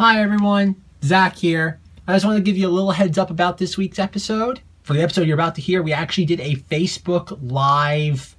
[0.00, 1.78] Hi everyone, Zach here.
[2.06, 4.62] I just want to give you a little heads up about this week's episode.
[4.82, 8.34] For the episode you're about to hear, we actually did a Facebook Live.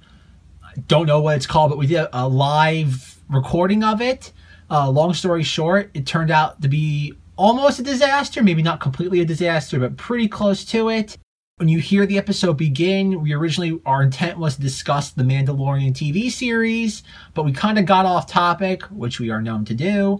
[0.88, 4.32] Don't know what it's called, but we did a live recording of it.
[4.68, 9.20] Uh, long story short, it turned out to be almost a disaster, maybe not completely
[9.20, 11.16] a disaster, but pretty close to it.
[11.58, 15.92] When you hear the episode begin, we originally, our intent was to discuss the Mandalorian
[15.92, 17.04] TV series,
[17.34, 20.18] but we kind of got off topic, which we are known to do.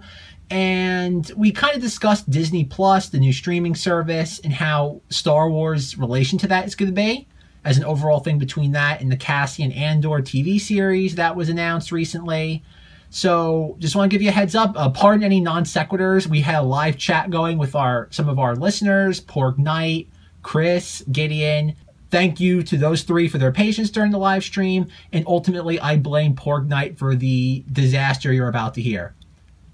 [0.52, 5.96] And we kind of discussed Disney Plus, the new streaming service, and how Star Wars'
[5.96, 7.26] relation to that is going to be
[7.64, 11.90] as an overall thing between that and the Cassian Andor TV series that was announced
[11.90, 12.62] recently.
[13.08, 14.74] So just want to give you a heads up.
[14.76, 16.26] Uh, pardon any non sequiturs.
[16.26, 20.10] We had a live chat going with our some of our listeners, Porg Knight,
[20.42, 21.76] Chris, Gideon.
[22.10, 24.88] Thank you to those three for their patience during the live stream.
[25.14, 29.14] And ultimately, I blame Porg Knight for the disaster you're about to hear.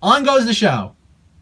[0.01, 0.95] On goes the show.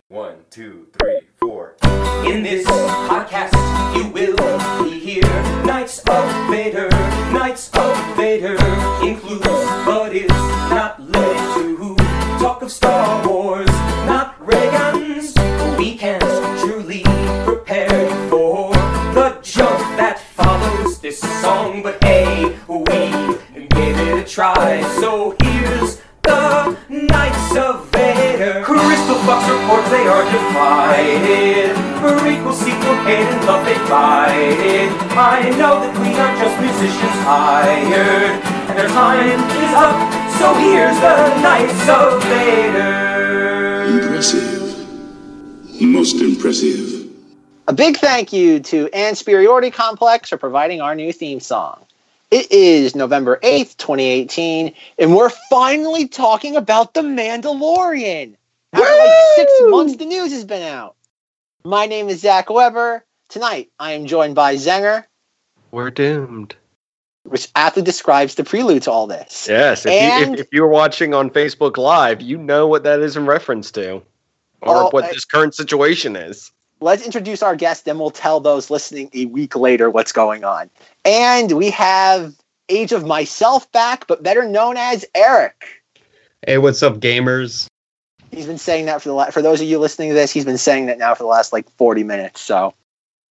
[0.09, 1.77] One, two, three, four.
[2.25, 3.53] In this podcast,
[3.95, 5.43] you will be here.
[5.67, 6.89] Knights of Vader,
[7.33, 8.57] Knights of Vader
[9.05, 9.45] includes,
[9.85, 10.29] but is
[10.71, 11.97] not limited to
[12.39, 13.69] talk of Star Wars,
[14.07, 15.35] not ray guns.
[15.77, 16.23] We can't
[16.61, 17.03] truly
[17.45, 18.73] prepare you for
[19.13, 22.87] the jump that follows this song, but hey, we
[23.69, 24.81] gave it a try.
[24.99, 28.63] So here's the Knights of Vader.
[28.65, 31.75] Crystal Fox reports they are divided.
[32.03, 37.19] For equal sequel, hate and love they fight I know that we are just musicians
[37.25, 39.97] hired, and their time is up.
[40.39, 44.03] So here's the Knights of Vader.
[44.03, 44.67] Impressive.
[45.81, 47.11] Most impressive.
[47.69, 51.86] A big thank you to Ann Superiority Complex for providing our new theme song.
[52.37, 58.35] It is November 8th, 2018, and we're finally talking about The Mandalorian.
[58.75, 60.97] After like six months, the news has been out.
[61.65, 63.03] My name is Zach Weber.
[63.31, 65.05] Tonight, I am joined by Zenger,
[65.71, 66.55] We're doomed.
[67.23, 69.47] which aptly describes the prelude to all this.
[69.49, 73.01] Yes, if, And- you, if, if you're watching on Facebook Live, you know what that
[73.01, 74.03] is in reference to, or
[74.83, 76.53] Oh, what I- this current situation is.
[76.81, 80.69] Let's introduce our guest, then we'll tell those listening a week later what's going on.
[81.05, 82.35] And we have
[82.69, 85.83] Age of Myself back, but better known as Eric.
[86.47, 87.67] Hey, what's up, gamers?
[88.31, 90.45] He's been saying that for the la- for those of you listening to this, he's
[90.45, 92.41] been saying that now for the last like 40 minutes.
[92.41, 92.75] So,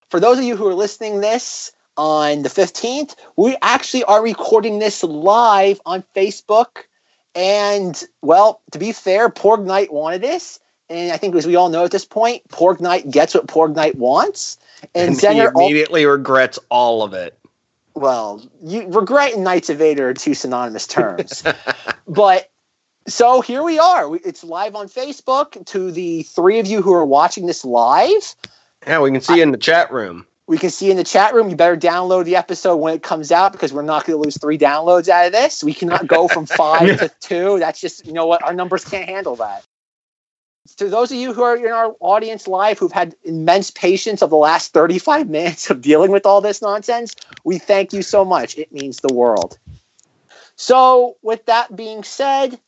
[0.09, 4.79] for those of you who are listening this on the 15th, we actually are recording
[4.79, 6.85] this live on Facebook.
[7.35, 11.69] And well, to be fair, Porg Knight wanted this, and I think as we all
[11.69, 14.57] know at this point, Porg Knight gets what Porg Knight wants.
[14.93, 17.37] And, And he Zenger, al- immediately regrets all of it.
[17.95, 21.43] well, you regret and Knights of Vader are two synonymous terms.
[22.07, 22.51] but
[23.07, 24.15] so here we are.
[24.17, 25.63] It's live on Facebook.
[25.67, 28.35] To the three of you who are watching this live,
[28.85, 30.25] Yeah, we can see you in the chat room.
[30.47, 31.49] we can see in the chat room.
[31.49, 34.37] You better download the episode when it comes out because we're not going to lose
[34.37, 35.63] three downloads out of this.
[35.63, 37.59] We cannot go from five to two.
[37.59, 39.65] That's just you know what our numbers can't handle that.
[40.77, 44.29] To those of you who are in our audience live who've had immense patience of
[44.29, 48.57] the last 35 minutes of dealing with all this nonsense, we thank you so much.
[48.57, 49.57] It means the world.
[50.57, 52.59] So, with that being said,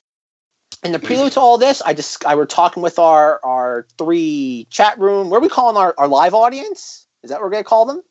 [0.84, 4.68] in the prelude to all this, I just I were talking with our our three
[4.70, 5.30] chat room.
[5.30, 7.08] What are we calling our, our live audience?
[7.24, 8.04] Is that what we're gonna call them?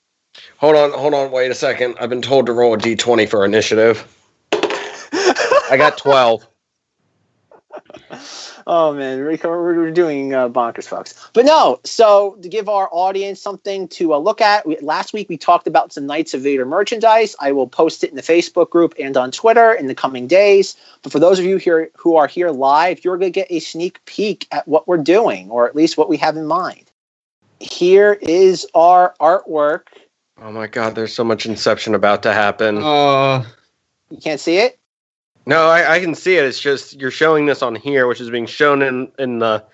[0.58, 1.96] Hold on, hold on, wait a second.
[2.00, 4.06] I've been told to roll a d20 for initiative.
[4.52, 6.46] I got 12.
[8.68, 11.14] Oh man, we're, we're doing uh, bonkers, folks.
[11.32, 15.28] But no, so to give our audience something to uh, look at, we, last week
[15.28, 17.36] we talked about some Knights of Vader merchandise.
[17.38, 20.76] I will post it in the Facebook group and on Twitter in the coming days.
[21.02, 23.60] But for those of you here who are here live, you're going to get a
[23.60, 26.90] sneak peek at what we're doing, or at least what we have in mind.
[27.60, 29.82] Here is our artwork.
[30.42, 32.78] Oh my god, there's so much Inception about to happen.
[32.78, 33.44] Uh,
[34.10, 34.78] You can't see it.
[35.46, 36.44] No, I, I can see it.
[36.44, 39.64] It's just you're showing this on here, which is being shown in in the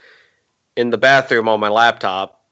[0.77, 2.43] in the bathroom on my laptop,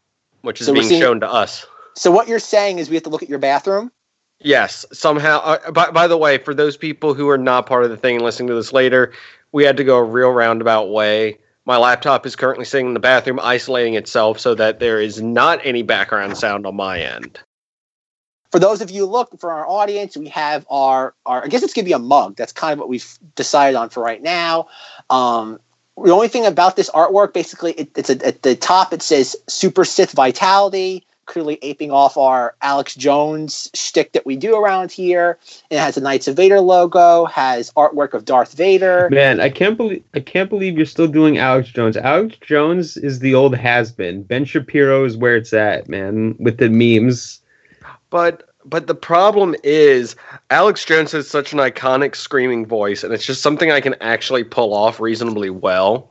[0.43, 1.67] which is So being seeing- shown to us.
[1.97, 3.91] So what you're saying is we have to look at your bathroom.
[4.39, 5.41] Yes, somehow.
[5.41, 8.17] Uh, by, by the way, for those people who are not part of the thing
[8.17, 9.13] and listening to this later,
[9.53, 11.39] we had to go a real roundabout way.
[11.67, 15.61] My laptop is currently sitting in the bathroom, isolating itself so that there is not
[15.63, 17.39] any background sound on my end.
[18.51, 21.73] For those of you look for our audience, we have our, our I guess it's
[21.73, 22.37] gonna be a mug.
[22.37, 24.69] That's kind of what we've decided on for right now.
[25.09, 25.61] Um,
[26.03, 29.37] the only thing about this artwork, basically, it, it's a, at the top it says
[29.49, 31.05] Super Sith Vitality.
[31.27, 35.39] clearly aping off our Alex Jones shtick that we do around here.
[35.71, 39.09] And it has a Knights of Vader logo, has artwork of Darth Vader.
[39.11, 41.97] Man, I can't believe I can't believe you're still doing Alex Jones.
[41.97, 44.25] Alex Jones is the old has been.
[44.25, 47.40] Ben Shapiro is where it's at, man, with the memes.
[48.11, 50.17] But but the problem is
[50.51, 54.45] Alex Jones has such an iconic screaming voice, and it's just something I can actually
[54.45, 56.11] pull off reasonably well.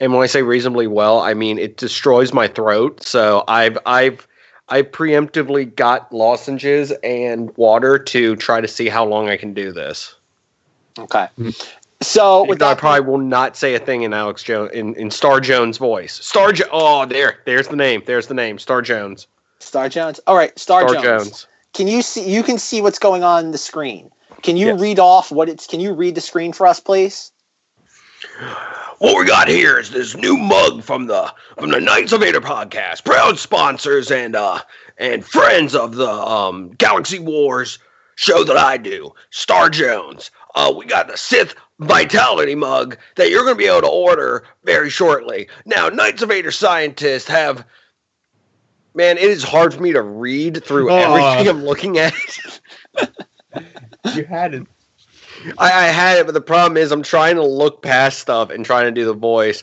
[0.00, 3.02] And when I say reasonably well, I mean it destroys my throat.
[3.02, 4.26] So I've I've
[4.68, 9.72] I preemptively got lozenges and water to try to see how long I can do
[9.72, 10.14] this.
[10.98, 11.28] Okay.
[11.36, 11.50] Hmm.
[12.02, 14.94] So with Even though I probably will not say a thing in Alex Jones in,
[14.94, 16.14] in Star Jones voice.
[16.24, 18.02] Star jo- Oh, there, there's the name.
[18.06, 18.58] There's the name.
[18.58, 19.26] Star Jones.
[19.60, 20.20] Star Jones.
[20.26, 21.24] All right, Star, Star Jones.
[21.28, 21.46] Jones.
[21.72, 22.28] Can you see?
[22.28, 24.10] You can see what's going on in the screen.
[24.42, 24.80] Can you Yes.
[24.80, 25.66] read off what it's?
[25.66, 27.32] Can you read the screen for us, please?
[28.98, 32.40] What we got here is this new mug from the from the Knights of Vader
[32.40, 34.60] podcast, proud sponsors and uh
[34.98, 37.78] and friends of the um Galaxy Wars
[38.16, 40.30] show that I do, Star Jones.
[40.54, 44.44] Uh, we got the Sith Vitality mug that you're going to be able to order
[44.64, 45.48] very shortly.
[45.64, 47.64] Now, Knights of Vader scientists have.
[48.94, 50.96] Man, it is hard for me to read through Aw.
[50.98, 52.12] everything I'm looking at.
[54.16, 54.66] You had it.
[55.58, 58.64] I, I had it, but the problem is I'm trying to look past stuff and
[58.64, 59.62] trying to do the voice.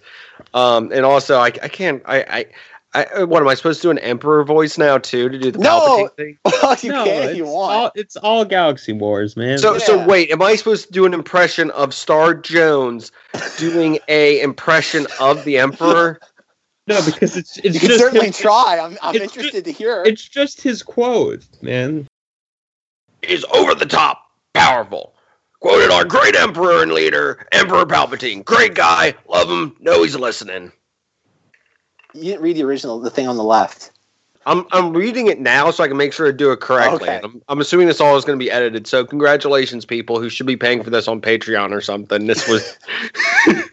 [0.53, 2.45] Um, and also I, I can't I,
[2.93, 5.51] I I what am I supposed to do an emperor voice now too to do
[5.51, 5.79] the No!
[5.81, 6.37] Palpatine thing?
[6.45, 7.75] Well, you no, can if it's you want.
[7.75, 9.57] all it's all Galaxy Wars, man.
[9.57, 13.11] So so wait, am I supposed to do an impression of Star Jones
[13.57, 16.19] doing a impression of the emperor?
[16.87, 18.79] no, because it's it's you can certainly his, try.
[18.81, 20.03] I'm, I'm it's interested to hear.
[20.05, 22.07] It's just his quote, man.
[23.21, 25.13] Is over the top, powerful.
[25.59, 28.45] Quoted our great emperor and leader, Emperor Palpatine.
[28.45, 30.71] Great guy, love him, know he's listening.
[32.13, 33.91] You didn't read the original, the thing on the left.
[34.45, 37.09] I'm I'm reading it now so I can make sure to do it correctly.
[37.09, 37.19] Okay.
[37.21, 38.87] I'm, I'm assuming this all is going to be edited.
[38.87, 42.27] So congratulations, people who should be paying for this on Patreon or something.
[42.27, 42.77] This was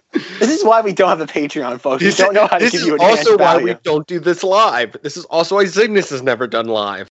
[0.47, 2.03] This is why we don't have a Patreon, folks.
[2.03, 3.65] We don't know how to this give is you also advanced why value.
[3.67, 4.97] we don't do this live.
[5.03, 7.09] This is also why Cygnus has never done live.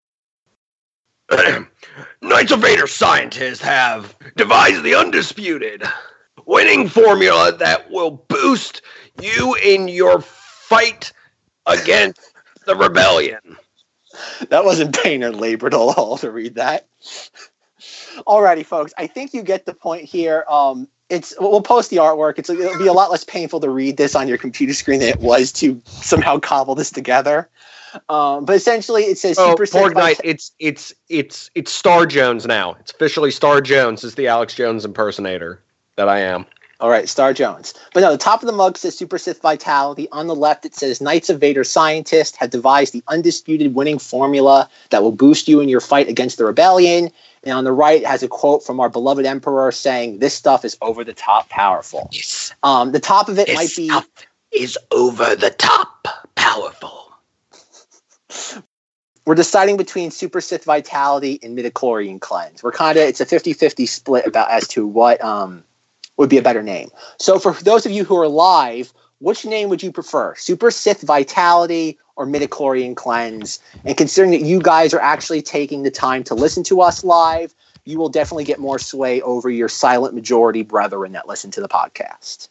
[2.22, 5.82] Knights of Vader scientists have devised the undisputed
[6.46, 8.82] winning formula that will boost
[9.20, 11.12] you in your fight
[11.66, 12.20] against
[12.66, 13.56] the rebellion.
[14.50, 16.86] That wasn't pain or labor at all to read that.
[18.26, 18.92] Alrighty, folks.
[18.98, 20.44] I think you get the point here.
[20.48, 22.38] Um, it's we'll post the artwork.
[22.38, 25.10] It's it'll be a lot less painful to read this on your computer screen than
[25.10, 27.50] it was to somehow cobble this together.
[28.08, 31.70] Um, but essentially, it says Oh, Super Sith Porg Knight, Vita- it's it's it's it's
[31.70, 32.76] Star Jones now.
[32.80, 35.60] It's officially Star Jones is the Alex Jones impersonator
[35.96, 36.46] that I am.
[36.80, 37.74] All right, Star Jones.
[37.94, 40.08] But no, the top of the mug says Super Sith Vitality.
[40.10, 44.68] On the left, it says Knights of Vader scientists have devised the undisputed winning formula
[44.90, 47.12] that will boost you in your fight against the rebellion.
[47.44, 50.76] And on the right, has a quote from our beloved Emperor saying, This stuff is
[50.80, 52.08] over the top powerful.
[52.12, 53.90] This, Um, the top of it might be.
[54.52, 56.06] is over the top
[56.36, 57.12] powerful.
[59.24, 62.62] We're deciding between Super Sith Vitality and Midichlorian Cleanse.
[62.62, 65.62] We're kind of, it's a 50 50 split about as to what um,
[66.16, 66.90] would be a better name.
[67.18, 70.34] So, for those of you who are live, which name would you prefer?
[70.34, 73.58] Super Sith Vitality or Midichlorian Cleanse?
[73.84, 77.54] And considering that you guys are actually taking the time to listen to us live,
[77.84, 81.68] you will definitely get more sway over your silent majority brethren that listen to the
[81.68, 82.48] podcast.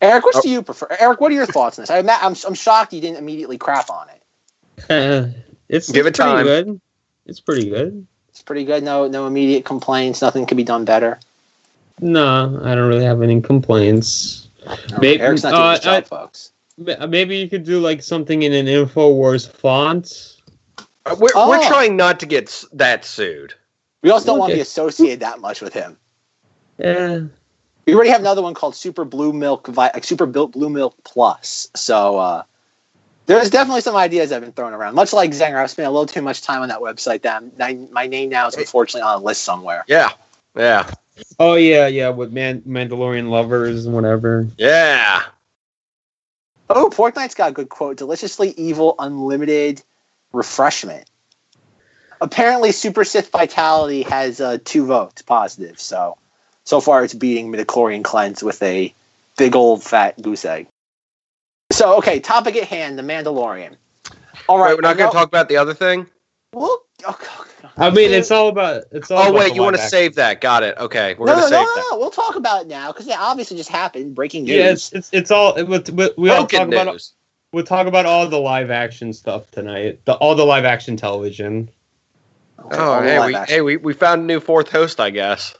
[0.00, 0.86] Eric, which do you prefer?
[0.98, 1.90] Eric, what are your thoughts on this?
[1.90, 4.22] I'm, I'm, I'm shocked you didn't immediately crap on it.
[4.88, 5.30] Uh,
[5.68, 6.44] it's Give it's it pretty time.
[6.44, 6.80] good.
[7.26, 8.06] It's pretty good.
[8.30, 8.82] It's pretty good.
[8.84, 10.22] No, no immediate complaints.
[10.22, 11.18] Nothing could be done better.
[12.00, 14.48] No, I don't really have any complaints.
[15.00, 16.52] Maybe- Eric's not doing uh, his job, I- folks.
[16.78, 20.36] Ma- Maybe you could do like something in an Infowars font.
[21.06, 21.48] Uh, We're, Oh.
[21.48, 23.54] we're trying not to get s- that sued.
[24.02, 24.58] We also don't want to Okay.
[24.58, 25.96] be associated that much with him.
[26.78, 27.20] Yeah.
[27.86, 30.94] We already have another one called Super Blue Milk, Vi- like Super Bil- Blue Milk
[31.04, 31.68] Plus.
[31.74, 32.42] So uh,
[33.26, 34.94] there's definitely some ideas I've been throwing around.
[34.94, 37.22] Much like Zenger, I've spent a little too much time on that website.
[37.22, 39.84] That I'm- my name now is unfortunately on a list somewhere.
[39.88, 40.10] Yeah.
[40.54, 40.88] Yeah.
[41.40, 44.46] Oh yeah, yeah, with Man- Mandalorian lovers and whatever.
[44.58, 45.22] Yeah.
[46.70, 49.82] Oh, Porg Knight's got a good quote: "Deliciously evil, unlimited
[50.32, 51.08] refreshment."
[52.20, 55.78] Apparently, Super Sith Vitality has uh, two votes positive.
[55.78, 56.18] So,
[56.64, 58.92] so far it's beating Midichlorian Cleanse with a
[59.36, 60.66] big old fat goose egg.
[61.70, 63.76] So, okay, topic at hand: the Mandalorian.
[64.48, 66.06] All right, Wait, we're not going to talk about the other thing?
[66.58, 67.68] Well, okay, okay.
[67.76, 68.84] I mean, it's all about.
[68.92, 69.18] It's all.
[69.18, 70.40] Oh, about wait, you want to save that.
[70.40, 70.76] Got it.
[70.78, 71.14] Okay.
[71.18, 71.88] We're no, going no, to no, save no, that.
[71.92, 71.98] no.
[71.98, 74.14] We'll talk about it now because it obviously just happened.
[74.14, 74.54] Breaking news.
[74.56, 75.54] Yeah, it's it's, it's all.
[75.56, 76.92] It, we, we all Broken talk about.
[76.92, 77.12] news.
[77.52, 80.04] We'll talk about all the live action stuff tonight.
[80.04, 81.70] The all the live action television.
[82.58, 83.54] Okay, Oh, hey, we, action.
[83.54, 85.54] hey, we, we found a new fourth host, I guess.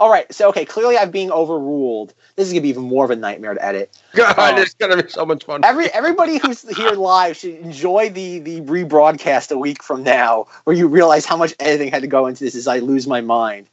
[0.00, 2.14] All right, so okay, clearly I'm being overruled.
[2.36, 3.96] This is gonna be even more of a nightmare to edit.
[4.14, 4.60] God, Oh.
[4.60, 5.64] it's gonna be so much fun.
[5.64, 10.76] Every everybody who's here live should enjoy the the rebroadcast a week from now, where
[10.76, 13.68] you realize how much editing had to go into this as I lose my mind.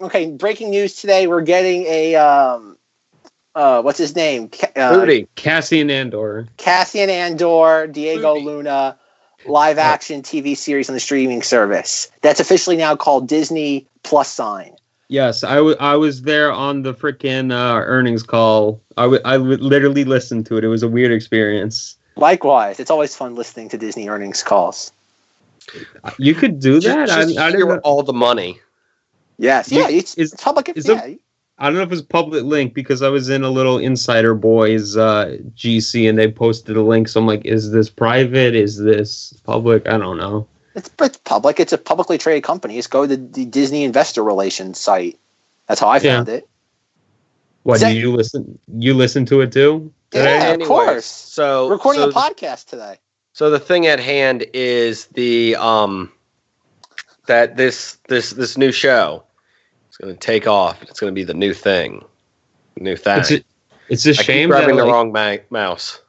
[0.00, 2.78] Okay, breaking news today: we're getting a um,
[3.54, 4.48] uh, what's his name?
[4.48, 6.46] Ca- Uh, Rudy, Cassian Andor.
[6.56, 8.46] Cassian Andor, Diego Rudy.
[8.46, 8.98] Luna,
[9.44, 12.10] live action TV series on the streaming service.
[12.22, 14.74] That's officially now called Disney Plus Sign.
[15.10, 18.80] Yes, I wa- I was there on the freaking uh, earnings call.
[18.96, 20.62] I w- I w- literally listened to it.
[20.62, 21.96] It was a weird experience.
[22.14, 24.92] Likewise, it's always fun listening to Disney earnings calls.
[26.18, 27.08] You could do that.
[27.08, 28.60] just, just I, I, hear know, all the money.
[29.36, 30.70] Yes, You- yeah, it's, is- it's public.
[30.76, 31.18] is yeah, the-
[31.58, 34.96] I don't know if it's public link because I was in a little Insider Boys
[34.96, 37.08] uh, GC and they posted a link.
[37.08, 38.54] So I'm like, is this private?
[38.54, 39.88] Is this public?
[39.88, 40.46] I don't know.
[40.74, 41.58] It's, it's public.
[41.58, 42.76] It's a publicly traded company.
[42.76, 45.18] Just go to the Disney Investor Relations site.
[45.66, 46.16] That's how I Yeah.
[46.16, 46.48] found it.
[47.64, 48.58] What Is that- do you listen?
[48.78, 49.92] You listen to it too?
[50.12, 50.36] Yeah, today?
[50.38, 51.04] of Anyways, course.
[51.06, 52.98] So We're recording so, a podcast today.
[53.32, 56.10] So the thing at hand is the um
[57.26, 59.22] that this this this new show
[59.90, 60.82] is going to take off.
[60.82, 62.04] It's going to be the new thing,
[62.76, 63.18] new thing.
[63.18, 63.44] It's a,
[63.88, 66.00] it's a I keep shame that grabbing the like, wrong ma- mouse.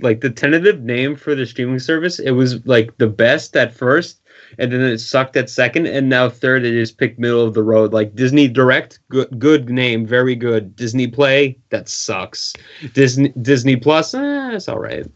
[0.00, 2.18] Like the tentative name for the streaming service.
[2.18, 4.20] It was like the best at first,
[4.58, 6.64] and then it sucked at second, and now third.
[6.64, 7.92] It just picked middle of the road.
[7.92, 10.76] Like Disney Direct, good good name, very good.
[10.76, 12.52] Disney Play, that sucks.
[12.92, 15.06] Disney Disney Plus, eh, it's all right.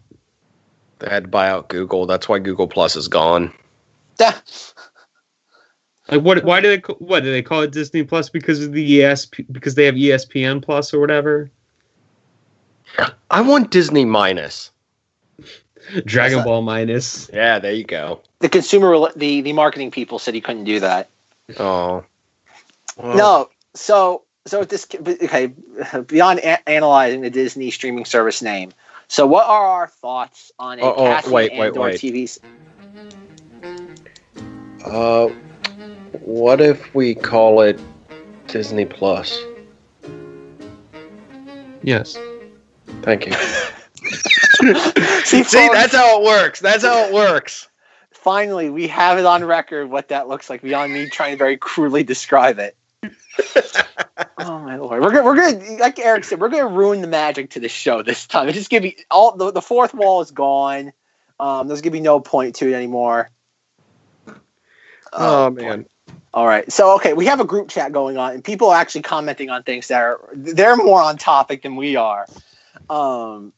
[1.01, 2.07] They had to buy out Google.
[2.07, 3.53] That's why Google Plus is gone.
[4.19, 4.39] Yeah.
[6.11, 6.45] Like what?
[6.45, 6.83] Why do they?
[6.99, 8.29] What do they call it Disney Plus?
[8.29, 9.47] Because of the ESP?
[9.53, 11.51] Because they have ESPN Plus or whatever.
[13.31, 14.71] I want Disney minus.
[16.05, 16.45] Dragon?
[16.45, 17.29] Ball minus.
[17.33, 18.21] Yeah, there you go.
[18.41, 21.09] The consumer, rela- the the marketing people said he couldn't do that.
[21.59, 22.05] Oh.
[22.97, 25.47] Well, No, so so this okay.
[26.07, 28.73] Beyond a- analyzing the Disney streaming service name,
[29.09, 32.01] so what are our thoughts on a Oh, oh, wait, wait, wait.
[32.01, 32.25] TV?
[32.25, 32.39] s-
[34.85, 35.29] Uh,
[36.23, 37.79] what if we call it
[38.47, 39.39] Disney Plus?
[41.83, 42.17] Yes.
[43.03, 43.33] Thank you.
[45.25, 46.61] See, See, folks, that's how it works.
[46.61, 47.69] That's how it works.
[48.13, 51.57] finally we have it on record what that looks like beyond me trying to very
[51.57, 52.77] crudely describe it.
[54.39, 57.51] oh my lord, we're gonna we're gonna like Eric said, we're gonna ruin the magic
[57.51, 58.49] to the show this time.
[58.49, 60.93] It's just gonna be all the, the fourth wall is gone.
[61.39, 63.31] Um, there's gonna be no point to it anymore.
[65.13, 65.63] Oh, boy.
[65.63, 65.87] man.
[66.33, 66.71] All right.
[66.71, 69.63] So okay, we have a group chat going on, and people are actually commenting on
[69.63, 72.27] things that are they're more on topic than we are.
[72.91, 73.53] Um,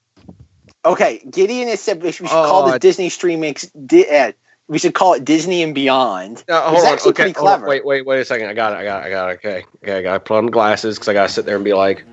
[0.85, 3.55] okay, Gideon has said we should, we should call Oh, this I- Disney streaming.
[3.87, 4.33] Di- uh,
[4.69, 6.45] we should call it Disney and Beyond.
[6.49, 6.93] Uh, It's hold on.
[6.93, 7.23] actually Okay.
[7.25, 7.59] pretty hold on.
[7.59, 7.69] clever.
[7.69, 8.49] Wait, wait, wait a second.
[8.49, 8.77] I got it.
[8.77, 9.07] I got it.
[9.07, 9.33] I got it.
[9.35, 9.65] Okay.
[9.83, 9.99] Okay.
[9.99, 12.05] I got to put on glasses because I got to sit there and be like,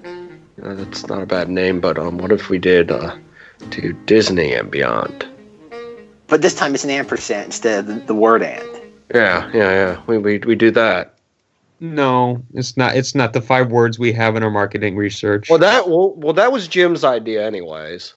[0.64, 3.16] uh, that's not a bad name, but um, what if we did uh,
[3.72, 5.26] to Disney and beyond?
[6.28, 8.64] But this time it's an ampersand instead of the, the word and.
[9.14, 10.02] Yeah, yeah, yeah.
[10.06, 11.16] We we we do that.
[11.80, 12.96] No, it's not.
[12.96, 15.50] It's not the five words we have in our marketing research.
[15.50, 18.14] Well, that well, well, that was Jim's idea, anyways.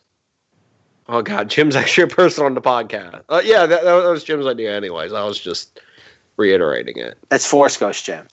[1.08, 3.22] Oh God, Jim's actually a person on the podcast.
[3.28, 5.12] Uh, yeah, that, that was Jim's idea, anyways.
[5.12, 5.80] I was just
[6.36, 7.18] reiterating it.
[7.28, 8.26] That's Force Ghost Jim.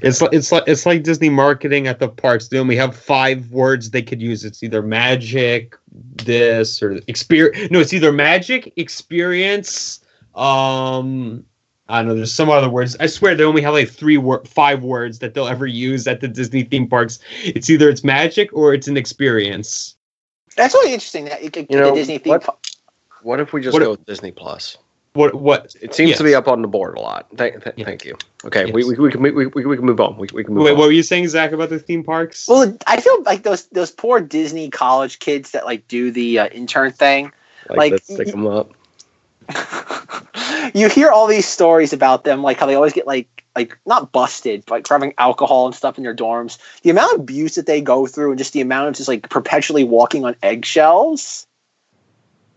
[0.00, 2.48] It's like it's like it's like Disney marketing at the parks.
[2.48, 4.44] They only have five words they could use.
[4.44, 7.70] It's either magic, this or experience.
[7.70, 10.00] No, it's either magic, experience.
[10.36, 11.44] Um,
[11.92, 12.14] I don't know.
[12.14, 12.96] There's some other words.
[13.00, 16.20] I swear they only have like three word, five words that they'll ever use at
[16.20, 17.18] the Disney theme parks.
[17.44, 19.94] It's either it's magic or it's an experience.
[20.56, 22.30] That's really interesting that you could You know, a Disney theme.
[22.32, 22.56] what- pa-
[23.22, 24.78] What if we just What- go with Disney Plus?
[25.12, 25.76] What what?
[25.82, 26.18] It seems Yes.
[26.18, 27.26] to be up on the board a lot.
[27.36, 27.84] Thank, th- Yeah.
[27.84, 28.16] thank you.
[28.46, 28.72] Okay, Yes.
[28.74, 30.16] we, we, we, can, we, we, we can move on.
[30.16, 30.78] We, we can move Wait, on.
[30.78, 32.48] what were you saying, Zach, about the theme parks?
[32.48, 36.46] Well, I feel like those those poor Disney college kids that like do the uh,
[36.48, 37.30] intern thing.
[37.68, 38.70] like, like, stick them up.
[40.74, 44.12] you hear all these stories about them, like how they always get like like not
[44.12, 46.58] busted, but like for having alcohol and stuff in their dorms.
[46.82, 49.28] The amount of abuse that they go through, and just the amount of just like
[49.28, 51.46] perpetually walking on eggshells.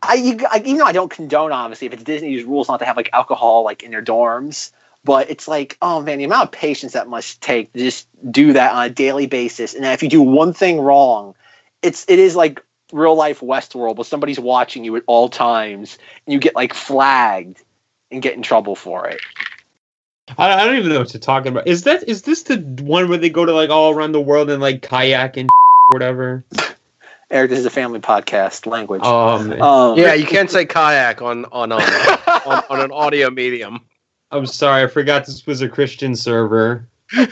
[0.02, 2.86] I, you, I even though I don't condone obviously if it's Disney's rules not to
[2.86, 4.72] have like alcohol like in their dorms,
[5.04, 8.54] but it's like oh man, the amount of patience that must take to just do
[8.54, 11.36] that on a daily basis, and if you do one thing wrong,
[11.82, 12.62] it's it is like
[12.94, 17.64] real life Westworld, where somebody's watching you at all times, and you get like flagged
[18.16, 19.22] and get in trouble for it.
[20.38, 21.68] I, I don't even know what you're talking about.
[21.68, 24.50] Is that is this the one where they go to like all around the world
[24.50, 25.50] and like kayak and
[25.90, 26.44] whatever?
[27.30, 29.04] Eric, this is a family podcast language.
[29.04, 31.82] Um, Um, Yeah, you can't say kayak on on um,
[32.46, 33.82] on, on an audio medium.
[34.32, 36.88] I'm sorry, I forgot this was a Christian server.
[37.16, 37.28] uh,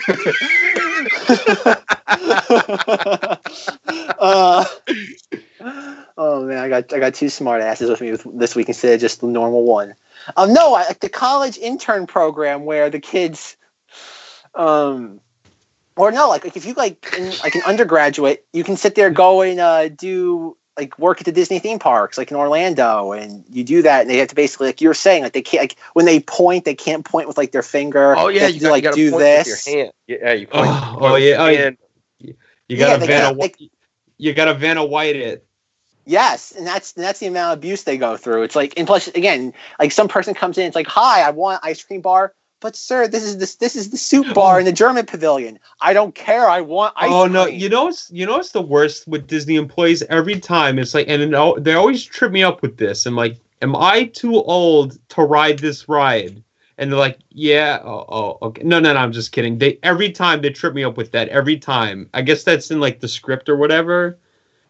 [6.18, 9.02] oh man, I got I got two smart asses with me this week instead of
[9.02, 9.96] just the normal one.
[10.36, 13.58] Um, no, I, like the college intern program where the kids,
[14.56, 15.20] um,
[15.96, 19.10] or no, like, like if you like in, like an undergraduate, you can sit there
[19.10, 23.44] go and uh, do like work at the Disney theme parks, like in Orlando, and
[23.50, 25.78] you do that, and they have to basically like you're saying, like they can't like
[25.94, 28.16] when they point, they can't point with like their finger.
[28.18, 29.48] Oh They yeah, have you, to, got, like you do point this.
[29.48, 29.94] with your hand.
[30.08, 30.68] Yeah, you point.
[30.68, 31.70] Oh, point oh, yeah, oh, yeah.
[32.68, 33.70] You gotta they Vanna, got- Whi-
[34.18, 35.46] you gotta Vanna White it.
[36.06, 38.44] Yes, and that's and that's the amount of abuse they go through.
[38.44, 41.62] It's like, and plus, again, like some person comes in, it's like, "Hi, I want
[41.64, 42.34] ice cream bar,"
[42.64, 45.60] but sir, this is this this is the soup bar in the German pavilion.
[45.82, 46.50] I don't care.
[46.50, 47.60] I want ice oh no, cream.
[47.60, 50.80] you know it's you know it's the worst with Disney employees every time.
[50.80, 53.06] It's like and it, they always trip me up with this.
[53.06, 56.44] I'm like, am I too old to ride this ride?
[56.78, 58.64] And they're like, yeah, oh, oh okay.
[58.64, 59.58] No, no, no, I'm just kidding.
[59.58, 61.30] They every time they trip me up with that.
[61.30, 62.10] Every time.
[62.14, 64.18] I guess that's in like the script or whatever.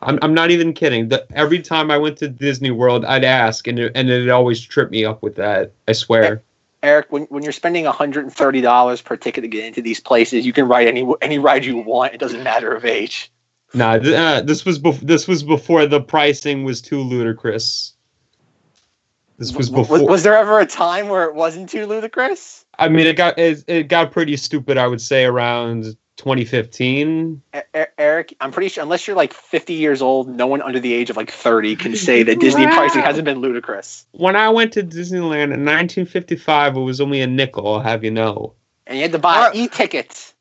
[0.06, 1.10] I'm, I'm not even kidding.
[1.10, 4.62] The, every time I went to Disney World, I'd ask, and it, and it always
[4.62, 5.72] tripped me up with that.
[5.88, 6.44] I swear.
[6.84, 10.68] Eric, when, when you're spending $130 per ticket to get into these places, you can
[10.68, 12.14] ride any any ride you want.
[12.14, 13.32] It doesn't matter of age.
[13.74, 17.94] Nah, th- uh, this was bef- this was before the pricing was too ludicrous.
[19.38, 20.00] This was before.
[20.00, 22.66] Was, was there ever a time where it wasn't too ludicrous?
[22.78, 24.78] I mean, it got it, it got pretty stupid.
[24.78, 27.42] I would say around 2015.
[27.56, 30.80] E- E- Eric, I'm pretty sure unless you're like 50 years old, no one under
[30.80, 34.06] the age of like 30 can say that Disney pricing hasn't been ludicrous.
[34.12, 37.68] When I went to Disneyland in 1955, it was only a nickel.
[37.76, 38.54] I'll have you know.
[38.88, 39.56] And you had to buy What?
[39.56, 40.34] e-tickets.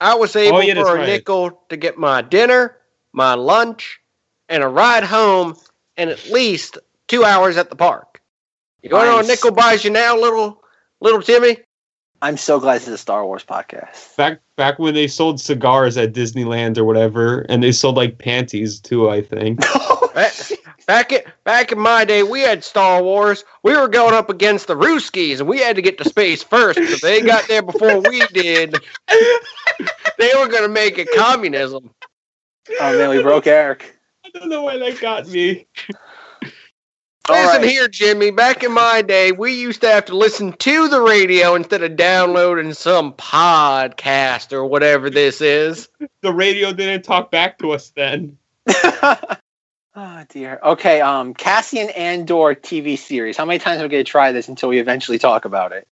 [0.00, 1.06] I was able Oh, yeah, for a right.
[1.06, 2.76] nickel to get my dinner,
[3.12, 4.00] my lunch,
[4.48, 5.56] and a ride home,
[5.96, 8.20] and at least two hours at the park.
[8.82, 10.62] You want to know what a nickel buys you now, little
[11.00, 11.58] little Timmy?
[12.22, 14.16] I'm so glad this is a Star Wars podcast.
[14.16, 18.78] Back back when they sold cigars at Disneyland or whatever, and they sold like panties
[18.78, 19.10] too.
[19.10, 19.60] I think.
[20.14, 20.34] Back,
[20.86, 23.44] back in back in my day, we had Star Wars.
[23.62, 26.78] We were going up against the Ruskies, and we had to get to space first.
[26.78, 28.76] Because they got there before we did.
[30.18, 31.88] They were going to make it communism.
[32.78, 33.96] Oh man, we broke Eric.
[34.22, 35.66] I don't know why that got me.
[37.28, 37.70] All Listen right.
[37.70, 38.32] here, Jimmy.
[38.32, 41.94] Back in my day, we used to have to listen to the radio instead of
[41.94, 45.88] downloading some podcast or whatever this is.
[46.22, 48.38] The radio didn't talk back to us then.
[48.68, 49.16] oh
[50.28, 50.60] dear.
[50.62, 51.00] Okay.
[51.00, 53.36] Um, Cassian Andor TV series.
[53.36, 55.88] How many times are we going to try this until we eventually talk about it?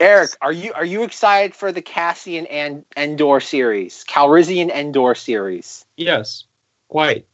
[0.00, 5.84] Eric, are you are you excited for the Cassian and Endor series, Calrissian Endor series?
[5.96, 6.44] Yes,
[6.88, 7.26] quite.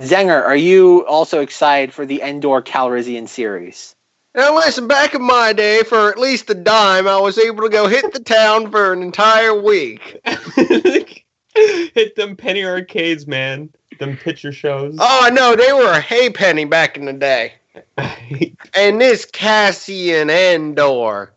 [0.00, 3.94] Zenger, are you also excited for the Endor Calrissian series?
[4.34, 7.68] Now, listen, back in my day, for at least a dime, I was able to
[7.68, 10.20] go hit the town for an entire week.
[11.54, 13.70] Hit them penny arcades, man.
[13.98, 14.96] Them picture shows.
[15.00, 17.54] Oh, I know, they were a hay penny back in the day.
[18.74, 21.32] And this Cassian Endor,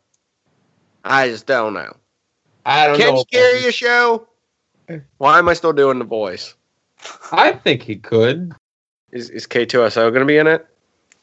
[1.04, 1.96] I just don't know.
[2.66, 3.20] I don't Can know.
[3.20, 4.28] you carry a show?
[5.18, 6.54] Why am I still doing the voice?
[7.32, 8.54] I think he could.
[9.12, 10.66] Is, is K2SO going to be in it?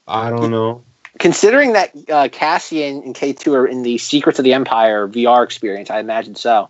[0.07, 0.85] I don't know.
[1.19, 5.91] Considering that uh, Cassian and K2 are in the Secrets of the Empire VR experience,
[5.91, 6.69] I imagine so.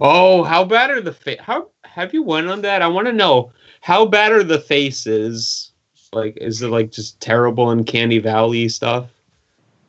[0.00, 2.82] Oh, how bad are the fa- how have you went on that?
[2.82, 5.70] I want to know how bad are the faces?
[6.12, 9.10] Like, is it like just terrible uncanny valley stuff?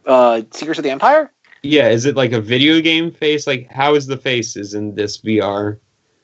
[0.06, 1.32] Uh, Secrets of the Empire?
[1.62, 3.48] Yeah, is it like a video game face?
[3.48, 5.80] Like, how is the faces in this VR?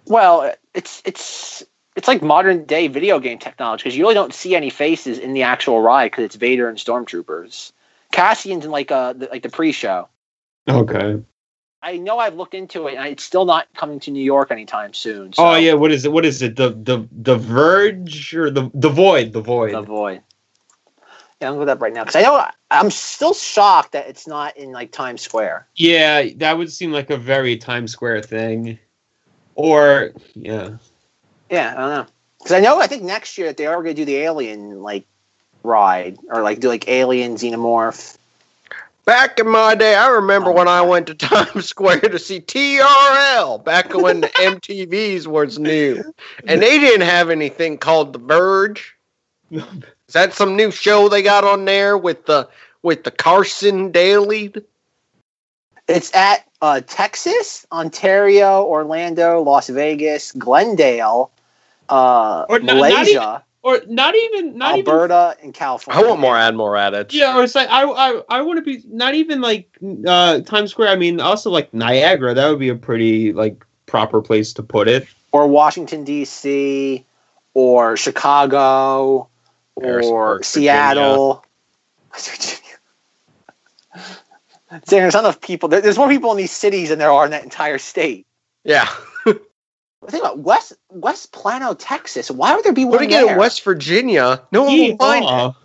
[0.05, 1.63] Well, it's it's
[1.99, 5.33] it's like modern day video game technology because you really don't see any faces in
[5.33, 7.73] the actual ride because it's Vader and stormtroopers.
[8.13, 10.07] Cassian's in like uh the, like the pre-show.
[10.69, 11.21] Okay.
[11.81, 14.93] I know I've looked into it and it's still not coming to New York anytime
[14.93, 15.33] soon.
[15.33, 16.13] So Oh yeah, what is it?
[16.13, 16.55] What is it?
[16.55, 19.33] The the the Verge or the the Void?
[19.33, 19.73] The Void.
[19.73, 20.21] the void.
[21.41, 24.55] Yeah, I'm look up right now because I know I'm still shocked that it's not
[24.55, 25.67] in like Times Square.
[25.75, 28.79] Yeah, that would seem like a very Times Square thing.
[29.55, 30.77] Or yeah.
[31.49, 32.07] Yeah, I don't know
[32.39, 35.05] because I know I think next year they are gonna do the Alien like
[35.63, 38.17] ride or like do like Alien Xenomorph.
[39.05, 43.63] Back in my day, I remember when I went to Times Square to see TRL
[43.63, 46.13] back when the MTVs was new.
[46.45, 48.95] And they didn't have anything called The Verge.
[49.51, 52.47] Is that some new show they got on there with the
[52.83, 54.53] with the Carson Daly?
[55.87, 61.31] It's at uh, Texas, Ontario, Orlando, Las Vegas, Glendale,
[61.89, 63.43] uh, Or not- not Malaysia.
[63.61, 66.01] or not even not even Alberta and California.
[66.01, 67.11] I want more Admiral Raditz.
[67.13, 69.69] Yeah, or it's like I I, I want to be not even like
[70.07, 70.89] uh Times Square.
[70.89, 72.33] I mean, also like Niagara.
[72.33, 75.07] That would be a pretty like proper place to put it.
[75.31, 77.03] or Washington D.C.
[77.53, 79.27] or Chicago
[79.75, 81.43] or Harrisburg, Seattle.
[84.87, 85.67] There's enough people.
[85.67, 88.27] There's more people in these cities than there are in that entire state.
[88.63, 88.87] Yeah.
[90.07, 92.31] Think about West West Plano, Texas.
[92.31, 93.33] Why would there be one Putting it there?
[93.33, 95.55] in West Virginia, no one will find it.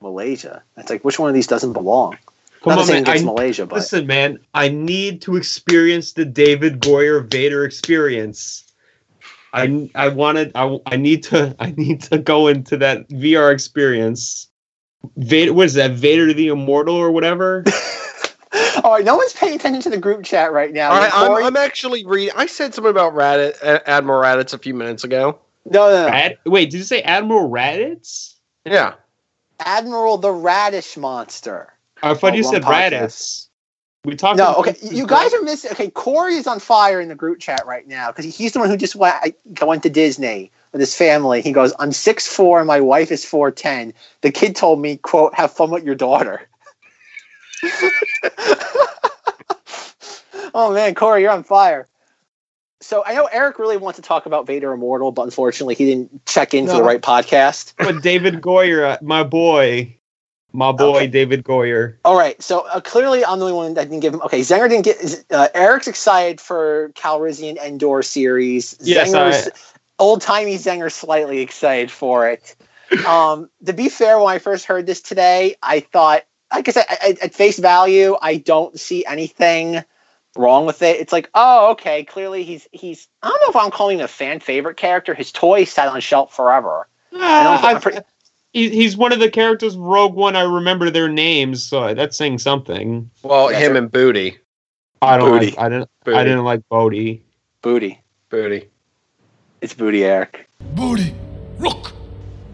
[0.00, 0.62] Malaysia.
[0.76, 2.18] It's like which one of these doesn't belong?
[2.62, 3.14] Come Not on, saying man.
[3.14, 4.38] it's I, Malaysia, but listen, man.
[4.54, 8.64] I need to experience the David Goyer Vader experience.
[9.52, 14.48] I I wanted I, I need to I need to go into that VR experience.
[15.16, 15.92] Vader, what is that?
[15.92, 17.64] Vader the Immortal or whatever?
[18.88, 19.04] all right.
[19.04, 20.90] No one's paying attention to the group chat right now.
[20.90, 22.34] All right, Corey- I'm, I'm actually reading.
[22.36, 25.38] I said something about Raditz, uh, Admiral Raditz a few minutes ago.
[25.66, 26.08] no, no, no.
[26.08, 28.34] Rad, wait, did you say Admiral Raditz?
[28.64, 28.94] Yeah.
[29.60, 31.72] Admiral the Radish Monster.
[32.02, 32.92] I thought Oh, you said podcast.
[32.92, 33.48] Raditz.
[34.04, 34.38] We talked.
[34.38, 34.76] No, about okay.
[34.80, 35.72] You guys are missing.
[35.72, 38.70] Okay, Corey is on fire in the group chat right now because he's the one
[38.70, 41.42] who just went went to Disney with his family.
[41.42, 43.92] He goes, "I'm six four and my wife is four ten.
[44.22, 46.47] The kid told me, quote, have fun with your daughter."
[50.54, 51.86] oh man, Corey, you're on fire.
[52.80, 56.24] So I know Eric really wants to talk about Vader Immortal, but unfortunately he didn't
[56.26, 57.74] check in for the right podcast.
[57.78, 59.96] But David Goyer, uh, my boy,
[60.52, 61.06] my boy, Okay.
[61.08, 61.96] David Goyer.
[62.04, 64.22] All right, so uh, clearly I'm the only one that didn't give him.
[64.22, 65.24] Okay, Zenger didn't get.
[65.30, 68.76] Uh, Eric's excited for Calrissian Endor series.
[68.80, 69.50] Yes, Zenger's
[69.98, 72.54] old timey Zenger slightly excited for it.
[73.06, 76.86] Um, to be fair, when I first heard this today, I thought, like I said,
[76.88, 79.84] I, I- at face value, I don't see anything
[80.36, 81.00] wrong with it.
[81.00, 83.08] It's like, oh, okay, clearly he's he's.
[83.22, 85.14] I don't know if I'm calling him a fan favorite character.
[85.14, 86.88] His toy sat on shelf forever.
[87.14, 87.64] Ah, I don't.
[87.64, 87.98] I'm I- pretty,
[88.52, 90.36] he's one of the characters Rogue One.
[90.36, 93.10] I remember their names, so that's saying something.
[93.22, 93.76] Well, Yeah, him sure.
[93.78, 94.38] and Booty.
[95.02, 95.46] I don't Booty.
[95.50, 95.58] like.
[95.58, 95.90] I didn't.
[96.04, 96.16] Booty.
[96.18, 97.22] I didn't like Bodhi.
[97.62, 98.00] booty.
[98.30, 98.68] Booty.
[99.60, 100.48] It's booty, Eric.
[100.60, 101.14] Booty,
[101.58, 101.92] look.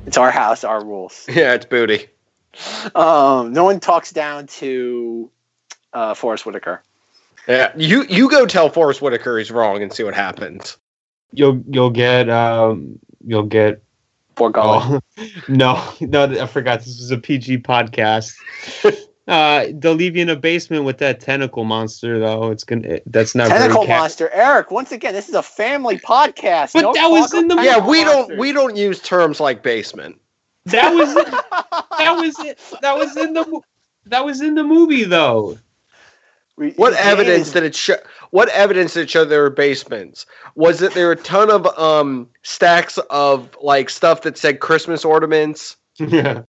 [0.07, 1.27] It's our house, our rules.
[1.33, 2.07] Yeah, it's Booty.
[2.95, 5.31] Um, no one talks down to
[5.93, 6.83] uh, Forest Whitaker.
[7.49, 10.79] Yeah, you you go tell Forest Whitaker he's wrong and see what happens.
[11.33, 13.83] You'll you'll get um you'll get
[14.35, 15.01] Poor golly.
[15.19, 18.35] oh no no I forgot this was a PG podcast.
[19.27, 22.51] Uh, they'll leave you in a basement with that tentacle monster, though.
[22.51, 23.01] It's gonna.
[23.07, 24.71] That's not Tentacle very cat- monster, Eric.
[24.71, 26.75] Once again, this is a family podcast.
[26.75, 29.41] But No that was in the- of Yeah, tentacle we don't we don't use terms
[29.41, 30.21] like basement.
[30.67, 31.27] That was it.
[31.99, 32.59] that was it.
[32.83, 33.61] That was in the.
[34.07, 35.59] That was in the movie, though.
[36.57, 37.97] We- What his evidence is- did it show?
[38.31, 40.27] What evidence did it show there were basements?
[40.55, 45.05] Was it there were a ton of um stacks of like stuff that said Christmas
[45.05, 46.43] ornaments yeah,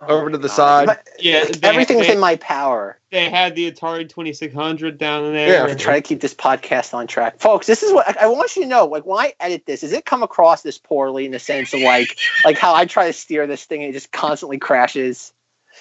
[0.00, 0.86] over oh, to the side?
[0.86, 2.98] But Yeah, they- everything they- within my power.
[3.10, 5.48] they had the Atari Twenty Six Hundred down there.
[5.48, 7.66] Yeah, to try to keep this podcast on track, folks.
[7.66, 8.84] This is what I, I want you to know.
[8.86, 11.80] Like when I edit this, does it come across this poorly in the sense of
[11.80, 15.32] like like how I try to steer this thing and it just constantly crashes?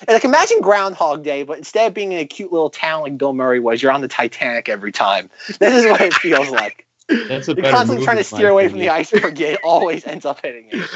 [0.01, 3.17] And like imagine Groundhog Day, but instead of being in a cute little town like
[3.17, 5.30] Bill Murray was, you're on the Titanic every time.
[5.60, 6.86] This is what it feels like.
[7.08, 9.39] That's a You're constantly trying to movie, in my steer away from the iceberg.
[9.39, 10.89] It always ends up hitting it.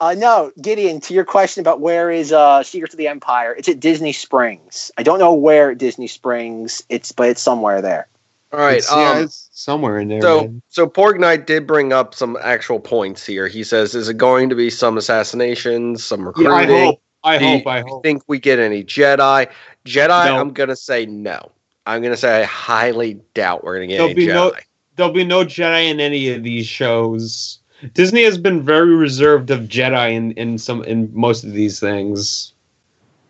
[0.00, 3.68] Uh, no, Gideon, to your question about where is uh, Secrets of the Empire, it's
[3.68, 4.90] at Disney Springs.
[4.98, 8.08] I don't know where at Disney Springs, it's but it's somewhere there.
[8.52, 8.78] All right.
[8.78, 10.20] It's, yeah, Um, it's somewhere in there.
[10.20, 10.62] so man.
[10.68, 13.46] so Porg Knight did bring up some actual points here.
[13.48, 16.50] He says, "Is it going to be some assassinations, some Yeah, recruiting?
[16.76, 17.00] I hope.
[17.24, 17.66] I Do you- hope.
[17.66, 18.02] I do you hope.
[18.02, 19.48] think we get any Jedi?
[19.86, 20.26] Jedi?
[20.26, 20.38] No.
[20.38, 21.50] I'm gonna say no.
[21.86, 24.34] I'm gonna say I highly doubt we're gonna get There'll any be Jedi.
[24.34, 24.52] no-
[24.96, 27.58] There'll be no Jedi in any of these shows.
[27.92, 32.52] Disney has been very reserved of Jedi in, in some in most of these things.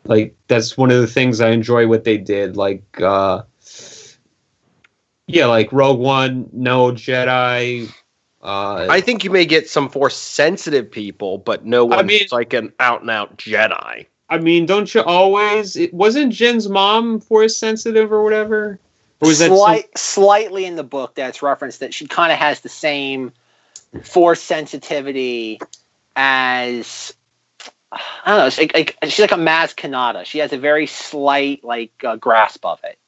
[0.04, 2.56] Like that's one of the things I enjoy what they did.
[2.56, 3.42] Like uh
[5.26, 7.88] yeah, like Rogue One, no Jedi.
[8.42, 12.32] Uh I think you may get some force sensitive people, but no I mean- who's
[12.32, 14.06] like an out and out Jedi.
[14.30, 15.76] I mean, don't you always?
[15.76, 18.80] It, wasn't Jyn's mom force sensitive or whatever?
[19.20, 22.60] Or was that some- slightly in the book that's referenced that she kind of has
[22.60, 23.32] the same
[24.02, 25.60] force sensitivity
[26.16, 27.14] as
[27.92, 28.46] I don't know.
[28.46, 30.24] It's like, like she's like a Maz Kanata.
[30.24, 32.98] She has a very slight like uh, grasp of it.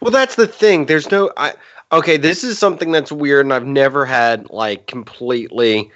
[0.00, 0.86] Well, that's the thing.
[0.86, 1.32] There's no.
[1.36, 1.54] I
[1.92, 2.16] okay.
[2.16, 5.90] This is something that's weird, and I've never had like completely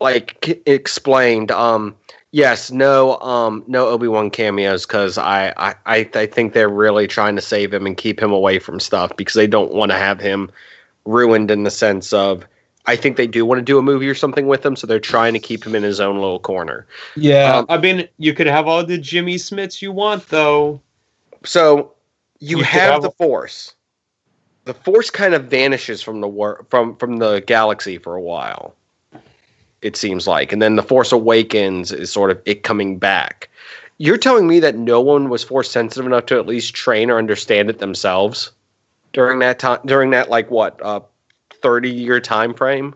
[0.00, 1.50] like c- explained.
[1.50, 1.96] Um,
[2.32, 7.06] yes, no, um, no Obi Wan cameos because I, I, I, I think they're really
[7.06, 9.98] trying to save him and keep him away from stuff because they don't want to
[9.98, 10.50] have him
[11.04, 12.46] ruined in the sense of
[12.86, 15.00] I think they do want to do a movie or something with him, so they're
[15.00, 16.86] trying to keep him in his own little corner.
[17.16, 20.80] Yeah, Um, I mean, you could have all the Jimmy Smiths you want, though.
[21.44, 21.92] So
[22.40, 23.74] you, You have have- the Force.
[24.64, 28.74] The Force kind of vanishes from the wor- from from the galaxy for a while.
[29.82, 33.50] It seems like, and then the Force Awakens is sort of it coming back.
[33.98, 37.18] You're telling me that no one was Force sensitive enough to at least train or
[37.18, 38.52] understand it themselves
[39.12, 41.00] during that time during that like what uh
[41.62, 42.94] 30 year time frame?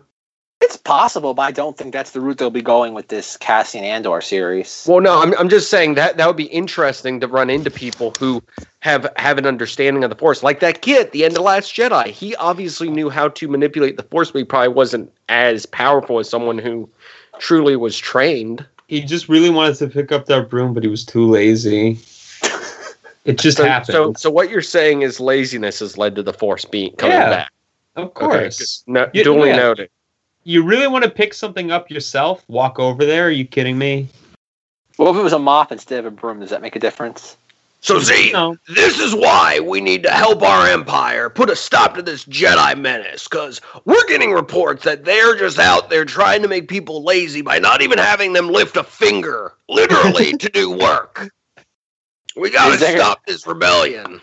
[0.61, 3.85] It's possible, but I don't think that's the route they'll be going with this Cassian
[3.85, 4.85] Andor series.
[4.89, 8.13] Well, no, I'm, I'm just saying that that would be interesting to run into people
[8.19, 8.43] who
[8.81, 11.73] have have an understanding of the Force, like that kid at the end of Last
[11.73, 12.07] Jedi.
[12.07, 16.29] He obviously knew how to manipulate the Force, but he probably wasn't as powerful as
[16.29, 16.89] someone who
[17.39, 18.65] truly was trained.
[18.89, 21.99] He just really wanted to pick up that broom, but he was too lazy.
[23.25, 23.93] It just So, happened.
[23.93, 27.29] so, so what you're saying is laziness has led to the Force being coming Yeah,
[27.29, 27.51] back.
[28.03, 28.83] Of course.
[28.85, 28.91] good.
[28.93, 29.55] no, You- duly yeah.
[29.57, 29.89] noted.
[30.43, 32.43] You really want to pick something up yourself?
[32.47, 33.27] Walk over there?
[33.27, 34.07] Are you kidding me?
[34.97, 36.39] Well, if it was a mop instead of a broom?
[36.39, 37.37] Does that make a difference?
[37.81, 38.57] So, Z, No.
[38.67, 42.77] this is why we need to help our empire put a stop to this Jedi
[42.77, 47.41] menace, because we're getting reports that they're just out there trying to make people lazy
[47.41, 51.29] by not even having them lift a finger, literally, to do work.
[52.35, 54.19] We gotta there- stop this rebellion.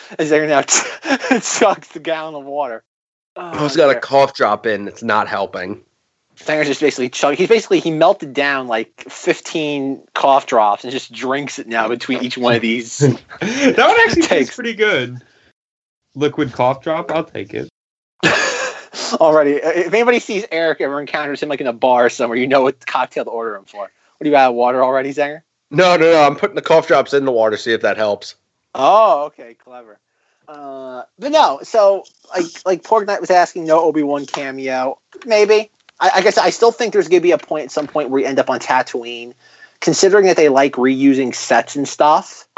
[0.18, 2.82] Is there now chucks the gallon of water?
[3.36, 4.88] Oh, just got a cough drop in.
[4.88, 5.84] It's not helping.
[6.36, 7.34] Stanger's just basically chug.
[7.34, 12.22] He's basically he melted down like 15 cough drops and just drinks it now between
[12.22, 12.98] each one of these.
[13.40, 15.20] that one actually tastes pretty good.
[16.14, 17.10] Liquid cough drop?
[17.10, 17.68] I'll take it.
[19.14, 22.46] Already, Uh, if anybody sees Eric ever encounters him like in a bar somewhere, you
[22.46, 23.80] know what cocktail to order him for.
[23.80, 23.90] What
[24.24, 24.54] do you got?
[24.54, 25.42] Water already, Zenger?
[25.70, 26.22] No, no, no.
[26.22, 28.34] I'm putting the cough drops in the water, see if that helps.
[28.78, 29.98] Oh, okay, clever.
[30.46, 35.70] Uh, but no, so like like Porg Knight was asking, no Obi Wan cameo, maybe.
[36.00, 38.22] I, I guess I still think there's gonna be a point at some point where
[38.22, 39.34] we end up on Tatooine.
[39.80, 42.48] Considering that they like reusing sets and stuff,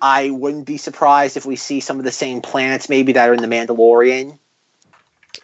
[0.00, 3.34] I wouldn't be surprised if we see some of the same planets maybe that are
[3.34, 4.38] in the Mandalorian.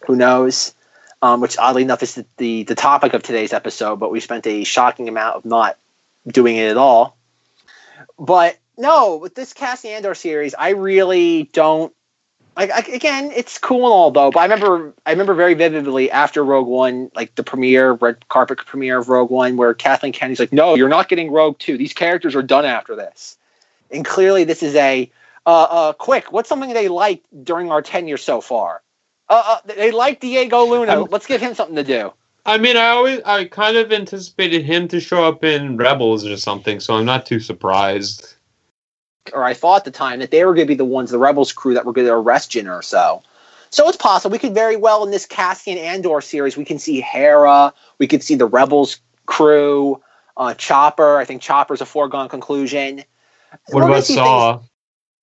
[0.06, 0.74] Who knows?
[1.22, 4.46] Um, which oddly enough is the, the the topic of today's episode, but we spent
[4.46, 5.76] a shocking amount of not
[6.26, 7.16] doing it at all.
[8.18, 11.94] But no, with this Cassian Andor series, I really don't.
[12.56, 14.30] Like I, again, it's cool and all though.
[14.30, 18.58] But I remember, I remember very vividly after Rogue One, like the premiere, red carpet
[18.58, 21.76] premiere of Rogue One, where Kathleen Kennedy's like, "No, you're not getting Rogue Two.
[21.76, 23.36] These characters are done after this."
[23.90, 25.10] And clearly, this is a
[25.46, 26.32] uh, uh, quick.
[26.32, 28.82] What's something they liked during our tenure so far?
[29.28, 30.92] Uh, uh, they like Diego Luna.
[30.92, 32.12] I'm- Let's give him something to do.
[32.46, 36.36] I mean, I always, I kind of anticipated him to show up in Rebels or
[36.36, 38.34] something, so I'm not too surprised.
[39.32, 41.18] Or I thought at the time that they were going to be the ones, the
[41.18, 43.22] Rebels crew, that were going to arrest Jyn Erso.
[43.70, 47.00] So it's possible we could very well in this Cassian Andor series we can see
[47.00, 50.00] Hera, we could see the Rebels crew,
[50.36, 51.16] uh, Chopper.
[51.16, 53.02] I think Chopper's a foregone conclusion.
[53.68, 54.56] What We're about Saw?
[54.58, 54.70] things-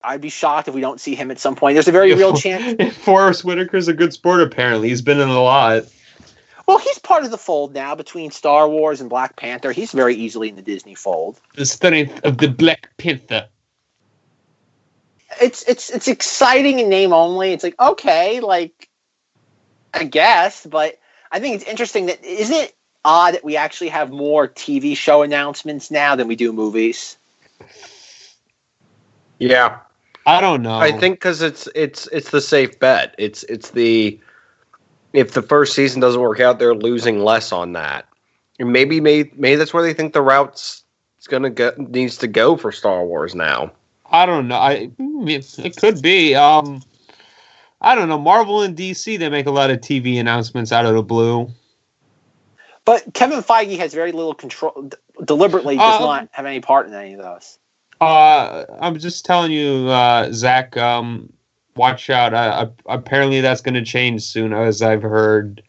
[0.03, 1.75] I'd be shocked if we don't see him at some point.
[1.75, 2.95] There's a very real chance.
[3.05, 4.41] Forest Whitaker's a good sport.
[4.41, 5.83] Apparently, he's been in a lot.
[6.67, 9.71] Well, he's part of the fold now between Star Wars and Black Panther.
[9.71, 11.39] He's very easily in the Disney fold.
[11.55, 13.47] The strength of the Black Panther.
[15.41, 17.53] It's it's it's exciting in name only.
[17.53, 18.89] It's like okay, like
[19.93, 20.99] I guess, but
[21.31, 25.21] I think it's interesting that isn't it odd that we actually have more TV show
[25.21, 27.17] announcements now than we do movies.
[29.39, 29.79] Yeah,
[30.25, 30.77] I don't know.
[30.77, 33.15] I think because it's it's it's the safe bet.
[33.17, 34.19] It's it's the
[35.13, 38.07] if the first season doesn't work out, they're losing less on that.
[38.59, 40.83] And maybe maybe maybe that's where they think the routes
[41.17, 43.71] it's gonna go needs to go for Star Wars now.
[44.11, 44.57] I don't know.
[44.57, 46.35] I it, could be.
[46.35, 46.83] Um,
[47.79, 48.19] I don't know.
[48.19, 51.49] Marvel and DC they make a lot of TV announcements out of the blue.
[52.83, 54.73] But Kevin Feige has very little control.
[54.89, 57.59] d- Deliberately does Um, not have any part in any of those.
[58.01, 60.75] Uh, I'm just telling you, uh, Zach.
[60.77, 61.31] Um,
[61.75, 62.33] watch out.
[62.33, 65.61] Uh, apparently, that's going to change soon, as I've heard.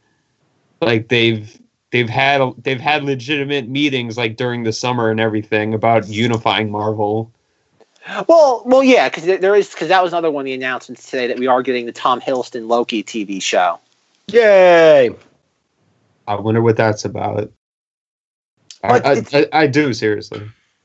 [0.80, 1.60] Like they've
[1.92, 7.30] they've had they've had legitimate meetings like during the summer and everything about unifying Marvel.
[8.28, 11.28] Well, well, yeah, because there is because that was another one of the announcements today
[11.28, 13.78] that we are getting the Tom Hiddleston Loki TV show.
[14.28, 15.10] Yay!
[16.26, 17.52] I wonder what that's about.
[18.82, 20.42] I, I, I, I do seriously.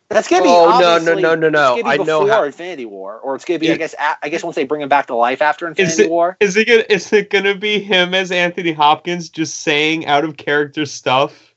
[0.09, 1.73] That's gonna be Oh, no, no, obviously- no, no, no.
[1.75, 4.43] It's gonna I know how- Infinity War, or it's gonna be I guess I guess
[4.43, 6.37] once they bring him back to life after Infinity it- War.
[6.39, 10.37] Is it gonna, is it gonna be him as Anthony Hopkins just saying out of
[10.37, 11.53] character stuff?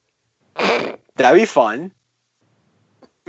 [0.56, 1.92] That'd be fun.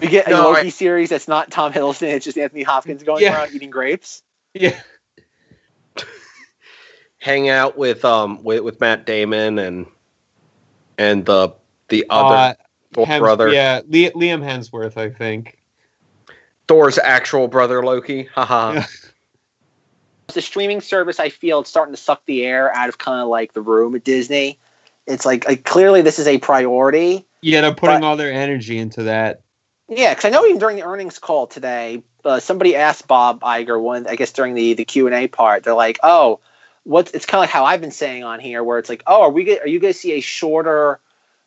[0.01, 3.03] We get a No, Loki I- series that's not Tom Hiddleston; it's just Anthony Hopkins
[3.03, 3.35] going Yeah.
[3.37, 4.23] around eating grapes.
[4.53, 4.79] Yeah.
[7.19, 9.85] hang out with um with, with Matt Damon and
[10.97, 11.53] and the
[11.89, 12.53] the other Uh,
[12.93, 15.57] Thor Hems- brother, Yeah, Le- Liam Hemsworth, I think.
[16.67, 18.23] Thor's actual brother Loki.
[18.35, 18.73] Haha.
[18.73, 18.85] Yeah.
[20.27, 21.19] It's a streaming service.
[21.19, 23.95] I feel it's starting to suck the air out of kind of like the room
[23.95, 24.57] at Disney.
[25.07, 27.25] It's like, like clearly this is a priority.
[27.41, 29.41] Yeah, they're putting But- all their energy into that.
[29.91, 33.79] Yeah, because I know even during the earnings call today, uh, somebody asked Bob Iger
[33.79, 34.07] one.
[34.07, 36.39] I guess during the the Q and A part, they're like, "Oh,
[36.83, 39.23] what's?" It's kind of like how I've been saying on here, where it's like, "Oh,
[39.23, 39.43] are we?
[39.43, 41.01] go- Are you going to see a shorter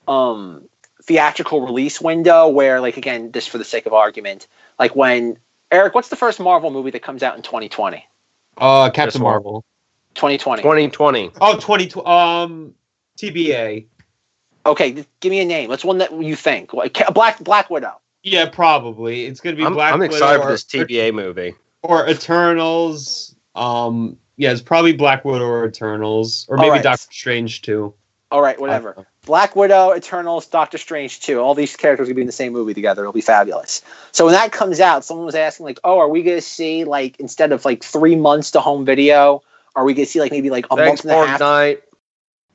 [0.07, 0.69] um,
[1.03, 2.49] theatrical release window?
[2.49, 4.47] Where, like, again, just for the sake of argument,
[4.79, 5.39] like when
[5.71, 8.07] Eric, what's the first Marvel movie that comes out in 2020?
[8.59, 9.19] Uh, Captain This.
[9.21, 9.65] Marvel.
[10.17, 10.63] 2020.
[10.63, 11.33] 2020.
[11.41, 12.75] Oh, 20, um,
[13.19, 13.87] TBA.
[14.67, 15.71] Okay, give me a name.
[15.71, 16.73] What's one that you think?
[17.15, 18.01] Black Black Widow.
[18.25, 19.27] Yeah, probably.
[19.27, 21.55] It's gonna be I'm, Black I'm Widow excited or, for this TBA movie.
[21.83, 23.37] or Eternals.
[23.55, 26.83] Um, yeah, it's probably Black Widow or Eternals, or maybe right.
[26.83, 27.95] Doctor Strange too.
[28.31, 29.07] All right, whatever.
[29.27, 31.39] Black Widow, Eternals, Doctor Strange too.
[31.39, 33.03] All these characters will be in the same movie together.
[33.03, 33.81] It'll be fabulous.
[34.11, 36.83] So when that comes out, someone was asking, like, oh, are we going to see,
[36.83, 39.43] like, instead of like three months to home video,
[39.77, 41.41] are we going to see, like, maybe like a Thanks, month and a half?
[41.41, 41.83] Fortnite.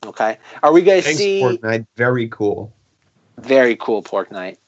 [0.05, 0.37] Okay.
[0.63, 1.41] Are we going to Thanks, see.
[1.41, 1.87] Fortnite.
[1.95, 2.73] Very cool.
[3.37, 4.59] Very cool, Porg Knight.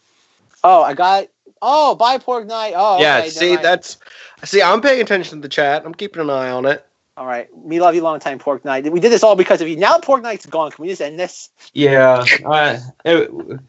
[0.63, 1.27] Oh, I got.
[1.61, 2.73] Oh, bye, Porg Knight.
[2.75, 3.65] Oh, yeah, okay, see, never mind.
[3.65, 3.97] that's
[4.43, 5.85] see, I'm paying attention to the chat.
[5.85, 6.85] I'm keeping an eye on it.
[7.17, 7.55] All right.
[7.65, 8.91] Me love you long time, Porg Knight.
[8.91, 9.75] We did this all because of you.
[9.75, 11.49] Now Porg Knight's gone, can we just end this?
[11.73, 12.25] Yeah.
[12.45, 13.31] Uh, it-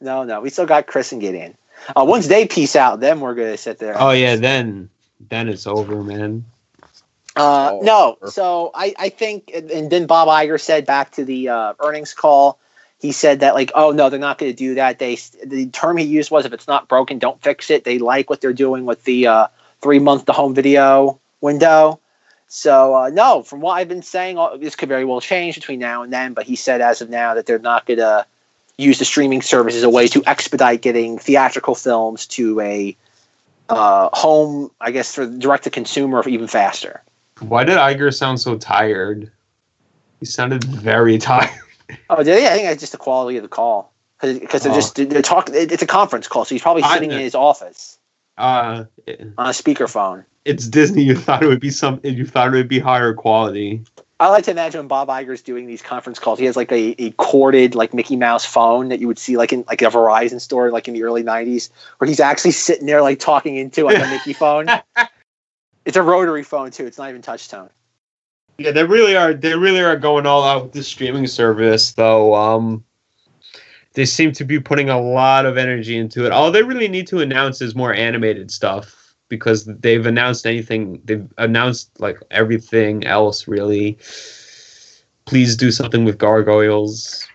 [0.00, 0.40] No, no.
[0.40, 1.56] We still got Chris and Gideon.
[1.96, 3.96] Uh, once they peace out, then we're going to sit there.
[3.98, 4.88] oh yeah, then
[5.28, 6.44] then it's over, man.
[7.36, 8.30] Uh, Oh, no, sure.
[8.30, 12.58] so I, I think, and then Bob Iger said back to the uh, earnings call,
[13.00, 14.98] he said that like, oh no, they're not going to do that.
[14.98, 17.84] They the term he used was if it's not broken, don't fix it.
[17.84, 19.46] They like what they're doing with the uh,
[19.80, 21.98] three month to home video window.
[22.48, 26.02] So uh, no, from what I've been saying, this could very well change between now
[26.02, 26.34] and then.
[26.34, 28.26] But he said as of now that they're not going to
[28.76, 32.96] use the streaming service as a way to expedite getting theatrical films to a
[33.70, 37.02] uh, home, I guess, for direct to consumer even faster.
[37.40, 39.30] Why did Iger sound so tired?
[40.18, 41.50] He sounded very tired.
[42.10, 42.32] Oh, he?
[42.32, 44.74] I think it's just the quality of the call because they're Oh.
[44.74, 45.54] just they're talking.
[45.56, 47.98] It's a conference call, so he's probably I sitting in his office
[48.38, 48.84] Uh,
[49.38, 50.24] on a speakerphone.
[50.44, 51.02] it's Disney.
[51.02, 52.00] You thought it would be some.
[52.04, 53.82] You thought it would be higher quality.
[54.18, 56.94] I like to imagine when Bob Iger's doing these conference calls, he has like a,
[57.02, 60.42] a corded like Mickey Mouse phone that you would see like in like a Verizon
[60.42, 63.96] store like in the early '90s, where he's actually sitting there like talking into like
[63.96, 64.66] a Mickey phone.
[65.86, 66.84] It's a rotary phone too.
[66.84, 67.70] It's not even touch tone.
[68.60, 69.32] Yeah, they really are.
[69.32, 72.34] They really are going all out with the streaming service, though.
[72.34, 72.84] Um,
[73.94, 76.32] they seem to be putting a lot of energy into it.
[76.32, 81.00] All they really need to announce is more animated stuff because they've announced anything.
[81.06, 83.48] They've announced like everything else.
[83.48, 83.96] Really,
[85.24, 87.26] please do something with gargoyles.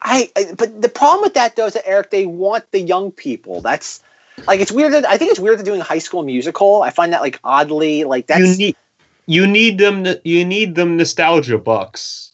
[0.00, 3.12] I, I but the problem with that though is that Eric, they want the young
[3.12, 3.60] people.
[3.60, 4.02] That's
[4.46, 6.80] like it's weird that I think it's weird they're doing a high school musical.
[6.82, 8.76] I find that like oddly like that's need
[9.30, 10.04] you need them.
[10.24, 12.32] You need them nostalgia bucks.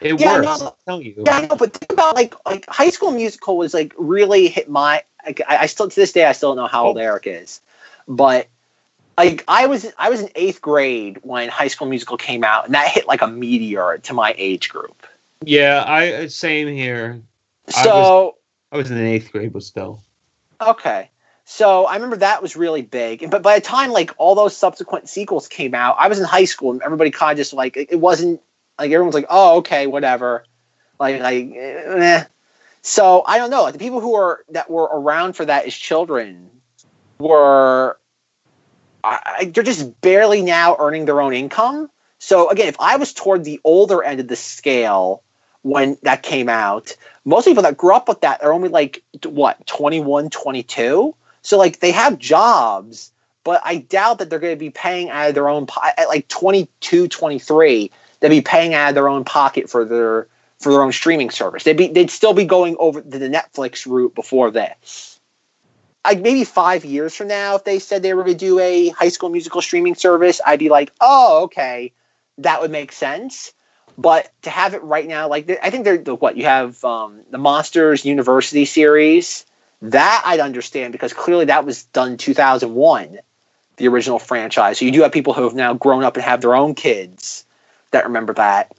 [0.00, 0.60] It Yeah, works.
[0.60, 0.74] no.
[0.86, 1.14] Tell you.
[1.24, 4.68] Yeah, I know, but think about like like High School Musical was like really hit
[4.68, 5.04] my.
[5.24, 7.00] Like, I, I still to this day I still don't know how old Oh.
[7.00, 7.60] Eric is,
[8.08, 8.48] but
[9.16, 12.74] like I was I was in eighth grade when High School Musical came out, and
[12.74, 15.06] that hit like a meteor to my age group.
[15.44, 17.22] Yeah, I uh, same here.
[17.68, 18.36] I So
[18.72, 20.02] I was in eighth grade, but still.
[20.60, 21.08] okay,
[21.44, 25.08] so I remember that was really big, but by the time like all those subsequent
[25.08, 27.98] sequels came out, I was in high school, and everybody kind of just like it,
[27.98, 28.40] wasn't
[28.78, 30.44] like everyone's like oh okay whatever,
[31.00, 32.24] like like eh.
[32.82, 33.62] So I don't know.
[33.62, 36.50] Like, The people who are that were around for that as children
[37.18, 37.98] were
[39.04, 41.90] I- they're just barely now earning their own income.
[42.18, 45.22] So again, if I was toward the older end of the scale
[45.62, 49.66] when that came out, most people that grew up with that are only like what
[49.66, 51.14] 21, 22.
[51.42, 53.12] So like they have jobs,
[53.44, 56.08] but I doubt that they're going to be paying out of their own po- at
[56.08, 57.90] like 22, 23.
[58.20, 60.28] They'd be paying out of their own pocket for their
[60.60, 61.64] for their own streaming service.
[61.64, 65.20] They'd be they'd still be going over the Netflix route before this.
[66.04, 68.88] Like maybe five years from now, if they said they were going to do a
[68.90, 71.92] High School Musical streaming service, I'd be like, oh, okay,
[72.38, 73.52] that would make sense.
[73.98, 77.22] But to have it right now, like I think they're the- what you have um,
[77.30, 79.44] the Monsters University series.
[79.82, 83.18] That I'd understand because clearly that was done 2001,
[83.76, 84.78] the original franchise.
[84.78, 87.44] So you do have people who have now grown up and have their own kids
[87.90, 88.72] that remember that.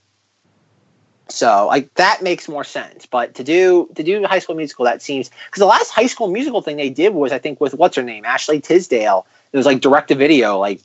[1.28, 3.06] So like that makes more sense.
[3.06, 6.30] But to do to do High School Musical, that seems because the last High School
[6.30, 9.28] Musical thing they did was I think with what's her name Ashley Tisdale.
[9.52, 10.80] It was like direct to video, like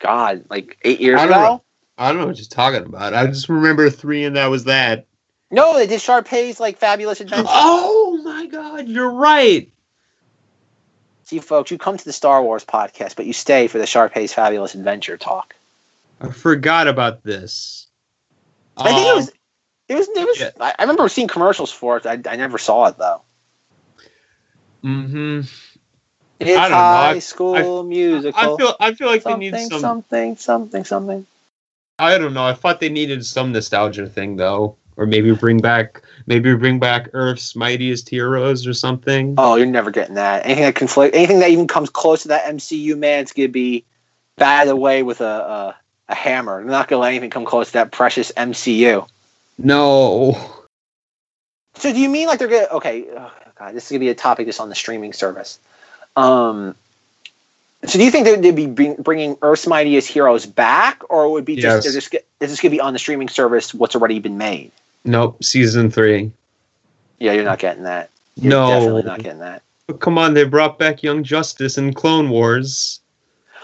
[0.00, 1.42] God, like eight years I don't ago.
[1.42, 1.62] know.
[1.96, 3.14] I don't know what you're talking about.
[3.14, 5.06] I just remember three, and that was that.
[5.50, 7.48] No, they did Sharpay's like Fabulous Adventure.
[7.48, 8.11] Oh
[8.52, 9.68] god, you're right.
[11.24, 14.32] See, folks, you come to the Star Wars podcast, but you stay for the Sharpay's
[14.34, 15.54] Fabulous Adventure talk.
[16.20, 17.86] I forgot about this.
[18.76, 19.32] I think it Um, was.
[19.88, 20.08] It was.
[20.08, 20.40] It was.
[20.40, 20.50] yeah.
[20.60, 22.06] I, I remember seeing commercials for it.
[22.06, 23.22] I, I never saw it though.
[24.84, 25.40] Mm-hmm.
[26.40, 26.76] It's I don't know.
[26.76, 28.38] High I- School Musical.
[28.40, 29.80] I feel I feel like they need some.
[29.80, 31.26] something, something, something.
[31.98, 32.44] I don't know.
[32.44, 37.08] I thought they needed some nostalgia thing though, or maybe bring back maybe bring back
[37.12, 39.34] Earth's mightiest heroes or something.
[39.38, 40.44] Oh, you're never getting that.
[40.44, 43.84] Anything that conflict, anything that even comes close to that MCU man, it's gonna be
[44.36, 45.76] batted away with a a,
[46.08, 46.62] a hammer.
[46.62, 49.08] They're not gonna let anything come close to that precious MCU.
[49.58, 50.64] No.
[51.74, 52.68] So do you mean like they're gonna?
[52.72, 55.58] Okay, oh God, this is gonna be a topic just on the streaming service.
[56.16, 56.74] Um,
[57.84, 61.56] so do you think they'd, be bringing Earth's Mightiest Heroes back, or would it be
[61.56, 61.84] just Yes.
[61.84, 63.74] they're just is this gonna be on the streaming service?
[63.74, 64.70] What's already been made?
[65.04, 65.42] Nope.
[65.42, 66.30] Season three.
[67.18, 68.10] Yeah, you're not getting that.
[68.36, 68.68] You're No.
[68.68, 69.62] definitely not getting that.
[69.86, 73.00] But come on, they brought back Young Justice and Clone Wars.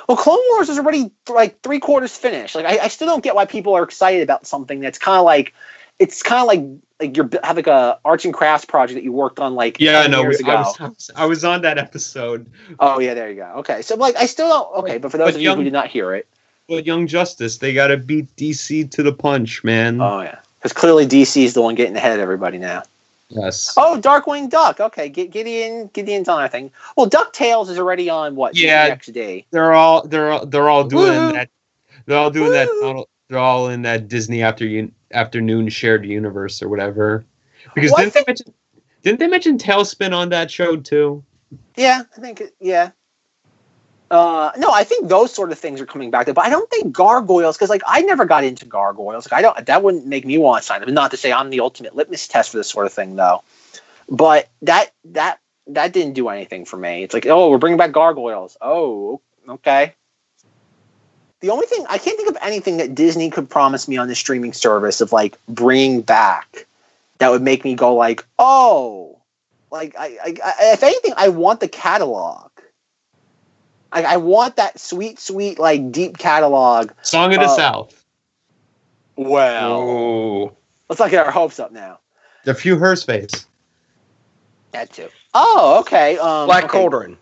[0.09, 2.55] Well, Clone Wars is already like three quarters finished.
[2.55, 5.25] Like, I, I still don't get why people are excited about something that's kind of
[5.25, 5.55] like,
[5.99, 6.65] it's kind of like
[7.01, 10.07] like you're have like a arts and crafts project that you worked on like Yeah,
[10.07, 10.57] no, years we, ago.
[10.57, 12.51] I was, I was I was on that episode.
[12.81, 13.53] Oh yeah, there you go.
[13.59, 14.85] Okay, so like I still don't.
[14.85, 16.27] Okay, but for those But of you who did not hear it,
[16.69, 20.01] But Young Justice, they gotta beat DC to the punch, man.
[20.01, 22.83] oh yeah, because clearly DC is the one getting ahead of everybody now.
[23.29, 23.75] yes.
[23.77, 24.81] Oh, Darkwing Duck.
[24.81, 26.71] Okay, G- Gideon Gideon's on our thing.
[26.97, 28.57] Well, Ducktales is already on what?
[28.57, 28.95] Yeah.
[28.97, 29.45] XD.
[29.53, 31.33] They're all they're all, they're all doing Woo.
[31.33, 31.49] that.
[32.07, 32.69] They're all doing that.
[32.81, 37.25] Donald- They're all in that Disney after afternoon shared universe or whatever.
[37.75, 38.55] Because Well, didn't they mention
[39.03, 41.25] didn't they mention Tailspin on that show too?
[41.77, 42.91] Yeah, I think yeah.
[44.11, 46.93] Uh, no, I think those sort of things are coming back, but I don't think
[46.93, 49.31] gargoyles because like I never got into gargoyles.
[49.31, 49.67] Like, I don't.
[49.67, 50.89] That wouldn't make me want to sign up.
[50.89, 53.43] Not to say I'm the ultimate litmus test for this sort of thing, though.
[54.09, 57.03] But that that that didn't do anything for me.
[57.03, 58.57] It's like, oh, we're bringing back gargoyles.
[58.63, 59.95] Oh, okay.
[61.41, 64.15] The only thing I can't think of anything that Disney could promise me on the
[64.15, 66.67] streaming service of like bringing back
[67.19, 69.19] that would make me go like, oh,
[69.71, 72.51] like I, I, I if anything, I want the catalog.
[73.93, 76.91] I, I want that sweet, sweet, like deep catalog.
[77.03, 78.05] Song of the Uh, South.
[79.17, 80.57] Well,
[80.89, 81.99] let's not get our hopes up now.
[82.45, 83.47] Der Fuehrer's Face.
[84.73, 85.09] That too.
[85.35, 86.19] Oh, okay.
[86.19, 86.79] Um, Black okay.
[86.79, 87.17] Cauldron.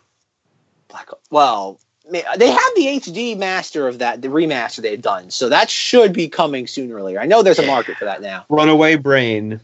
[0.89, 1.09] Black.
[1.31, 5.69] Well, ma- they have the HD master of that, the remaster they've done, so that
[5.71, 7.21] should be coming sooner or later.
[7.21, 8.47] I know there's a market for that now.
[8.49, 9.61] Runaway Brain.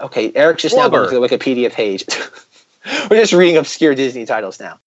[0.00, 2.04] Okay, Eric's just now going to the Wikipedia page.
[3.10, 4.80] We're just reading obscure Disney titles now.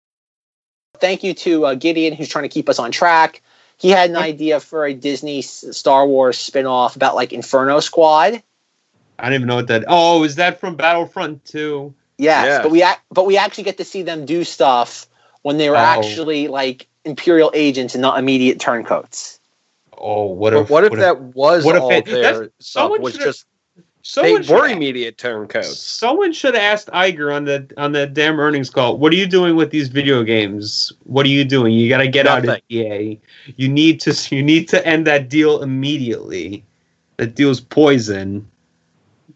[1.00, 3.42] Thank you to uh, Gideon, who's trying to keep us on track.
[3.78, 8.44] He had an idea for a Disney S- Star Wars spin-off about like Inferno Squad.
[9.18, 9.86] I don't even know what that.
[9.88, 11.94] Oh, is that from Battlefront 2?
[12.18, 12.62] Yes, Yeah.
[12.62, 15.08] but we ac- but we actually get to see them do stuff
[15.44, 15.80] when they were Oh.
[15.80, 19.40] actually like Imperial agents and not immediate turncoats.
[19.98, 22.50] Oh, what But if what if what that was what if all it- their stuff
[22.60, 25.80] someone was should've- just they someone should- were immediate turncoats.
[25.80, 28.98] Someone should have asked Iger on the on the damn earnings call.
[28.98, 30.92] What are you doing with these video games?
[31.06, 31.74] What are you doing?
[31.74, 32.62] You got to get out of Nothing.
[32.70, 33.20] EA.
[33.58, 36.64] You need to you need to end that deal immediately.
[37.18, 38.48] That deal's poison.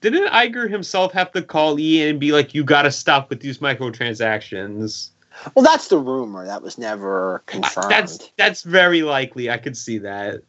[0.01, 3.39] Didn't Iger himself have to call EA and be like, "You got to stop with
[3.39, 5.09] these microtransactions"?
[5.53, 6.45] Well, that's the rumor.
[6.45, 7.89] That was never confirmed.
[7.89, 9.49] That's that's very likely.
[9.49, 10.41] I could see that.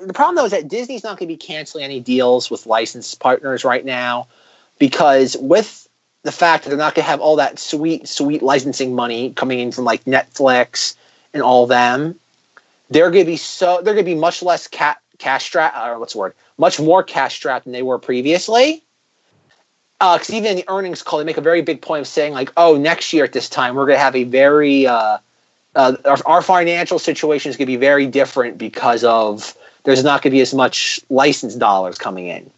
[0.00, 3.20] the problem though is that Disney's not going to be canceling any deals with licensed
[3.20, 4.28] partners right now
[4.78, 5.88] because with
[6.22, 9.60] the fact that they're not going to have all that sweet, sweet licensing money coming
[9.60, 10.96] in from like Netflix
[11.32, 12.18] and all them,
[12.90, 15.98] they're going to be so they're going to be much less ca- cash strapped or
[15.98, 18.83] what's the word, much more cash strapped than they were previously.
[19.98, 22.52] Because even in the earnings call, they make a very big point of saying like,
[22.56, 25.18] "Oh, next year at this time, we're going to have a very uh,
[25.74, 30.22] uh, our, our financial situation is going to be very different because of there's not
[30.22, 32.50] going to be as much license dollars coming in.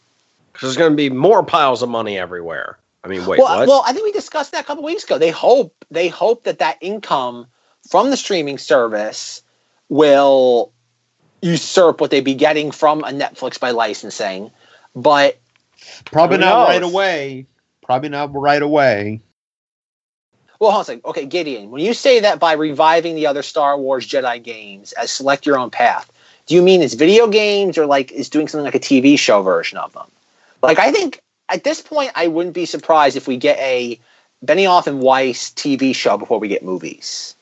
[0.53, 2.79] Because There's going to be more piles of money everywhere.
[3.05, 3.69] I mean, wait, well, what?
[3.69, 5.19] well, I think we discussed that a couple weeks ago.
[5.19, 7.47] They hope they hope that that income
[7.89, 9.43] from the streaming service
[9.89, 10.73] will
[11.43, 14.51] usurp what they'd be getting from a Netflix by licensing.
[14.97, 15.39] But
[16.05, 17.47] Probably not right away.
[17.83, 19.21] Probably not right away.
[20.59, 21.05] well, hold on a second.
[21.05, 25.11] Okay, Gideon, when you say that by reviving the other Star Wars Jedi games as
[25.11, 26.11] select your own path,
[26.47, 29.43] do you mean it's video games or like is doing something like a TV show
[29.43, 30.11] version of them?
[30.63, 34.01] Like I think at this point I wouldn't be surprised if we get a
[34.45, 37.35] Benioff and Weiss TV show before we get movies.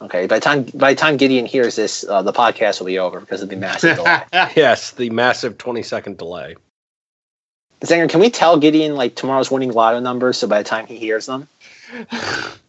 [0.00, 2.98] Okay, by the time by the time Gideon hears this, uh, the podcast will be
[2.98, 4.22] over because of the massive delay.
[4.56, 6.54] Yes, the massive 20 second delay.
[7.80, 10.96] Zenger, can we tell Gideon like tomorrow's winning lotto numbers so by the time he
[10.96, 11.48] hears them?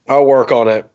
[0.08, 0.90] I'll work on it.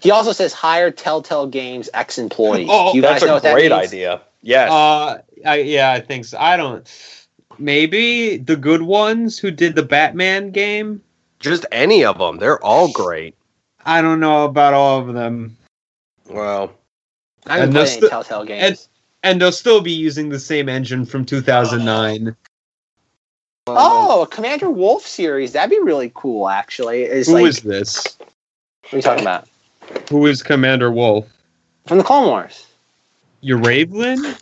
[0.00, 2.68] He also says hire Telltale Games ex employees.
[2.70, 3.88] Oh, you guys That's know a what that great means?
[3.88, 4.20] idea.
[4.42, 4.70] Yes.
[4.70, 6.38] uh, I, yeah, I think so.
[6.38, 6.86] I don't.
[7.58, 11.02] Maybe the good ones who did the Batman game.
[11.40, 12.38] Just any of them.
[12.38, 13.34] They're all great.
[13.88, 15.56] I don't know about all of them,
[16.28, 16.72] Well,
[17.46, 18.88] I haven't And played those any Telltale Games.
[19.22, 22.36] and they'll still be using the same engine from 2009.
[23.66, 25.52] oh, a Commander Wolf series.
[25.52, 27.04] That'd be really cool, actually.
[27.04, 28.18] Is Who like, is this?
[28.18, 29.48] what are you talking about?
[30.10, 31.26] Who is Commander Wolf?
[31.86, 32.66] From the Clone Wars.
[33.40, 34.34] Your Raven?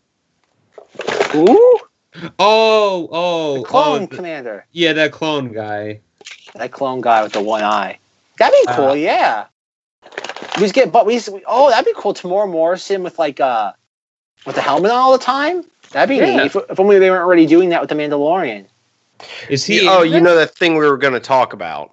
[1.37, 1.79] Ooh,
[2.41, 4.65] Oh, oh, the clone oh, th- commander.
[4.73, 6.01] yeah, that clone guy.
[6.55, 7.99] That clone guy with the one eye.
[8.39, 9.47] That'd be cool, Uh, yeah.
[10.57, 12.15] We just get, but we, just- oh, that'd be cool.
[12.15, 13.73] Temuera Morrison with like uh,
[14.47, 15.65] with the helmet on all the time.
[15.93, 16.37] That'd be Yeah.
[16.37, 16.47] neat.
[16.47, 18.67] If, if only they weren't already doing that with the Mandalorian.
[19.49, 19.87] Is he?
[19.89, 21.93] oh, you know that thing we were going to talk about.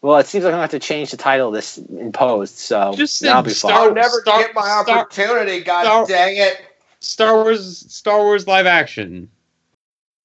[0.00, 2.58] Well, it seems like I'm gonna have to change the title of this in post,
[2.60, 3.88] so Just that'll be Star- fun.
[3.88, 5.60] I'll never Star- get my Star- opportunity.
[5.60, 6.60] God Star- dang it!
[7.00, 9.28] Star Wars, Star Wars live action.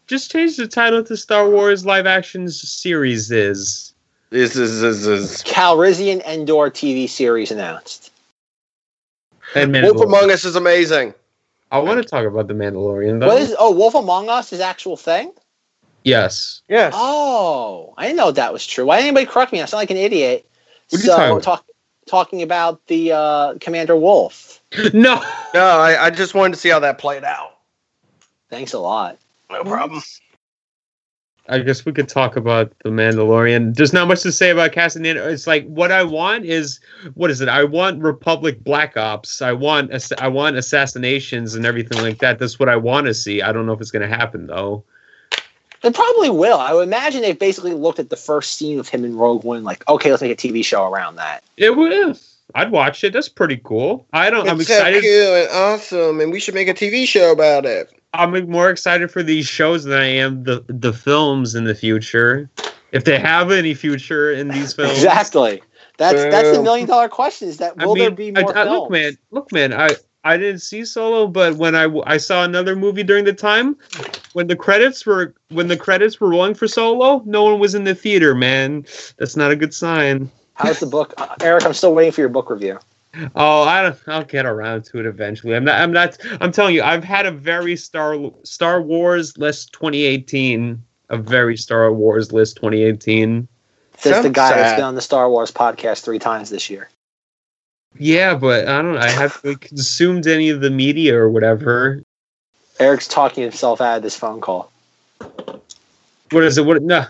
[0.06, 3.32] Just change the title to Star Wars live action series.
[3.32, 3.93] Is
[4.34, 5.44] This is this is.
[5.44, 8.12] Cassian Andor TV series announced.
[9.54, 11.14] and Wolf Among Us is amazing.
[11.70, 13.20] I want to talk about the Mandalorian.
[13.20, 13.28] Though.
[13.28, 13.56] What is?
[13.60, 15.32] Oh, Wolf Among Us is actual thing.
[16.04, 16.64] Yes.
[16.68, 16.96] Yes.
[16.98, 18.88] Oh, I didn't know that was true.
[18.88, 19.62] Why didn't anybody correct me?
[19.62, 20.50] I sound like an idiot.
[20.90, 21.44] What are you so talking about?
[21.44, 21.66] talk,
[22.08, 24.62] talking about the uh, Commander Wolf.
[24.96, 25.24] No.
[25.54, 27.60] No, I, I just wanted to see how that played out.
[28.50, 29.20] Thanks a lot.
[29.52, 30.02] No problem.
[31.50, 33.76] I guess we could talk about the Mandalorian.
[33.76, 35.18] There's not much to say about casting in.
[35.18, 36.80] It's like what I want is
[37.16, 37.50] what is it?
[37.50, 39.42] I want Republic Black Ops.
[39.42, 42.40] I want I want assassinations and everything like that.
[42.40, 43.42] That's what I want to see.
[43.42, 44.86] I don't know if it's going to happen though.
[45.84, 46.60] It probably will.
[46.60, 49.66] I would imagine they've basically looked at the first scene of him in Rogue One,
[49.66, 51.44] like, okay, let's make a TV show around that.
[51.58, 52.16] It will.
[52.56, 53.12] I'd watch it.
[53.12, 54.06] That's pretty cool.
[54.14, 54.48] I don't.
[54.48, 55.04] I'm excited.
[55.04, 57.92] cool and awesome, and we should make a TV show about it.
[58.14, 62.50] I'm more excited for these shows than I am the the films in the future.
[62.92, 65.64] If they have any future in these films, Exactly.
[65.98, 68.54] That's that's the million dollar question: is that I will there mean, be I, more
[68.54, 68.80] I- films?
[68.82, 69.74] look, man, look, man.
[69.74, 73.34] I I didn't see Solo, but when I w- I saw another movie during the
[73.34, 73.78] time
[74.34, 77.84] when the credits were when the credits were rolling for Solo, no one was in
[77.84, 78.36] the theater.
[78.36, 78.86] Man,
[79.18, 80.32] that's not a good sign.
[80.56, 81.66] How's the book, uh, Eric?
[81.66, 82.80] I'm still waiting for your book review.
[83.36, 85.56] Oh, I don't, I'll get around to it eventually.
[85.56, 85.80] I'm not.
[85.80, 86.18] I'm not.
[86.42, 90.84] I'm telling you, I've had a very Star Star Wars list 2018.
[91.10, 93.48] A very Star Wars list 2018.
[93.98, 96.90] Says the Sounds guy that's been on the Star Wars podcast three times this year.
[98.00, 98.98] Yeah, but I don't.
[98.98, 102.02] I haven't consumed any of the media or whatever.
[102.80, 104.72] Eric's talking himself out of this phone call.
[106.34, 106.66] What is it?
[106.66, 107.06] What no?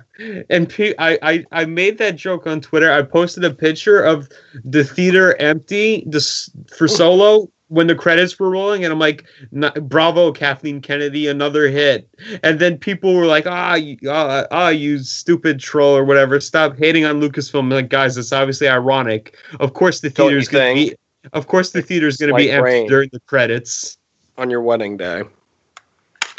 [0.50, 2.92] And P, I, I I made that joke on Twitter.
[2.92, 4.30] I posted a picture of
[4.64, 9.26] the theater empty this for Solo when the credits were rolling, and I'm like,
[9.82, 12.08] "Bravo, Kathleen Kennedy, another hit."
[12.44, 16.40] And then people were like, "Ah, you, ah, ah, you stupid troll or whatever!
[16.40, 19.36] Stop hating on Lucasfilm." I'm like, guys, it's obviously ironic.
[19.60, 20.92] Of course, the theater's gonna think?
[20.92, 20.98] be.
[21.32, 22.88] Of course, the theater's gonna be empty rain.
[22.88, 23.98] during the credits.
[24.38, 25.24] on your wedding day.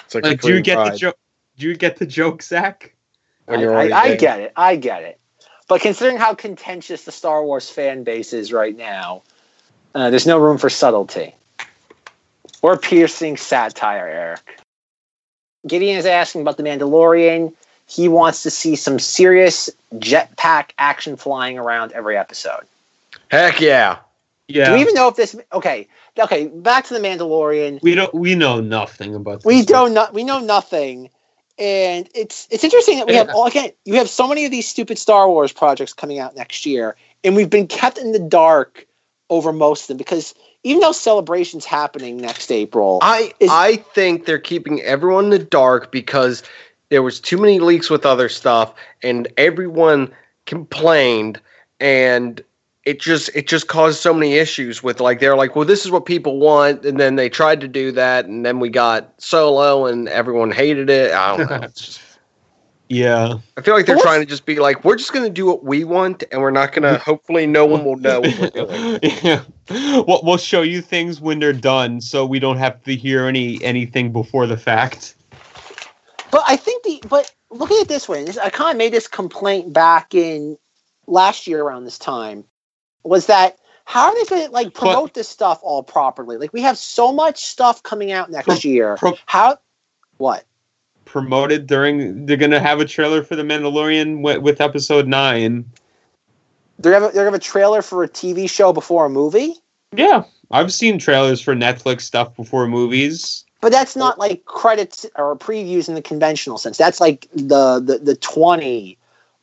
[0.05, 1.17] It's like, Like, do you get the joke?
[1.57, 2.95] Do you get the joke, Zach?
[3.47, 4.53] When I, you're I, already I get it.
[4.57, 5.21] I get it.
[5.69, 9.23] But considering how contentious the Star Wars fan base is right now,
[9.95, 11.35] uh, there's no room for subtlety
[12.63, 14.61] or piercing satire, Eric.
[15.67, 17.55] Gideon is asking about the Mandalorian.
[17.87, 22.65] He wants to see some serious jetpack action flying around every episode.
[23.29, 23.99] Heck yeah.
[24.49, 24.67] Yeah.
[24.67, 25.35] Do we even know if this?
[25.53, 25.89] Okay,
[26.19, 26.49] okay.
[26.49, 27.83] Back to the Mandalorian.
[27.83, 28.13] We don't.
[28.13, 29.41] We know nothing about.
[29.41, 30.07] This We don't know.
[30.13, 31.09] We know nothing,
[31.59, 33.71] and it's it's interesting that we have all again.
[33.85, 37.37] You have so many of these stupid Star Wars projects coming out next year, and
[37.37, 38.87] we've been kept in the dark
[39.31, 40.35] over most of them because
[40.65, 45.39] even though celebrations happening next April, I Is- I think they're keeping everyone in the
[45.39, 46.43] dark because
[46.89, 50.13] there was too many leaks with other stuff and everyone
[50.47, 51.41] complained
[51.81, 52.43] and
[52.85, 55.91] it just it just caused so many issues with like they're like well this is
[55.91, 59.87] what people want and then they tried to do that and then we got solo
[59.87, 62.01] and everyone hated it i don't know It's just-
[62.91, 63.39] Yeah.
[63.57, 65.65] i feel like they're trying to just be like we're just going to do what
[65.65, 69.01] we want and we're not going to hopefully no one will know what we're doing
[69.23, 69.43] yeah.
[69.71, 73.63] We'll, we'll show you things when they're done, so we don't have to hear any
[73.65, 75.15] anything before the fact.
[76.31, 78.19] but I think the but looking at this way.
[78.19, 80.59] and this- I kind of made this complaint back in
[81.07, 82.45] last year around this time
[83.05, 86.37] was that how are they going to like promote this stuff all properly?
[86.39, 88.97] Like we have so much stuff coming out next Pro- year.
[88.97, 89.59] pro- how?
[90.17, 90.47] What?
[91.05, 95.71] Promoted during, they're gonna have a trailer for the Mandalorian with, with Episode Nine.
[96.79, 99.55] They're gonna, have they're gonna have a trailer for a TV show before a movie,
[99.93, 103.45] Yeah, I've seen trailers for Netflix stuff before movies.
[103.61, 106.79] but that's not like credits or previews in the conventional sense.
[106.79, 108.97] That's like the the, the twenty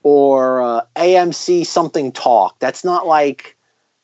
[0.03, 2.59] or uh, AMC something talk.
[2.59, 3.55] That's not like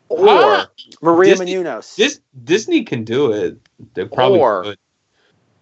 [0.10, 0.68] or Ah,
[1.02, 1.95] Maria Disney- Menounos.
[1.95, 3.58] Dis- Disney can do it.
[3.93, 4.78] They probably Or- could.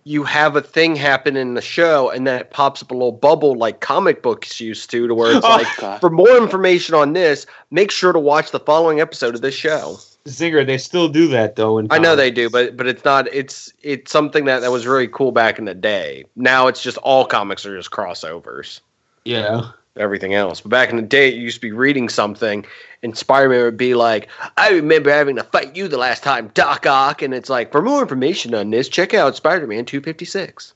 [0.07, 3.11] You have a thing happen in the show, and then it pops up a little
[3.11, 5.99] bubble like comic books used to, to where it's Oh, like, God.
[5.99, 9.97] for more information on this, make sure to watch the following episode of this show.
[10.25, 11.79] Zenger, they still do that though.
[11.79, 13.27] In I know they do, but but it's not.
[13.33, 16.25] It's it's something that that was really cool back in the day.
[16.35, 18.81] Now it's just all comics are just crossovers.
[19.23, 19.71] yeah.
[19.97, 20.61] Everything else.
[20.61, 22.65] But back in the day, you used to be reading something,
[23.03, 24.27] and Spider Man would be like,
[24.57, 27.21] I remember having to fight you the last time, Doc Ock.
[27.21, 30.73] And it's like, for more information on this, check out Spider Man 256.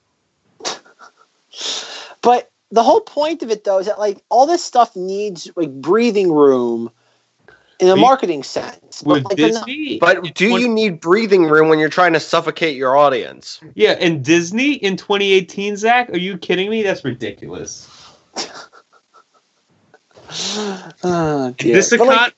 [2.22, 5.72] But the whole point of it though is that like all this stuff needs like
[5.72, 6.92] breathing room
[7.80, 9.02] in a Be- marketing sense.
[9.02, 11.88] But, With like, they're not- Disney, But do When- you need breathing room when you're
[11.88, 13.62] trying to suffocate your audience?
[13.74, 16.84] Yeah, and Disney in 2018, Zach, are you kidding me?
[16.84, 17.88] That's ridiculous.
[21.04, 21.56] Oh.
[21.60, 22.34] This econ- like,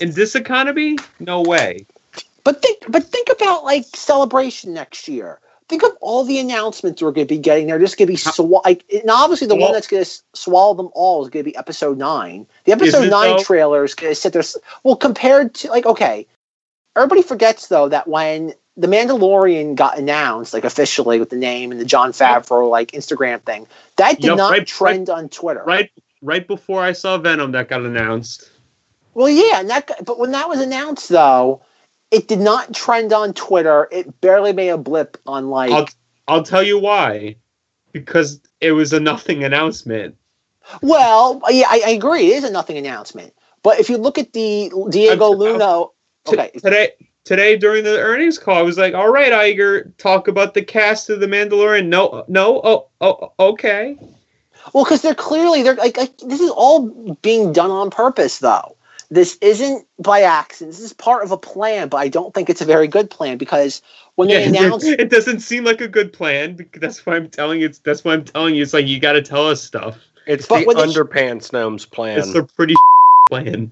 [0.00, 1.86] in this economy, no way.
[2.44, 5.38] but think but think about like celebration next year.
[5.68, 7.66] Think of all the announcements we're going to be getting.
[7.66, 10.10] They're just going to be swa- like, and obviously the Well- one that's going to
[10.34, 12.46] swallow them all is going to be episode nine.
[12.64, 13.42] The episode nine though?
[13.42, 14.42] trailer is going to sit there.
[14.82, 16.26] Well, compared to like okay,
[16.96, 21.80] everybody forgets though that when the Mandalorian got announced like officially with the name and
[21.80, 23.66] the Jon Favreau like Instagram thing,
[23.96, 25.62] that did Yep, not right- trend on Twitter.
[25.66, 25.90] Right,
[26.22, 28.50] right before I saw Venom, that got announced.
[29.14, 31.62] Well, yeah, and that, but when that was announced, though,
[32.10, 33.88] it did not trend on Twitter.
[33.90, 35.70] It barely made a blip on like.
[35.72, 35.88] I'll,
[36.28, 37.36] I'll tell you why.
[37.92, 40.16] Because it was a nothing announcement.
[40.82, 42.32] well, yeah, I, I agree.
[42.32, 43.32] It is a nothing announcement.
[43.62, 45.84] But if you look at the Diego I'm- Luna,
[46.26, 46.92] T- okay, Today,
[47.24, 51.08] today during the earnings call, I was like, "All right, Iger, talk about the cast
[51.10, 53.96] of the Mandalorian." No, no, oh, oh, okay.
[54.72, 58.76] Well, because they're clearly they're like, like this is all being done on purpose, though.
[59.10, 60.72] This isn't by accident.
[60.76, 63.38] This is part of a plan, but I don't think it's a very good plan
[63.38, 63.80] because
[64.16, 66.56] when they Yeah, announced it doesn't seem like a good plan.
[66.56, 67.66] because That's why I'm telling you.
[67.66, 68.62] It's, that's why I'm telling you.
[68.62, 69.96] It's like you got to tell us stuff.
[70.26, 72.18] It's But the when they- underpants gnomes plan.
[72.18, 72.74] It's a pretty
[73.30, 73.70] plan.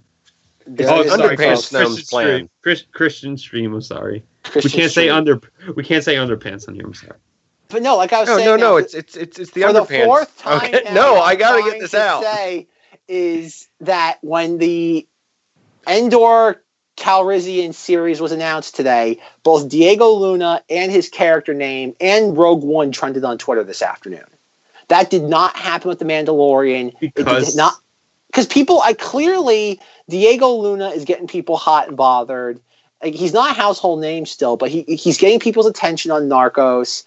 [0.68, 2.26] There oh, is sorry, Underpants Gnomes Christian plan.
[2.26, 2.51] stream.
[2.62, 3.74] Chris, Christian stream.
[3.74, 4.24] I'm sorry.
[4.43, 5.41] Christian we can't say under.
[5.76, 6.84] We can't say underpants on here.
[6.87, 7.12] I'm sorry.
[7.68, 8.76] But no, like I was no, saying, no, now, no.
[8.76, 9.88] It's it's it's it's the for underpants.
[9.88, 10.56] the fourth time.
[10.74, 10.82] okay.
[10.84, 12.22] now, No, I gotta get trying this to out.
[12.22, 12.66] Say
[13.08, 15.06] is that when the
[15.86, 16.62] Andor
[16.96, 22.90] Cassian series was announced today, both Diego Luna and his character name and Rogue One
[22.92, 24.24] trended on Twitter this afternoon.
[24.88, 26.94] That did not happen with the Mandalorian.
[27.00, 27.74] it Because- did not
[28.28, 28.80] because people.
[28.82, 32.60] I clearly Diego Luna is getting people hot and bothered.
[33.02, 37.04] Like, he's not a household name still, but he he's getting people's attention on Narcos.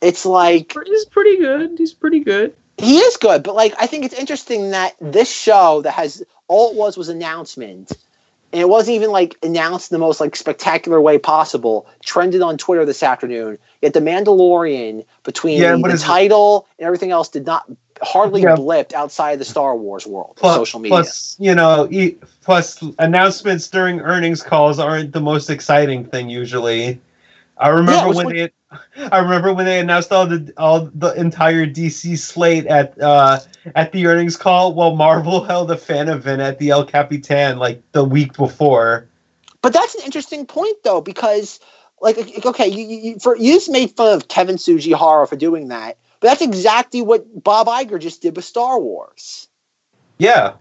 [0.00, 1.76] It's like He's pretty good.
[1.78, 2.54] He's pretty good.
[2.78, 6.70] he is good, but like I think it's interesting that this show that has all
[6.70, 7.92] it was was announcement,
[8.52, 11.86] and it wasn't even like announced in the most like spectacular way possible.
[12.04, 13.58] Trended on Twitter this afternoon.
[13.82, 16.06] Yet the Mandalorian between Yeah, the, what the is it?
[16.06, 17.70] title and everything else did not
[18.02, 18.56] hardly Yeah.
[18.56, 20.96] blipped outside the Star Wars world, Plus, social media.
[20.96, 26.98] plus, you know, e- plus announcements during earnings calls aren't the most exciting thing usually.
[27.60, 28.50] I remember Yeah, when one- they,
[29.12, 33.38] I remember when they announced all the all the entire DC slate at uh
[33.74, 34.74] at the earnings call.
[34.74, 39.06] While Marvel held a fan event at the El Capitan like the week before.
[39.62, 41.60] But that's an interesting point, though, because
[42.00, 45.68] like, okay, you, you you- for you just made fun of Kevin Tsujihara for doing
[45.68, 49.48] that, but that's exactly what Bob Iger just did with Star Wars.
[50.18, 50.54] Yeah,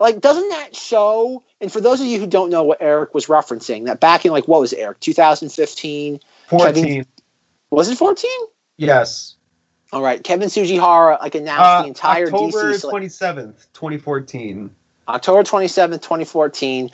[0.00, 1.42] Like, doesn't that show?
[1.60, 4.32] And for those of you who don't know what Eric was referencing, that back in
[4.32, 6.20] like what was it, Eric, 2015?
[6.46, 7.06] fourteen.
[7.70, 8.30] Was it 14?
[8.76, 9.36] Yes,
[9.92, 12.90] All right, Kevin Tsujihara like announced uh, the entire October DC slate.
[12.90, 14.74] twenty seventh, twenty fourteen.
[15.06, 16.90] October 27th, 2014.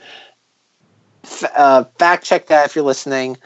[1.23, 3.37] F- uh, fact check that if you're listening.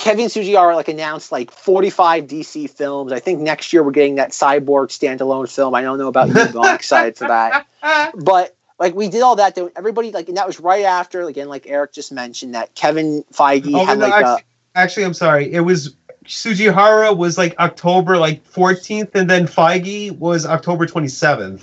[0.00, 3.12] Kevin Tsujihara like announced like 45 DC films.
[3.12, 5.74] I think next year we're getting that Cyborg standalone film.
[5.74, 7.66] I don't know about you, but I'm excited for that.
[8.14, 9.54] But like we did all that.
[9.54, 13.24] though, Everybody like, and that was right after again, like Eric just mentioned that Kevin
[13.32, 14.44] Feige Oh, had no, like a, actually,
[14.74, 15.52] actually, I'm sorry.
[15.52, 15.94] It was
[16.24, 21.62] Tsujihara was like October like 14th, and then Feige was October 27th.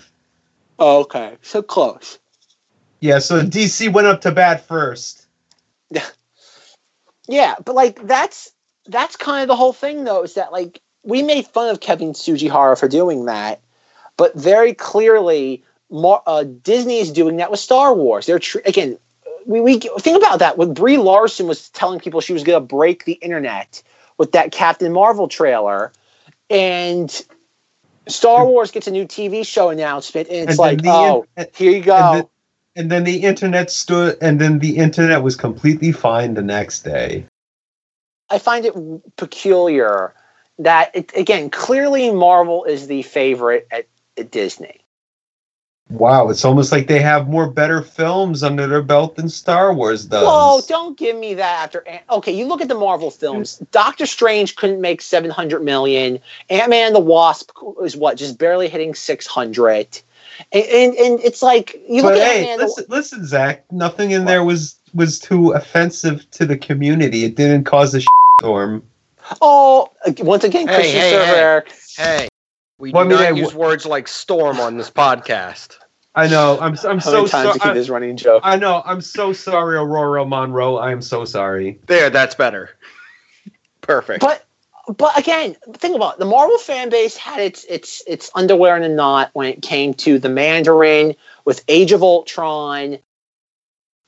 [0.79, 2.19] oh, okay, so close.
[2.99, 5.26] Yeah, so DC went up to bat first.
[7.28, 8.51] Yeah, but like that's
[8.86, 12.13] that's kind of the whole thing though, is that like we made fun of Kevin
[12.13, 13.61] Tsujihara for doing that,
[14.17, 18.25] but very clearly Mar- uh, Disney is doing that with Star Wars.
[18.25, 18.97] They're tr- again,
[19.45, 22.65] we, we think about that when Brie Larson was telling people she was going to
[22.65, 23.82] break the internet
[24.17, 25.93] with that Captain Marvel trailer,
[26.49, 27.25] and
[28.07, 31.49] Star Wars gets a new TV show announcement, and it's And like, the- oh, and-
[31.55, 32.30] here you go.
[32.78, 37.25] And then, the internet stood, and then the internet was completely fine the next day.
[38.30, 40.13] I find it peculiar
[40.59, 44.82] that it, again, clearly Marvel is the favorite at, at Disney.
[45.89, 50.05] Wow, it's almost like they have more better films under their belt than Star Wars
[50.05, 50.23] does.
[50.23, 53.59] Whoa, don't give me that after Ant- okay, you look at the Marvel films.
[53.71, 56.19] Doctor Strange couldn't make 700 million.
[56.49, 57.51] Ant-Man and the Wasp
[57.82, 60.01] is what just barely hitting 600.
[60.51, 63.65] And and, and it's like you look but at hey, Ant-Man the- listen, listen, Zach.
[63.71, 67.23] Nothing in there was was too offensive to the community.
[67.23, 68.01] It didn't cause a
[68.39, 68.83] storm.
[69.41, 71.39] Oh, once again, Hey, Christian hey, Server hey.
[71.39, 71.73] Eric.
[71.97, 72.27] Hey,
[72.77, 75.77] we Well, I do mean, not hey, use wh- words like storm on this podcast.
[76.15, 76.57] I know.
[76.59, 77.73] I'm I'm How so many times keep sorry.
[77.75, 78.41] this running joke?
[78.43, 78.81] I know.
[78.85, 80.77] I'm so sorry, Aurora Monroe.
[80.77, 81.77] I am so sorry.
[81.88, 82.71] There, that's better.
[83.81, 84.21] Perfect.
[84.21, 84.45] But
[84.95, 86.19] but again, think about it.
[86.19, 89.93] the Marvel fan base had its its its underwear in a knot when it came
[89.95, 91.15] to the Mandarin
[91.45, 92.99] with Age of Ultron.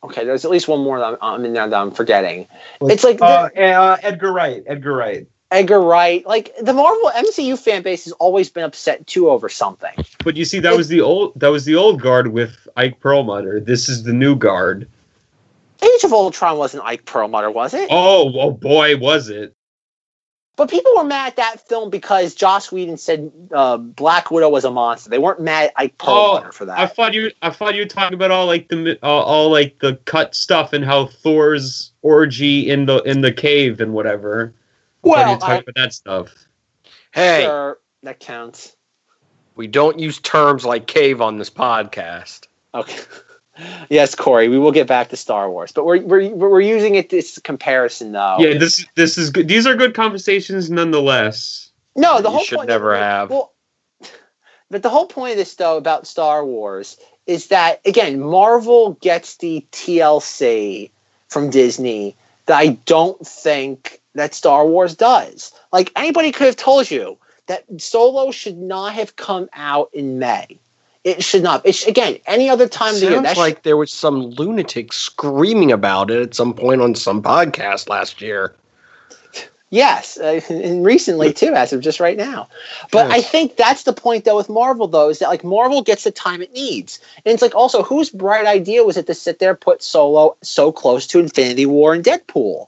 [0.01, 2.47] Okay, there's at least one more that I'm, I'm in there that I'm forgetting.
[2.81, 4.63] It's like Uh, uh, Edgar Wright.
[4.65, 5.27] Edgar Wright.
[5.51, 6.25] Edgar Wright.
[6.25, 9.91] Like the Marvel MCU fan base has always been upset too over something.
[10.23, 13.59] But you see, that was the old that was the old guard with Ike Perlmutter.
[13.59, 14.87] This is the new guard.
[15.81, 17.87] Age of Ultron wasn't Ike Perlmutter, was it?
[17.91, 19.53] Oh, oh boy, was it?
[20.59, 24.65] But people were mad at that film because Joss Whedon said uh, Black Widow was
[24.65, 25.09] a monster.
[25.09, 26.77] They weren't mad at Ike Perlmutter for that.
[26.77, 29.49] I thought you I thought you were talking about all like the mi- all, all
[29.49, 34.53] like the cut stuff and how Thor's orgy in the in the cave and whatever.
[35.05, 36.33] I thought you well, were talking I, about that stuff.
[37.13, 38.75] hey, sure, that counts.
[39.55, 42.47] we don't use terms like cave on this podcast.
[42.73, 42.99] Okay.
[43.89, 47.09] yes, Corey, we will get back to Star Wars, but we're we're, we're using it
[47.09, 48.37] this comparison though.
[48.39, 49.47] Yeah, this this is good.
[49.47, 51.69] These are good conversations nonetheless.
[51.95, 53.29] no, the whole should point never have.
[53.29, 53.53] Well,
[54.69, 56.97] but the whole point of this though about Star Wars
[57.27, 60.91] is that again, Marvel gets the TLC
[61.27, 62.15] from Disney
[62.47, 65.53] that I don't think that Star Wars does.
[65.71, 70.59] Like anybody could have told you that Solo should not have come out in May.
[71.05, 71.65] It should not.
[71.65, 73.15] It sh- again, any other time of the year.
[73.15, 76.93] Sounds That should- like there was some lunatic screaming about it at some point on
[76.95, 78.53] some podcast last year.
[79.71, 82.49] Yes, uh, and recently too, as of just right now.
[82.91, 86.05] But I think that's the point though with Marvel though is that like Marvel gets
[86.05, 89.37] the time it needs, and it's like also whose bright idea was it to sit
[89.37, 92.67] there put Solo so close to Infinity War and Deadpool?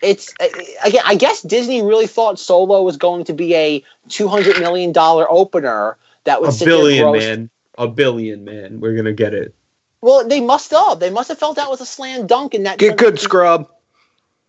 [0.00, 0.46] It's uh,
[0.82, 4.92] again, I guess Disney really thought Solo was going to be a two hundred million
[4.92, 7.50] dollar opener that would A sit billion, there gross- man.
[7.80, 8.78] A billion, man.
[8.78, 9.54] We're gonna get it.
[10.02, 11.00] Well, they must have.
[11.00, 12.78] They must have felt that was a slam dunk in that.
[12.78, 13.68] Get good, scrub.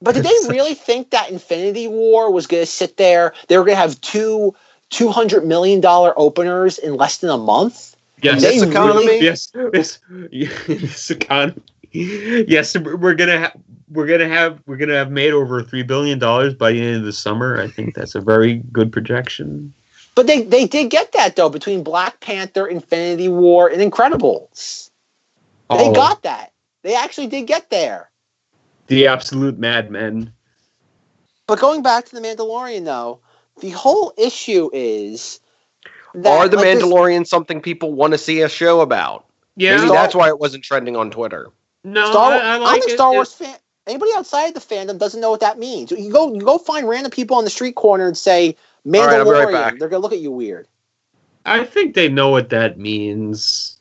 [0.02, 3.34] But did they really think that Infinity War was going to sit there?
[3.48, 4.56] They were going to have two
[4.90, 7.96] two hundred million dollar openers in less than a month.
[8.22, 9.06] Yes, This economy?
[9.06, 10.00] really- yes, yes,
[10.68, 11.62] this economy.
[11.92, 13.58] Yes, we're gonna have
[13.90, 17.04] we're gonna have we're gonna have made over three billion dollars by the end of
[17.04, 17.60] the summer.
[17.60, 19.74] I think that's a very good projection.
[20.16, 24.89] But they they did get that though between Black Panther, Infinity War, and Incredibles.
[25.70, 26.51] They Oh, got that.
[26.84, 28.09] They actually did get there.
[28.88, 30.34] the absolute madmen.
[31.47, 33.20] But going back to the Mandalorian though,
[33.62, 35.39] the whole issue is
[36.14, 36.66] that Are the like
[37.20, 39.26] this- something people want to see a show about?
[39.55, 41.51] Yeah, Maybe Star- that's why it wasn't trending on Twitter.
[41.84, 42.89] no, Star, I, I I'm a.
[42.89, 43.55] Star It- Wars fan.
[43.88, 45.91] Anybody outside the fandom doesn't know what that means.
[45.91, 48.55] You go, you go find random people on the street corner and say
[48.86, 49.08] Mandalorian.
[49.08, 49.80] right, I'll be right back.
[49.80, 50.68] They're gonna look at you weird.
[51.46, 53.78] I think they know what that means.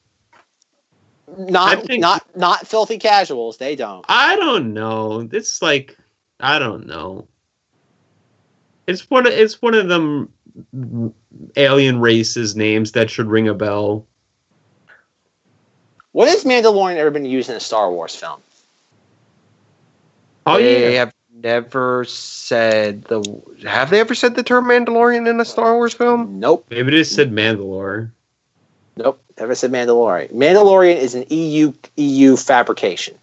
[1.39, 3.57] Not, think- not, not filthy casuals.
[3.59, 4.05] They don't.
[4.09, 5.29] I don't know.
[5.33, 5.97] It's like
[6.41, 7.29] I don't know.
[8.87, 10.33] It's one of it's one of them
[11.57, 14.07] alien races names that should ring a bell.
[16.13, 18.41] When has Mandalorian ever been used in a Star Wars film?
[20.47, 20.99] Oh they yeah.
[20.99, 23.21] have never said the.
[23.63, 26.39] Have they ever said the term Mandalorian in a Star Wars film?
[26.41, 28.11] Nope, Maybe they said Mandalore.
[28.97, 29.23] nope.
[29.39, 30.33] Never said Mandalorian.
[30.33, 33.17] Mandalorian is an EU EU fabrication.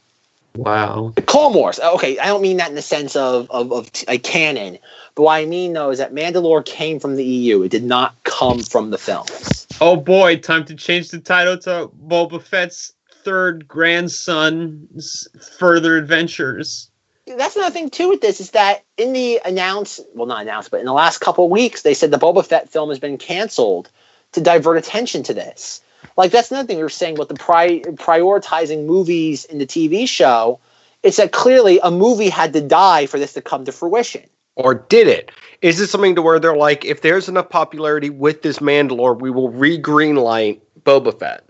[0.56, 1.14] Wow.
[1.16, 1.80] The Clone Wars.
[1.80, 4.80] Uh, okay, I don't mean that in the sense of of, of t- canon,
[5.16, 7.62] but what I mean though is that Mandalore came from the EU.
[7.62, 9.68] It did not come from the films.
[9.80, 12.94] Oh boy, time to change the title to Boba Fett's
[13.24, 15.28] third grandson's
[15.60, 16.90] further adventures.
[17.36, 20.80] That's another thing too with this is that in the announce well not announced but
[20.80, 23.90] in the last couple weeks they said the Boba Fett film has been canceled
[24.34, 25.82] to divert attention to this.
[26.16, 30.08] Like that's another thing we were saying about the pri- prioritizing movies in the TV
[30.08, 30.60] show.
[31.04, 34.24] It's that clearly a movie had to die for this to come to fruition.
[34.56, 35.32] Or did it?
[35.62, 39.30] Is this something to where they're like, if there's enough popularity with this Mandalore, we
[39.30, 41.47] will re-greenlight Boba Fett?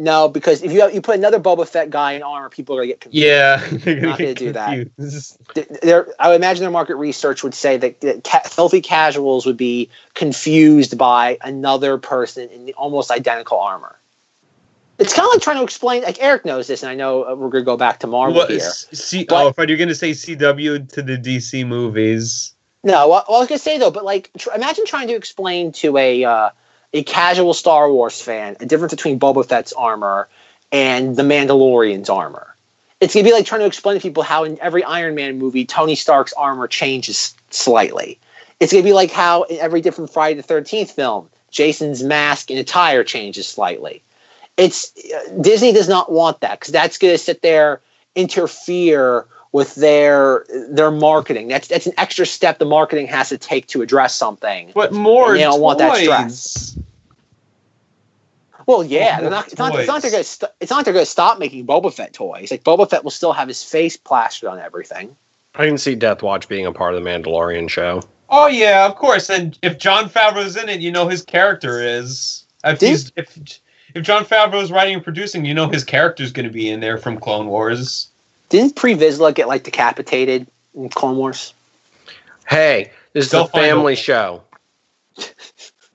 [0.00, 2.80] No, because if you have, you put another Boba Fett guy in armor, people are
[2.80, 3.26] gonna get confused.
[3.26, 4.70] Yeah, they're gonna Not gonna do that.
[4.96, 5.38] confused.
[5.54, 9.44] Th- There, I would imagine their market research would say that, that ca- filthy casuals
[9.44, 13.96] would be confused by another person in the almost identical armor.
[15.00, 16.02] It's kind of like trying to explain.
[16.04, 18.50] Like Eric knows this, and I know uh, we're gonna go back to Marvel What,
[18.50, 18.60] here.
[18.60, 22.52] C- But- oh, if you're gonna say CW to the DC movies,
[22.84, 25.72] No, well, well, I was gonna say though, but like, tr- imagine trying to explain
[25.72, 26.50] to a uh,
[26.92, 30.28] a casual Star Wars fan a difference between Boba Fett's armor
[30.72, 32.54] and the Mandalorian's armor.
[33.00, 35.64] It's gonna be like trying to explain to people how in every Iron Man movie
[35.64, 38.18] Tony Stark's armor changes slightly.
[38.60, 42.58] It's gonna be like how in every different Friday the Thirteenth film, Jason's mask and
[42.58, 44.02] attire changes slightly.
[44.56, 47.80] It's uh, Disney does not want that because that's gonna sit there
[48.18, 51.48] interfere with their their marketing.
[51.48, 54.72] That's that's an extra step the marketing has to take to address something.
[54.74, 56.78] but more And they don't want that stress.
[58.66, 61.06] Well, yeah, they're not, it's, not, it's not they're gonna st- it's not they're gonna
[61.06, 62.50] stop making Boba Fett toys.
[62.50, 65.16] Like Boba Fett will still have his face plastered on everything.
[65.54, 68.02] I can see Death Watch being a part of the Mandalorian show.
[68.28, 69.30] Oh yeah, of course.
[69.30, 72.44] And if Jon Favreau's in it, you know his character is.
[72.62, 73.38] If Did- he's, if
[73.94, 76.98] if Jon Favreau's writing and producing, you know his character's going to be in there
[76.98, 78.08] from Clone Wars.
[78.48, 81.52] Didn't Pre Vizsla get like decapitated in Clone Wars?
[82.48, 84.42] Hey, this is They'll a find a family show.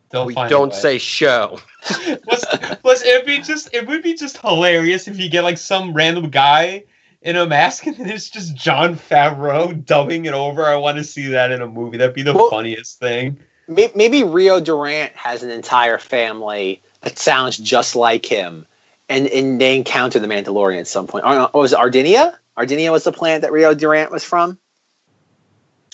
[0.09, 1.59] They'll We don't say show.
[1.81, 2.45] plus,
[2.81, 6.29] plus, it'd be just it would be just hilarious if you get like some random
[6.29, 6.83] guy
[7.23, 10.65] in a mask and then it's just Jon Favreau dubbing it over.
[10.65, 11.97] I want to see that in a movie.
[11.97, 13.39] That'd be the Well- funniest thing.
[13.69, 18.65] Maybe Rio Durant has an entire family that sounds just like him,
[19.07, 21.23] and, and they encounter the Mandalorian at some point.
[21.23, 22.37] Or, or was it Ardinia?
[22.57, 24.59] Ardinia was the planet that Rio Durant was from.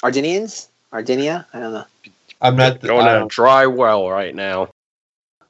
[0.03, 0.67] Ardinians?
[0.91, 1.45] Ardinia?
[1.53, 1.85] I don't know.
[2.41, 4.69] I'm not Going to dry well right now.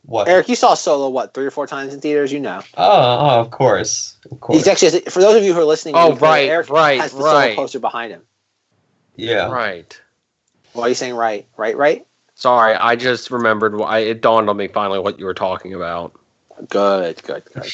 [0.03, 0.27] what.
[0.27, 2.31] Eric, you saw Solo what three or four times in theaters?
[2.31, 2.63] You know.
[2.75, 4.57] Oh, oh, of course, of course.
[4.57, 5.95] He's actually for those of you who are listening.
[5.95, 7.53] Oh, right, Eric right, has the right.
[7.53, 8.23] Solo poster behind him.
[9.15, 9.51] yeah.
[9.51, 9.99] Right.
[10.73, 11.47] Why are you saying right?
[11.57, 11.77] Right?
[11.77, 12.07] Right?
[12.35, 13.73] Sorry, I just remembered.
[13.79, 16.17] wh- I, it dawned on me finally what you were talking about.
[16.69, 17.71] Good, good, good.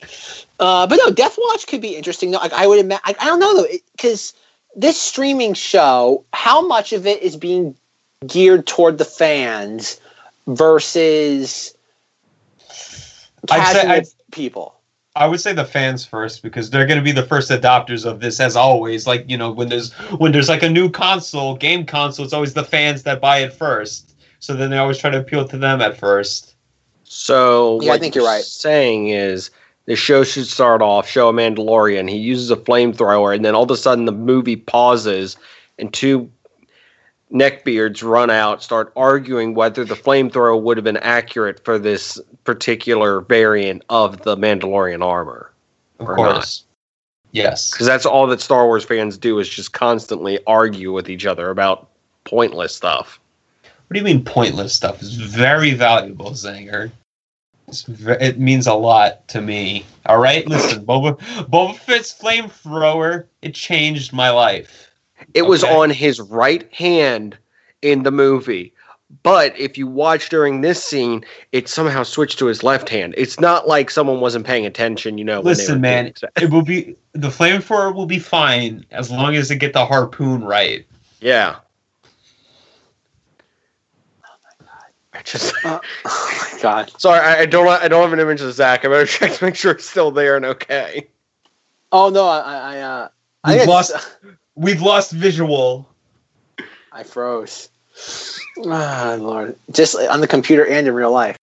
[0.60, 2.30] Uh, but no, Death Watch could be interesting.
[2.30, 2.38] though.
[2.38, 3.02] Like I would imagine.
[3.04, 4.34] I, I don't know though, because
[4.76, 7.74] this streaming show, how much of it is being
[8.26, 9.98] geared toward the fans
[10.46, 11.74] versus
[13.50, 14.76] I'd say- casual I'd- people?
[15.16, 18.20] I would say the fans first because they're going to be the first adopters of
[18.20, 19.08] this, as always.
[19.08, 22.54] Like you know, when there's when there's like a new console, game console, it's always
[22.54, 24.14] the fans that buy it first.
[24.38, 26.54] So then they always try to appeal to them at first.
[27.04, 28.44] So Yeah, I think you're right.
[28.44, 29.50] Saying is
[29.86, 32.08] the show should start off show a Mandalorian.
[32.08, 35.36] He uses a flamethrower, and then all of a sudden the movie pauses,
[35.78, 36.30] and two
[37.32, 43.20] neckbeards run out, start arguing whether the flamethrower would have been accurate for this particular
[43.20, 45.50] variant of the Mandalorian armor.
[45.98, 46.64] Of course.
[47.32, 47.70] Yes.
[47.70, 51.50] Because that's all that Star Wars fans do is just constantly argue with each other
[51.50, 51.88] about
[52.24, 53.20] pointless stuff.
[53.62, 55.00] What do you mean pointless stuff?
[55.02, 56.90] It's very valuable, Zenger.
[57.88, 59.84] It means a lot to me.
[60.06, 61.18] All right, listen, Boba
[61.48, 63.26] Boba Fett's flamethrower.
[63.42, 64.90] It changed my life.
[65.34, 67.36] It was on his right hand
[67.82, 68.72] in the movie.
[69.22, 73.14] But if you watch during this scene, it somehow switched to his left hand.
[73.16, 75.40] It's not like someone wasn't paying attention, you know.
[75.40, 76.20] Listen, man, it.
[76.40, 80.44] it will be the flamethrower will be fine as long as they get the harpoon
[80.44, 80.86] right.
[81.20, 81.56] Yeah.
[85.20, 86.92] I just Uh, oh my god!
[86.98, 88.84] sorry, I, I don't I don't have an image of Zach.
[88.84, 91.08] I better check to make sure it's still there and okay.
[91.92, 92.38] Oh no, I,
[92.76, 93.08] I, uh,
[93.44, 94.16] I, We've I lost- just-
[94.56, 95.88] We've lost visual.
[96.92, 97.68] I froze.
[98.66, 99.56] Ah, Lord.
[99.70, 101.36] Just on the computer and in real life.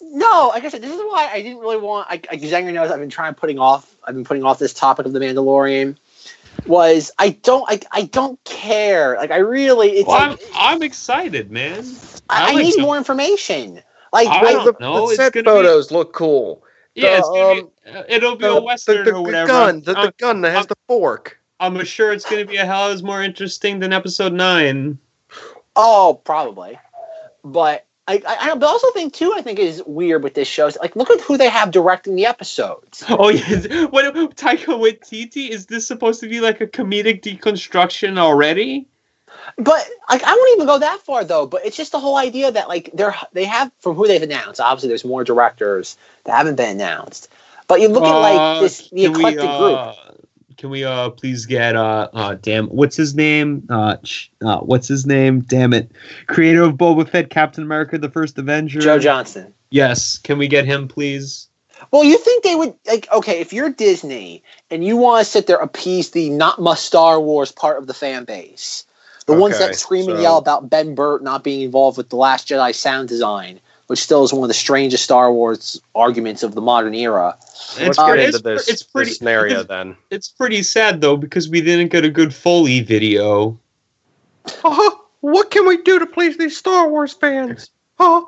[0.00, 2.08] No, like I said, this is why I didn't really want.
[2.10, 3.94] I, I Zenger knows I've been trying putting off.
[4.04, 5.96] I've been putting off this topic of the Mandalorian.
[6.66, 9.16] Was I don't I, I don't care.
[9.16, 11.84] Like I really it's Well, like, I'm, I'm excited, man.
[12.28, 13.82] I, I I need some- more information.
[14.12, 16.62] Like I I, don't the, know, the set gonna be- photos look cool.
[16.94, 19.48] Yeah, The, gonna um, be, uh, it'll be The, a western the, the, or whatever.
[19.48, 21.38] gun, the, the I'm, gun that has I'm- the fork.
[21.60, 24.98] I'm sure it's going to be a hell is more interesting than episode nine.
[25.74, 26.78] oh probably,
[27.44, 29.32] but I, I, I but also think too.
[29.34, 30.66] I think is weird with this show.
[30.66, 33.02] is, Like, look at who they have directing the episodes.
[33.08, 34.04] Oh yeah, what
[34.36, 35.48] Taika Waititi?
[35.48, 38.86] Is this supposed to be like a comedic deconstruction already?
[39.56, 41.46] But like, I won't even go that far though.
[41.46, 44.60] But it's just the whole idea that like they're they have from who they've announced.
[44.60, 47.28] Obviously, there's more directors that haven't been announced.
[47.68, 49.78] But you look at like Uh, this the can we, eclectic group.
[49.78, 49.94] uh,
[50.56, 54.88] Can we uh please get uh, uh damn what's his name uh, sh- uh what's
[54.88, 55.90] his name damn it
[56.28, 59.52] creator of Boba Fett Captain America the First Avenger Joe Johnston.
[59.70, 61.48] yes can we get him please
[61.90, 65.46] Well, you think they would like okay if you're Disney and you want to sit
[65.46, 68.85] there appease the not must Star Wars part of the fan base,
[69.26, 72.16] the ones that scream and so- yell about Ben Burtt not being involved with the
[72.16, 76.54] Last Jedi sound design, which still is one of the strangest Star Wars arguments of
[76.54, 77.36] the modern era.
[77.80, 79.96] Let's Uh, get it's into this, it's pretty- this scenario because- then.
[80.10, 83.58] it's pretty sad though because we didn't get a good Foley video
[84.64, 84.90] Uh,
[85.22, 87.68] what can we do to please these Star Wars fans?
[87.98, 88.22] Huh?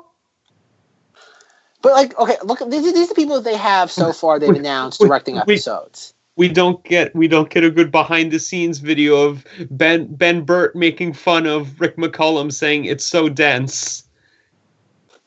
[1.80, 4.40] But like, okay, look, these, these are the people that they have so far.
[4.40, 6.14] They've announced directing we- episodes.
[6.38, 10.42] We don't get we don't get a good behind the scenes video of Ben Ben
[10.42, 14.04] Burtt making fun of Rick McCallum saying it's so dense.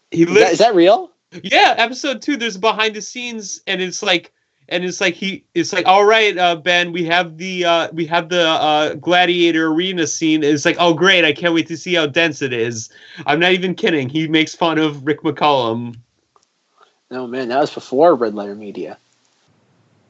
[0.09, 1.11] He Is that, is that real?
[1.43, 2.37] yeah, episode two.
[2.37, 4.31] There's behind the scenes, and it's like,
[4.69, 8.05] and it's like he, it's like, all right, uh, Ben, we have the uh, we
[8.05, 10.43] have the uh, gladiator arena scene.
[10.43, 12.89] It's like, oh great, I can't wait to see how dense it is.
[13.25, 14.07] I'm not even kidding.
[14.07, 15.97] He makes fun of Rick McCallum.
[17.09, 18.97] No, man, that was before Red Letter Media.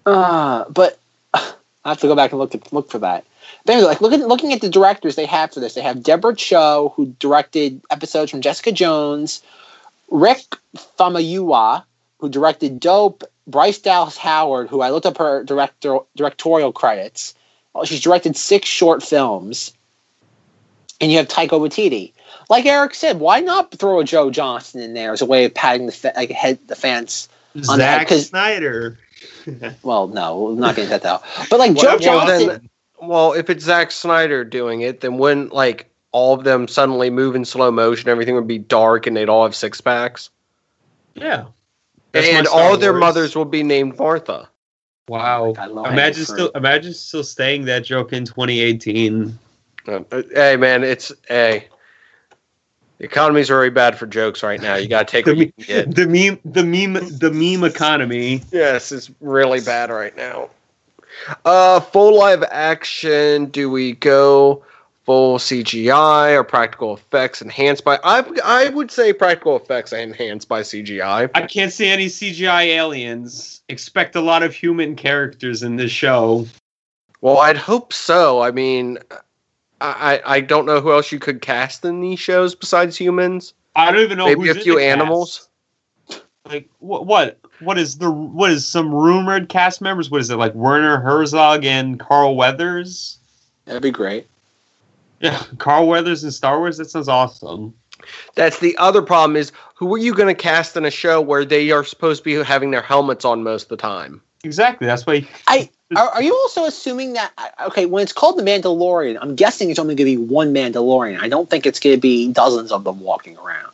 [0.05, 0.99] Uh, but
[1.33, 1.53] I
[1.85, 3.25] have to go back and look at, look for that.
[3.65, 5.73] But anyway, like look at looking at the directors they have for this.
[5.73, 9.41] They have Deborah Chow, who directed episodes from Jessica Jones,
[10.09, 10.55] Rick
[10.99, 11.83] Famuyiwa,
[12.19, 17.35] who directed Dope, Bryce Dallas Howard, who I looked up her director directorial credits.
[17.73, 19.73] Well, she's directed six short films.
[20.99, 22.11] And you have Taika Waititi.
[22.49, 25.53] Like Eric said, why not throw a Joe Johnston in there as a way of
[25.53, 27.27] patting the like head the fence?
[27.63, 28.99] Zack 'cause- Snyder.
[29.83, 31.23] Well, no, we're not getting that out.
[31.49, 32.69] But like Joe well, Johnson, then-
[33.01, 37.35] Well, if it's Zack Snyder doing it, then wouldn't like all of them suddenly move
[37.35, 38.09] in slow motion?
[38.09, 40.29] Everything would be dark, and they'd all have six packs,
[41.15, 41.45] Yeah.
[42.11, 44.49] That's and Star all their mothers will be named Martha.
[45.07, 45.53] Wow.
[45.53, 46.51] God, imagine still fruit.
[46.55, 49.37] imagine still staying that joke in 2018.
[49.87, 50.01] Uh,
[50.33, 51.67] hey, man, it's hey.
[53.01, 54.75] The economy's very bad for jokes right now.
[54.75, 55.95] You got to take The, what you can get.
[55.95, 58.43] the meme the meme the meme economy.
[58.51, 60.51] Yes, it's really bad right now.
[61.43, 63.47] Uh, full live action.
[63.47, 64.63] Do we go
[65.03, 67.99] full CGI or practical effects enhanced by?
[68.03, 71.31] I I would say practical effects enhanced by CGI.
[71.33, 73.63] I can't see any CGI aliens.
[73.67, 76.45] Expect a lot of human characters in this show.
[77.21, 78.41] Well, I'd hope so.
[78.43, 78.99] I mean,
[79.81, 83.53] I I I don't know who else you could cast in these shows besides humans.
[83.75, 84.25] I don't even know.
[84.25, 84.91] Maybe who's a in few the cast.
[84.91, 85.49] animals.
[86.45, 87.05] Like what?
[87.05, 87.39] What?
[87.59, 88.11] What is the?
[88.11, 90.09] What is some rumored cast members?
[90.09, 90.53] What is it like?
[90.55, 93.17] Werner Herzog and Carl Weathers.
[93.65, 94.27] that'd be great.
[95.19, 96.77] Yeah, Carl Weathers in Star Wars.
[96.77, 97.73] That sounds awesome.
[98.33, 101.45] That's the other problem is who are you going to cast in a show where
[101.45, 104.21] they are supposed to be having their helmets on most of the time?
[104.43, 104.87] Exactly.
[104.87, 105.27] That's why.
[105.47, 107.31] I are, are you also assuming that
[107.67, 109.17] okay when it's called the Mandalorian?
[109.21, 111.19] I'm guessing it's only going to be one Mandalorian.
[111.19, 113.71] I don't think it's going to be dozens of them walking around.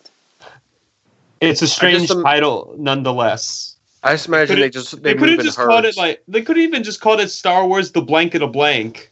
[1.40, 3.76] It's a strange am- title, nonetheless.
[4.04, 5.98] I just imagine Could they just They, they, could move have in just called it
[5.98, 9.12] like they could even just called it Star Wars: The Blanket of Blank.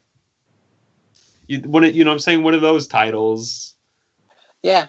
[1.47, 3.75] You, one, of- you know, what I'm saying one of those titles.
[4.63, 4.87] Yeah,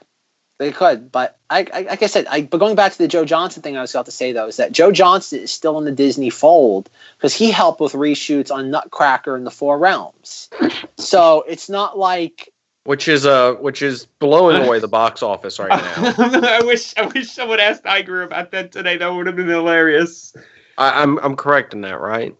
[0.59, 3.25] they could, but I, I like I said, I, but going back to the Joe
[3.25, 5.85] Johnson thing, I was about to say though is that Joe Johnson is still in
[5.85, 6.89] the Disney fold
[7.19, 10.49] because he helped with reshoots on Nutcracker and the Four Realms.
[10.97, 12.53] So it's not like
[12.85, 16.15] which is uh which is blowing away the box office right now.
[16.43, 18.97] I wish I wish someone asked Iger about that today.
[18.97, 20.35] That would have been hilarious.
[20.79, 22.35] I, I'm I'm correct in that, right?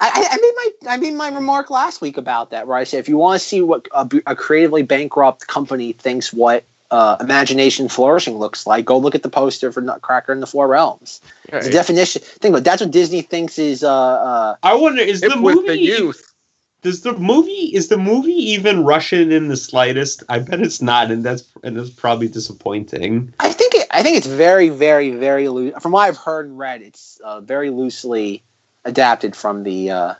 [0.00, 2.84] I, I- I made my I made my remark last week about that, where I
[2.84, 7.16] said if you want to see what a, a creatively bankrupt company thinks what uh,
[7.20, 11.20] imagination flourishing looks like, go look at the poster for Nutcracker and the Four Realms.
[11.44, 11.72] It's a Right.
[11.72, 12.22] definition.
[12.22, 13.82] Think about that's what Disney thinks is.
[13.84, 16.24] Uh, uh, I wonder is Hip the with movie the youth.
[16.82, 20.22] Does the movie is the movie even Russian in the slightest?
[20.28, 23.34] I bet it's not, and that's and that's probably disappointing.
[23.40, 25.74] I think it, I think it's very, very, very loose.
[25.82, 28.44] From what I've heard and read, it's uh, very loosely
[28.84, 29.90] adapted from the.
[29.90, 30.14] Uh,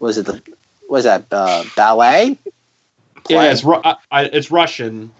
[0.00, 0.42] was it the?
[0.88, 2.36] Was that uh, ballet?
[3.28, 5.10] Yeah, it's Ru- I, I, it's Russian.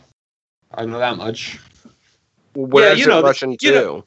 [0.74, 1.59] I know that much.
[2.55, 3.72] Where's you know, it the- Russian you too?
[3.72, 4.05] know-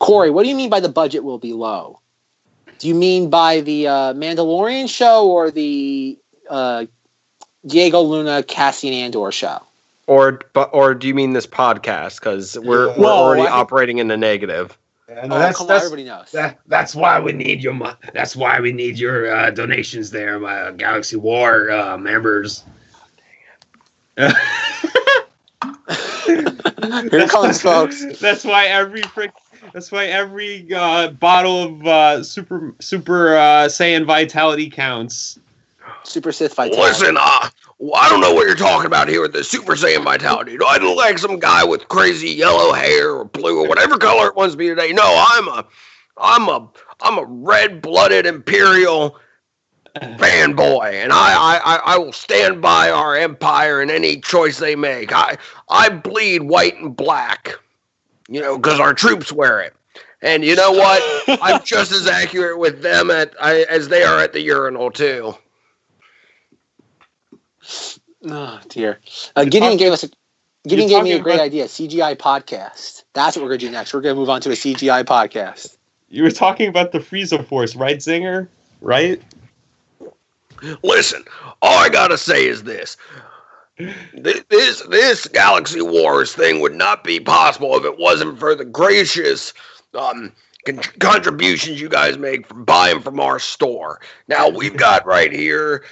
[0.00, 1.98] Corey, what do you mean by the budget will be low?
[2.78, 6.16] Do you mean by the uh, Mandalorian show or the
[6.48, 6.86] uh,
[7.66, 9.60] Diego Luna Cassian Andor show?
[10.06, 12.20] Or but or do you mean this podcast?
[12.20, 14.78] Because we're we're No, already I operating in the negative.
[15.08, 16.30] Yeah, Oh, that's, come on, everybody knows.
[16.32, 20.38] That, that's why we need your mo- that's why we need your uh, donations there,
[20.38, 22.64] my Galaxy War uh, members.
[24.18, 24.34] Here
[26.26, 28.18] it comes, folks.
[28.18, 29.32] That's why every frick.
[29.72, 35.38] That's why every uh, bottle of uh, super super uh, Saiyan Vitality counts.
[36.04, 36.82] Super Sith Vitality.
[36.82, 37.48] Listen, uh,
[37.78, 40.56] well, I don't know what you're talking about here with the Super Saiyan vitality.
[40.58, 44.28] Do I look like some guy with crazy yellow hair or blue or whatever color
[44.28, 44.92] it wants to be today?
[44.92, 45.66] No, I'm a,
[46.16, 46.68] I'm a,
[47.00, 49.16] I'm a red-blooded Imperial
[49.96, 54.74] fanboy, and I, I, I, I will stand by our Empire in any choice they
[54.76, 55.12] make.
[55.12, 57.52] I, I bleed white and black,
[58.28, 59.74] you know, because our troops wear it.
[60.20, 61.00] And you know what?
[61.42, 65.34] I'm just as accurate with them at I, as they are at the urinal too.
[68.24, 68.98] Oh dear.
[69.36, 70.10] Uh, Gideon talking- gave us a
[70.66, 71.64] Gideon gave me a great about- idea.
[71.66, 73.04] CGI podcast.
[73.14, 73.94] That's what we're gonna do next.
[73.94, 75.76] We're gonna move on to a CGI podcast.
[76.08, 78.48] You were talking about the Frieza Force, right, Zinger?
[78.80, 79.20] Right?
[80.82, 81.24] Listen,
[81.62, 82.96] all I gotta say is this:
[83.78, 88.64] Th- this this Galaxy Wars thing would not be possible if it wasn't for the
[88.64, 89.54] gracious
[89.94, 90.32] um,
[90.66, 94.00] con- contributions you guys make from buying from our store.
[94.26, 95.84] Now we've got right here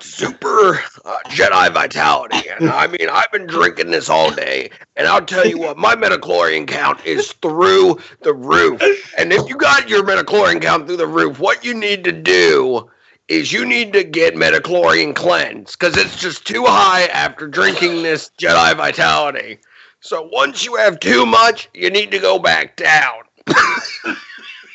[0.00, 5.24] super uh, Jedi Vitality, and I mean I've been drinking this all day, and I'll
[5.24, 8.80] tell you what, my midichlorian count is through the roof.
[9.18, 12.90] And if you got your midichlorian count through the roof, what you need to do
[13.28, 18.30] is you need to get midichlorian cleanse because it's just too high after drinking this
[18.38, 19.58] Jedi Vitality.
[20.00, 23.22] So once you have too much, you need to go back down.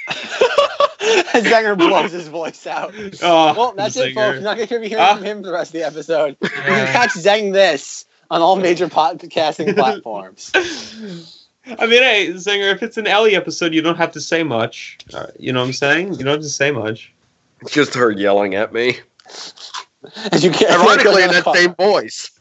[0.99, 2.93] Zenger blows his voice out.
[3.23, 4.15] Oh, Well, that's it, Zinger.
[4.15, 4.33] folks.
[4.35, 5.15] You're not gonna hear me hearing Ah.
[5.15, 6.37] from him for the rest of the episode.
[6.41, 10.51] You can catch Zing This on all major podcasting platforms.
[10.53, 14.97] I mean, hey, Zinger, if it's an Ellie episode, you don't have to say much.
[15.13, 16.13] Uh, you know what I'm saying?
[16.13, 17.11] You don't have to say much.
[17.61, 18.97] It's just her yelling at me.
[20.31, 22.31] As you get Ironically, in that same voice.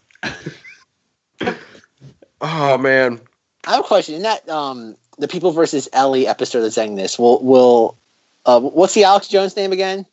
[2.41, 3.21] oh man.
[3.67, 4.15] I have a question.
[4.15, 7.97] In that um the People versus Ellie episode of saying this, will will
[8.47, 10.07] uh, what's the Alex Jones name again?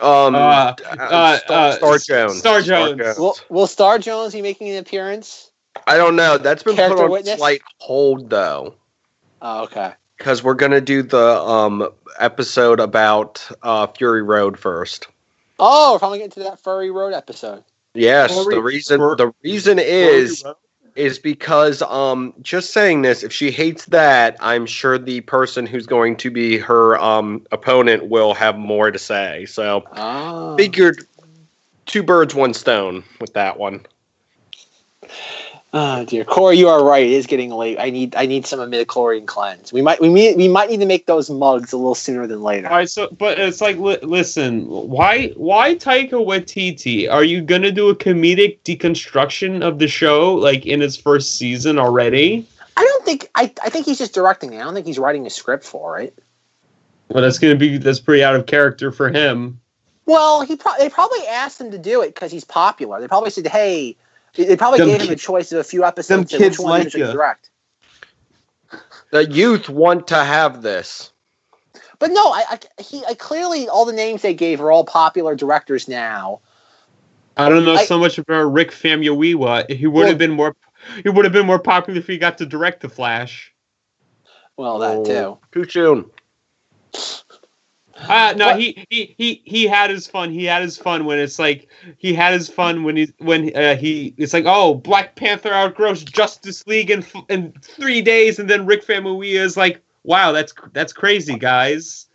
[0.00, 2.38] Um, Uh, uh, uh, Star, uh, Star Jones.
[2.38, 3.18] Star Jones.
[3.18, 5.50] Will will Star Jones be making an appearance?
[5.86, 6.36] I don't know.
[6.38, 7.38] That's been put on witness?
[7.38, 8.74] slight hold though.
[9.42, 9.92] Oh, okay.
[10.18, 11.88] because we're gonna do the um
[12.18, 15.06] episode about uh Fury Road first.
[15.58, 17.62] Oh, we're probably getting to that Furry Road episode.
[17.94, 20.44] Yes, Fury- the reason Fur- the reason is
[20.96, 25.86] is because um just saying this, if she hates that, I'm sure the person who's
[25.86, 29.46] going to be her um opponent will have more to say.
[29.46, 30.56] So Oh.
[30.56, 31.06] figured
[31.86, 33.86] two birds, one stone with that one.
[35.72, 37.06] Oh dear, Corey, you are right.
[37.06, 37.78] It is getting late.
[37.78, 39.72] I need I need some midichlorian cleanse.
[39.72, 42.42] We might we may, we might need to make those mugs a little sooner than
[42.42, 42.66] later.
[42.66, 47.10] All right, so but it's like, li- listen, why why Taika Waititi?
[47.10, 51.78] Are you gonna do a comedic deconstruction of the show like in its first season
[51.78, 52.44] already?
[52.76, 54.58] I don't think I I think he's just directing it.
[54.58, 56.18] I don't think he's writing a script for it.
[57.10, 59.60] Well, that's gonna be that's pretty out of character for him.
[60.06, 63.00] Well, he pro- they probably asked him to do it because he's popular.
[63.00, 63.96] They probably said, "Hey,"
[64.34, 66.08] they probably Them gave him a choice of a few episodes.
[66.08, 67.50] them said, which kids one like should direct.
[69.10, 71.12] The youth want to have this.
[71.98, 75.34] But no, I, I he I, clearly all the names they gave are all popular
[75.34, 76.40] directors now.
[77.36, 79.70] I don't know I- so much about Rick Famuyiwa.
[79.70, 80.54] He would Well- have been more
[81.02, 83.52] he would have been more popular if he got to direct the Flash.
[84.56, 85.38] Well, that Oh, too.
[85.52, 86.10] Too soon.
[88.08, 88.60] Uh, no, What?
[88.60, 90.30] he, he he he had his fun.
[90.30, 91.68] He had his fun when it's like
[91.98, 96.02] he had his fun when he when uh, he it's like oh Black Panther outgrows
[96.02, 100.92] Justice League in in three days, and then Rick Famuyiwa is like wow that's that's
[100.92, 102.06] crazy guys.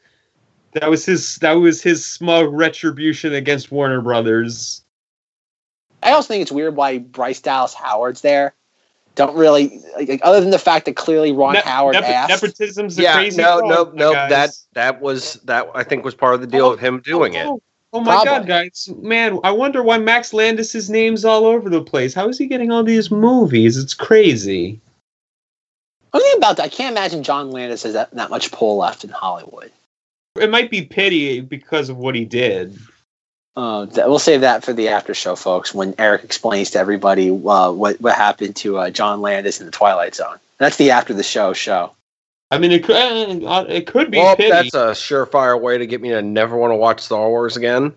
[0.74, 4.84] That was his that was his smug retribution against Warner Brothers.
[6.02, 8.54] I also think it's weird why Bryce Dallas Howard's there.
[9.16, 12.44] Don't really like, like, other than the fact that clearly Ron Ne- Howard nepo- asked.
[12.44, 13.42] nepotism's the Yeah, crazy.
[13.42, 14.12] no, no, my no.
[14.14, 14.30] guys.
[14.30, 15.70] That that was that.
[15.74, 17.46] I think was part of the deal of him doing it.
[17.46, 17.62] Oh, oh,
[17.94, 18.26] oh my Probably.
[18.40, 19.40] god, guys, man!
[19.44, 22.14] I wonder why Max Landis's name's all over the place.
[22.14, 23.78] How is he getting all these movies?
[23.78, 24.82] It's crazy.
[26.14, 26.64] I'm thinking about that.
[26.64, 29.72] I can't imagine John Landis has that, that much pull left in Hollywood.
[30.38, 32.78] It might be pity because of what he did.
[33.56, 35.74] Uh, that, we'll save that for the after show, folks.
[35.74, 39.72] When Eric explains to everybody uh, what what happened to uh, John Landis in the
[39.72, 40.38] Twilight Zone.
[40.58, 41.92] That's the after the show show.
[42.52, 44.50] I mean, it could uh, it could be Well, pity.
[44.50, 47.94] that's a surefire way to get me to never want to watch Star Wars again.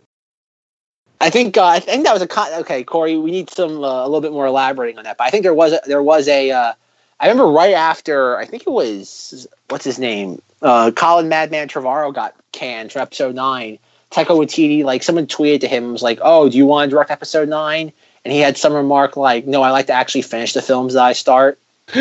[1.20, 3.16] I think uh, I think that was a con- okay, Corey.
[3.16, 5.16] We need some uh, a little bit more elaborating on that.
[5.18, 6.50] But I think there was a, there was a.
[6.52, 6.72] Uh,
[7.20, 12.14] I remember right after I think it was what's his name, uh, Colin Madman Trevorrow
[12.14, 13.80] got canned for episode nine.
[14.10, 17.10] Taika Waititi, like someone tweeted to him was like, "Oh, do you want to direct
[17.10, 17.92] episode 9?
[18.24, 21.04] And he had some remark like, "No, I like to actually finish the films that
[21.04, 21.58] I start."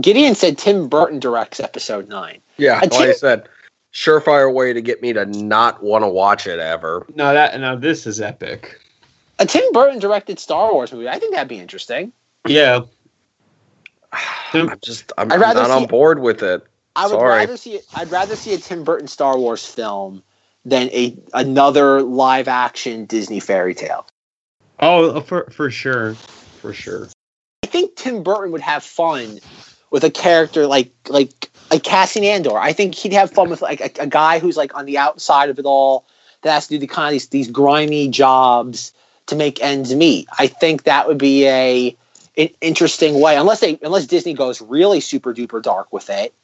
[0.00, 2.40] Gideon said Tim Burton directs episode nine.
[2.58, 3.48] Yeah, A like I said,
[3.92, 7.06] surefire way to get me to not want to watch it ever.
[7.14, 8.78] no, that no, this is epic.
[9.38, 11.08] A Tim Burton directed Star Wars movie.
[11.08, 12.12] I think that'd be interesting.
[12.46, 12.80] Yeah.
[14.52, 16.64] I'm just, I'm, I'd I'm rather not on board with it.
[16.96, 17.38] I would Sorry.
[17.40, 17.80] rather see.
[17.94, 20.22] I'd rather see a Tim Burton Star Wars film
[20.64, 24.06] than a another live action Disney fairy tale.
[24.80, 26.14] Oh, uh, for for sure,
[26.60, 27.08] for sure.
[27.62, 29.40] I think Tim Burton would have fun
[29.90, 32.58] with a character like like like Cassian Andor.
[32.58, 35.50] I think he'd have fun with like a, a guy who's like on the outside
[35.50, 36.06] of it all
[36.42, 38.92] that has to do the kind of these, these grimy jobs
[39.26, 40.28] to make ends meet.
[40.38, 41.96] I think that would be a
[42.38, 46.34] an interesting way, unless they unless Disney goes really super duper dark with it,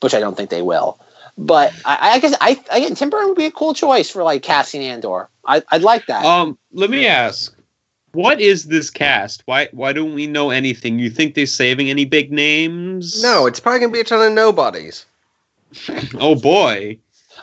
[0.00, 0.98] which I don't think they will.
[1.36, 4.42] But I, I guess I again Tim Burton would be a cool choice for like
[4.42, 5.28] Cassian Andor.
[5.44, 6.24] I, I'd like that.
[6.24, 7.54] Um, let me ask,
[8.12, 9.42] what is this cast?
[9.46, 10.98] Why why don't we know anything?
[10.98, 13.20] You think they're saving any big names?
[13.22, 15.06] No, it's probably gonna be a ton of nobodies.
[16.20, 16.98] Oh boy.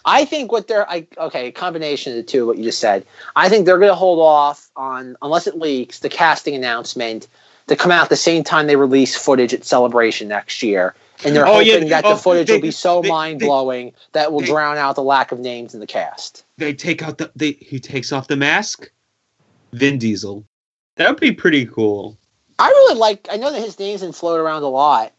[0.06, 3.06] I think what they're I, okay, a combination of the two, what you just said.
[3.36, 7.28] I think they're going to hold off on unless it leaks the casting announcement
[7.68, 10.96] to come out at the same time they release footage at Celebration next year,
[11.26, 13.10] and they're Oh, yeah, hoping that oh, the footage they- will be so they- they-
[13.10, 16.44] mind blowing that will they- drown out the lack of names in the cast.
[16.58, 18.90] They take out the they he takes off the mask.
[19.74, 20.44] Vin Diesel.
[20.98, 22.18] That would be pretty cool.
[22.60, 23.28] I really like.
[23.32, 25.14] I know that his name's been floated around a lot,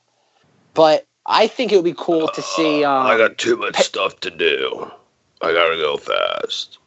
[0.75, 2.85] but I think it would be cool to see.
[2.85, 4.91] Um, I got too much stuff to do.
[5.41, 6.79] I gotta go fast.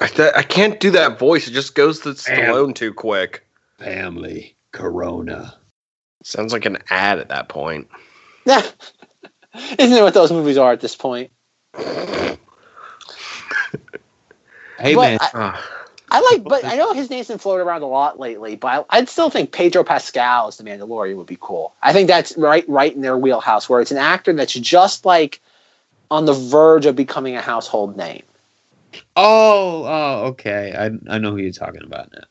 [0.00, 1.46] I, th- I can't do that voice.
[1.46, 3.44] It just goes to Stallone too quick.
[3.78, 4.56] Family.
[4.72, 5.56] Corona.
[6.22, 7.88] Sounds like an ad at that point.
[8.44, 8.62] Yeah.
[9.78, 11.30] isn't it what those movies are at this point?
[14.78, 15.18] Hey But man.
[15.20, 18.56] I- Ah, I like, but I know his name's been floated around a lot lately.
[18.56, 21.74] But I, I'd still think Pedro Pascal as the Mandalorian would be cool.
[21.82, 25.40] I think that's right, right in their wheelhouse, where it's an actor that's just like
[26.10, 28.22] on the verge of becoming a household name.
[29.14, 30.74] Oh, oh, okay.
[30.76, 32.24] I I know who you're talking about now.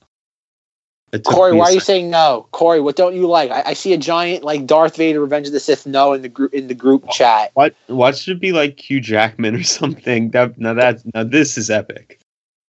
[1.11, 2.47] It took Corey, why are you saying no?
[2.51, 3.49] Corey, what don't you like?
[3.49, 6.29] I, I see a giant like Darth Vader, Revenge of the Sith, no in the
[6.29, 7.51] group in the group chat.
[7.55, 10.29] What what should be like Hugh Jackman or something?
[10.31, 12.19] That now that now this is epic.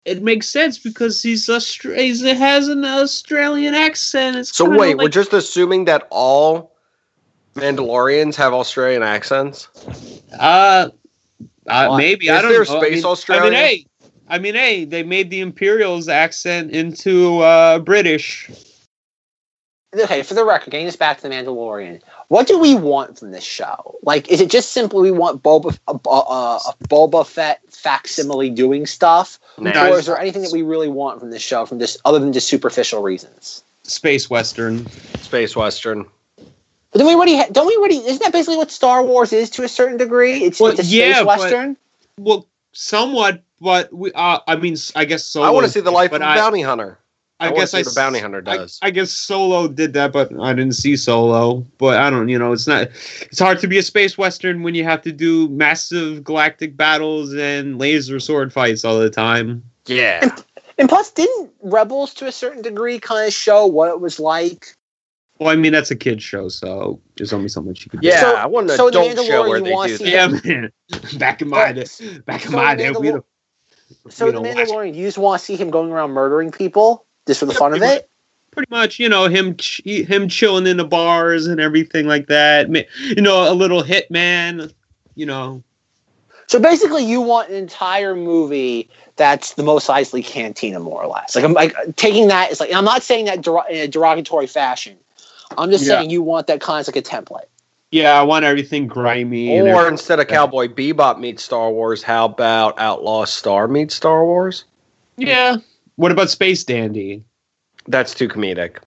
[0.06, 4.38] It makes sense because he's Austra- he's, he has an Australian accent.
[4.38, 6.76] It's So kinda wait, we're just assuming that all
[7.56, 9.68] Mandalorians have Australian accents?
[10.40, 10.90] uh,
[11.68, 11.98] uh Why?
[11.98, 12.78] maybe I Is don't there know.
[12.78, 13.44] I space mean, Australia?
[13.44, 13.86] I mean, hey,
[14.30, 18.50] I mean, hey, they made the Imperials accent into uh British.
[19.98, 23.32] Okay, for the record, getting this back to the Mandalorian, what do we want from
[23.32, 23.96] this show?
[24.04, 28.86] Like, is it just simply we want Boba a, a, a Boba Fett facsimile doing
[28.86, 29.88] stuff, Nah.
[29.88, 32.34] or is there anything that we really want from this show, from just other than
[32.34, 33.64] just superficial reasons?
[33.82, 34.86] Space Western.
[35.22, 36.06] Space Western.
[36.38, 39.50] But then we already ha- don't we already isn't that basically what Star Wars is
[39.52, 40.44] to a certain degree?
[40.44, 41.78] It's, Well, it's a space yeah, but- western.
[42.20, 44.12] Well, somewhat, but we.
[44.14, 45.46] Uh, I mean, I guess Solo.
[45.48, 47.00] I want to see the life of a I- bounty hunter.
[47.42, 48.80] I, I guess see I what a s- bounty hunter does.
[48.82, 51.66] I, guess Solo did that, but I didn't see Solo.
[51.78, 52.90] But I don't, you know, it's not.
[53.22, 57.34] It's hard to be a space western when you have to do massive galactic battles
[57.34, 59.64] and laser sword fights all the time.
[59.86, 60.36] yeah.
[60.78, 64.74] And plus, didn't Rebels to a certain degree kind of show what it was like?
[65.38, 68.00] Well, I mean, that's a kid show, so there's only so much you can.
[68.02, 70.10] Yeah, So- I want an so the adult show where you they wanna do that.
[70.10, 70.72] Yeah, man.
[71.18, 71.86] Back in my day,
[72.26, 73.26] back in so my the day, we don't.
[74.10, 77.06] So you know, watch- Mandalorian, you just want to see him going around murdering people
[77.28, 78.10] just for the fun of pretty it?
[78.52, 82.68] pretty much, you know, him ch- him chilling in the bars and everything like that.
[82.70, 84.74] You know, a little hitman.
[85.16, 85.64] You know,
[86.48, 91.36] So basically, you want an entire movie that's the Mos Eisley Cantina, more or less.
[91.36, 94.48] Like I'm like taking that is like I'm not saying that der- in a derogatory
[94.48, 94.98] fashion.
[95.58, 95.98] I'm just Yeah.
[96.00, 97.46] saying you want that kind of like a template.
[97.92, 99.60] Yeah, I want everything grimy.
[99.60, 99.94] Or everything.
[99.94, 104.66] instead of Cowboy Bebop meets Star Wars, how about Outlaw Star meets Star Wars?
[105.18, 105.58] yeah.
[105.96, 107.26] What about Space Dandy?
[107.88, 108.78] That's too comedic.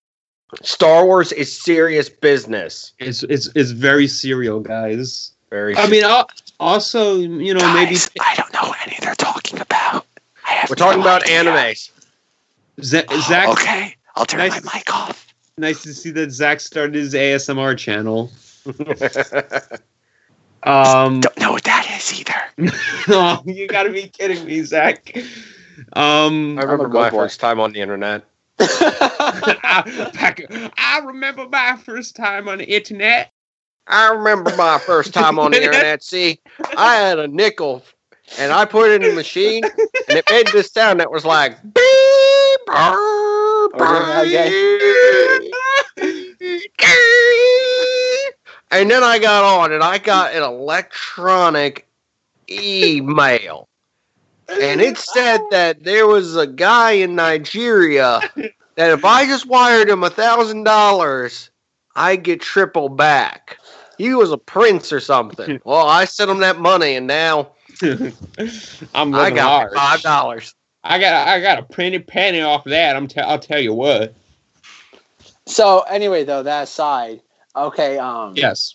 [0.63, 2.93] Star Wars is serious business.
[2.99, 5.33] It's it's it's very serial, guys.
[5.51, 5.77] Very.
[5.77, 6.31] I mean, al-
[6.61, 10.07] also, you know, maybe I don't know what any they're talking about.
[10.47, 11.45] I have we're talking no about idea.
[11.45, 11.91] animes.
[12.83, 13.49] Z- Zach.
[13.49, 14.65] Okay, I'll turn Nice.
[14.65, 15.35] my mic off.
[15.59, 18.31] Nice to see that Zach started his ASMR channel.
[20.65, 22.73] Um, Don't know what that guys either.
[23.09, 25.17] oh, you gotta be kidding me, Zach.
[25.95, 27.19] Um, I remember my boy.
[27.19, 28.25] first time on the internet.
[28.61, 33.33] I, I remember my first time on the internet.
[33.89, 36.05] I remember my first time on the internet.
[36.05, 36.39] See,
[36.77, 37.83] I had a nickel
[38.39, 41.61] and I put it in the machine and it made this sound that was like
[41.63, 43.69] beep, burr,
[46.39, 46.63] beep.
[48.73, 51.87] And then I got on and I got an electronic
[52.51, 53.69] email.
[54.49, 58.21] And it said that there was a guy in Nigeria
[58.77, 61.51] that if I just wired him a thousand dollars,
[61.95, 63.59] I get triple back.
[63.99, 65.61] He was a prince or something.
[65.65, 67.53] Well, I sent him that money, and now
[68.95, 69.75] I'm I got large.
[69.75, 70.55] five dollars.
[70.85, 72.97] I got I got a pretty penny off that.
[72.97, 74.15] I'm t- I'll tell you what.
[75.47, 77.21] so anyway, though that aside,
[77.57, 77.99] okay.
[77.99, 78.75] Um, Yes.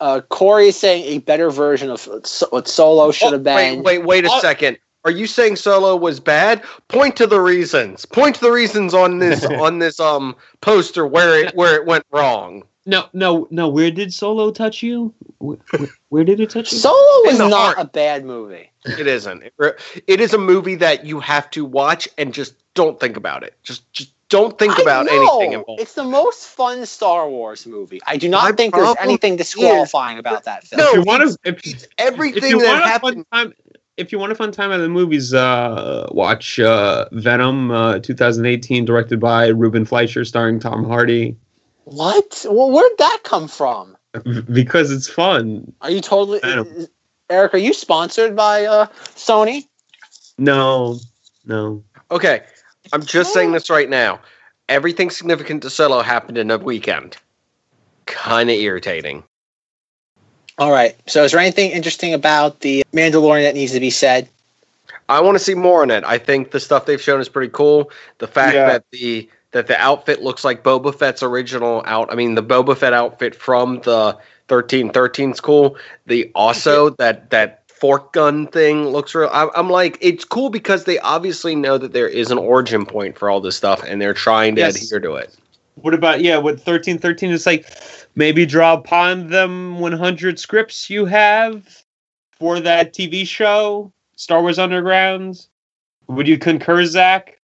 [0.00, 2.04] uh, Corey is saying a better version of
[2.50, 3.82] what Solo should have Oh, wait, been.
[3.82, 4.40] wait, wait a Oh.
[4.40, 4.78] second.
[5.04, 6.62] Are you saying Solo was bad?
[6.88, 8.04] Point to the reasons.
[8.04, 12.04] Point to the reasons on this on this um poster where it where it went
[12.12, 12.64] wrong.
[12.86, 13.68] No, no, no.
[13.68, 15.14] Where did Solo touch you?
[15.38, 16.78] Where, where, where did it touch you?
[16.78, 17.78] Solo was In the not heart.
[17.78, 18.70] a bad movie.
[18.84, 19.42] It isn't.
[19.42, 23.42] It, it is a movie that you have to watch and just don't think about
[23.42, 23.54] it.
[23.62, 25.12] Just just don't think I about know.
[25.12, 25.82] anything involved.
[25.82, 28.00] It's the most fun Star Wars movie.
[28.06, 30.80] I do not My think there's anything disqualifying about that film.
[30.80, 33.26] No, if you want to, if, if Everything you that want a happened.
[33.30, 33.54] fun time,
[33.98, 38.84] if you want a fun time at the movies, uh, watch uh, Venom, uh, 2018,
[38.86, 41.36] directed by Ruben Fleischer, starring Tom Hardy.
[41.84, 42.46] What?
[42.48, 43.96] Well, where'd that come from?
[44.52, 45.72] Because it's fun.
[45.82, 46.86] Are you totally, Venom.
[47.28, 47.54] Eric?
[47.54, 48.86] Are you sponsored by uh,
[49.16, 49.66] Sony?
[50.38, 50.98] No,
[51.44, 51.84] no.
[52.10, 52.42] Okay,
[52.92, 54.20] I'm just saying this right now.
[54.68, 57.16] Everything significant to Solo happened in a weekend.
[58.06, 59.24] Kind of irritating.
[60.58, 60.96] All right.
[61.06, 64.28] So, is there anything interesting about the Mandalorian that needs to be said?
[65.08, 66.04] I want to see more on it.
[66.04, 67.90] I think the stuff they've shown is pretty cool.
[68.18, 68.66] The fact Yeah.
[68.66, 72.12] that the that the outfit looks like Boba Fett's original out.
[72.12, 74.16] I mean, the Boba Fett outfit from the
[74.48, 75.76] 1313 is cool.
[76.06, 79.30] The also that that fork gun thing looks real.
[79.32, 83.18] I'm, I'm like, it's cool because they obviously know that there is an origin point
[83.18, 84.76] for all this stuff, and they're trying to Yes.
[84.76, 85.34] adhere to it.
[85.76, 86.36] What about yeah?
[86.36, 87.66] With thirteen thirteen, it's like
[88.14, 91.84] maybe draw upon them one hundred scripts you have
[92.38, 95.46] for that TV show, Star Wars Underground.
[96.08, 97.38] Would you concur, Zach?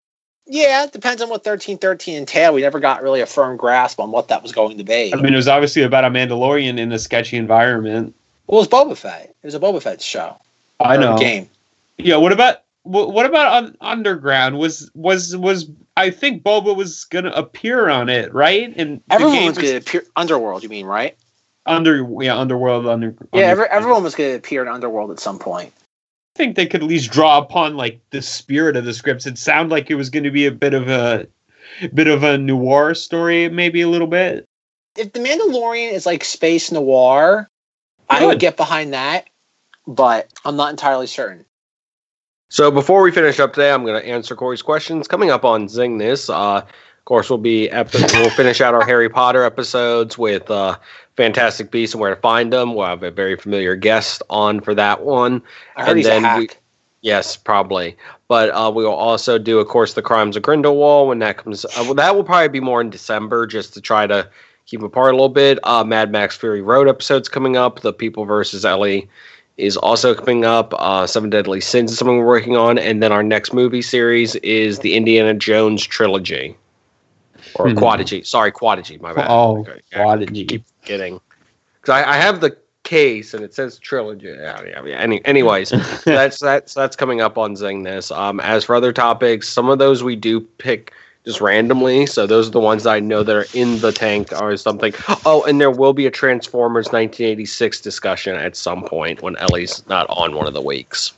[0.46, 2.54] Yeah, it depends on what 1313 entailed.
[2.54, 5.12] We never got really a firm grasp on what that was going to be.
[5.12, 8.14] I mean, it was obviously about a Mandalorian in a sketchy environment.
[8.46, 9.34] Well, it was Boba Fett.
[9.42, 10.36] It was a Boba Fett show.
[10.80, 11.16] I know.
[11.18, 11.48] Game.
[11.98, 12.16] Yeah.
[12.16, 14.58] What about what, about un- Underground?
[14.58, 18.72] Was was was I think Boba was gonna appear on it, right?
[18.76, 20.04] And the Everyone game was to appear.
[20.16, 21.16] Underworld, you mean, right?
[21.66, 23.14] under yeah Underworld under.
[23.32, 25.72] Yeah, every, everyone was going to appear in Underworld at some point.
[26.36, 29.26] I think they could at least draw upon like the spirit of the scripts.
[29.26, 31.26] It sounded like it was going to be a bit of a
[31.94, 34.46] bit of a noir story, maybe a little bit.
[34.96, 37.48] If the Mandalorian is like space noir,
[38.10, 39.28] I would get behind that,
[39.86, 41.44] but I'm not entirely certain.
[42.48, 45.08] So before we finish up today, I'm going to answer Corey's questions.
[45.08, 48.84] Coming up on Zing This, uh, of course, we'll be epi- we'll finish out our
[48.86, 50.76] Harry Potter episodes with uh,
[51.16, 52.74] Fantastic Beasts and Where to Find Them.
[52.74, 55.42] We'll have a very familiar guest on for that one.
[55.76, 56.48] I heard And then we-
[57.02, 57.98] Yes, probably.
[58.28, 61.66] But uh, we will also do, of course, the Crimes of Grindelwald when that comes.
[61.66, 64.26] Uh, well, that will probably be more in December, just to try to
[64.66, 65.58] keep them apart a little bit.
[65.62, 67.80] Uh, Mad Max Fury Road episodes coming up.
[67.80, 69.08] The People versus Ellie
[69.56, 70.74] is also coming up.
[70.78, 74.34] Uh, Seven Deadly Sins is something we're working on, and then our next movie series
[74.36, 76.56] is the Indiana Jones trilogy
[77.54, 77.78] or Hmm.
[77.78, 78.26] quadrilogy.
[78.26, 79.00] Sorry, quadrilogy.
[79.00, 79.26] My bad.
[79.30, 81.20] Oh, Okay, I keep getting
[81.80, 84.26] because I, I have the case and it says trilogy.
[84.26, 84.96] Yeah, yeah, yeah.
[84.96, 85.70] Any, anyways,
[86.04, 88.10] that's that's that's coming up on Zing This.
[88.10, 90.92] Um, as for other topics, some of those we do pick
[91.24, 92.06] just randomly.
[92.06, 94.92] So those are the ones that I know that are in the tank or something.
[95.24, 100.06] Oh, and there will be a Transformers 1986 discussion at some point when Ellie's not
[100.10, 101.12] on one of the weeks.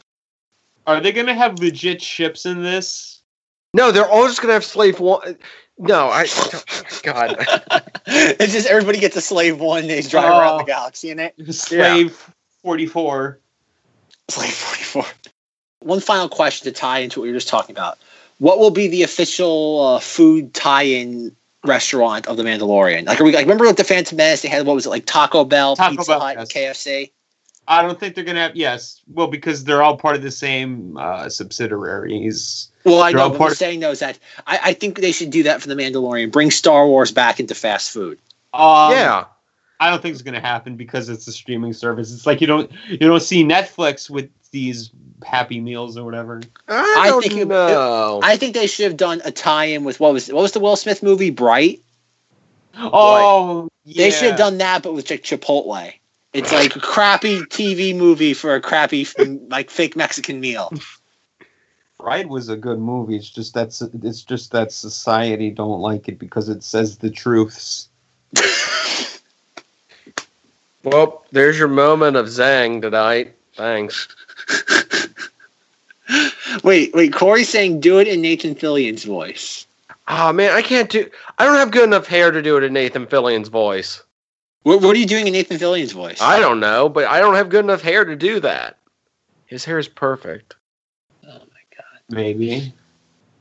[0.86, 3.20] Are they going to have legit ships in this?
[3.74, 5.36] No, they're all just gonna have slave one.
[5.76, 6.26] No, I.
[6.54, 6.62] Oh
[7.02, 7.36] God.
[8.06, 9.86] it's just everybody gets a slave one.
[9.86, 10.66] They just drive around the Oh.
[10.66, 11.34] galaxy in it.
[11.52, 13.38] Slave forty four.
[14.30, 15.04] Slave 44.
[15.80, 17.98] One final question to tie into what you were just talking about.
[18.38, 21.34] What will be the official uh, food tie-in
[21.64, 23.06] restaurant of the Mandalorian?
[23.06, 24.42] Like, are we like remember with the Phantom Menace?
[24.42, 26.52] They had what was it like Taco Bell, Taco Pizza Bell, Hut, yes.
[26.52, 27.10] KFC.
[27.68, 28.54] I don't think they're going to have.
[28.54, 32.68] Yes, well, because they're all part of the same uh, subsidiaries.
[32.84, 33.22] Well, I They're know.
[33.24, 35.42] all But what I'm of- saying though is that I, I think they should do
[35.44, 36.30] that for the Mandalorian.
[36.30, 38.18] Bring Star Wars back into fast food.
[38.54, 39.24] Um, yeah.
[39.80, 42.14] I don't think it's gonna happen because it's a streaming service.
[42.14, 44.90] It's like you don't you don't see Netflix with these
[45.24, 46.40] Happy Meals or whatever.
[46.68, 48.20] I I don't think it- know.
[48.22, 50.76] I think they should have done a tie-in with what was what was the Will
[50.76, 51.82] Smith movie Bright?
[52.78, 55.92] Oh, They should have done that, but with like Chipotle.
[56.34, 59.06] It's like a crappy TV movie for a crappy
[59.48, 60.70] like fake Mexican meal.
[61.98, 63.16] Pride was a good movie.
[63.16, 67.88] It's just that's it's just that society don't like it because it says the truths.
[70.84, 73.34] well, there's your moment of Zang tonight.
[73.54, 74.08] Thanks.
[76.62, 79.66] wait, wait, Corey's saying do it in Nathan Fillion's voice.
[80.08, 81.10] Oh man, I can't do.
[81.38, 84.02] I don't have good enough hair to do it in Nathan Fillion's voice.
[84.62, 86.20] What, what are you doing in Nathan Fillion's voice?
[86.20, 88.78] I don't know, but I don't have good enough hair to do that.
[89.46, 90.54] His hair is perfect.
[91.24, 92.00] oh my god!
[92.08, 92.72] Maybe.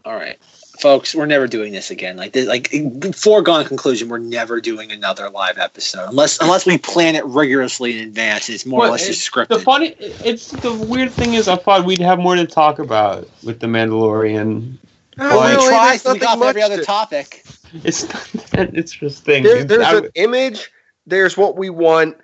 [0.06, 0.40] All right,
[0.80, 2.18] folks, we're never doing this again.
[2.18, 2.72] Like, this, like
[3.16, 8.08] foregone conclusion, we're never doing another live episode unless unless we plan it rigorously in
[8.08, 8.50] advance.
[8.50, 12.00] It's more or less just The funny, it's the weird thing is, I thought we'd
[12.00, 14.78] have more to talk about with the Mandalorian.
[15.18, 17.44] well, Well, we really, try there's to we nothing got every other to- topic.
[17.84, 19.44] It's not that interesting.
[19.44, 19.68] There, dude.
[19.68, 20.72] there's I- an image.
[21.08, 22.18] There's what we want.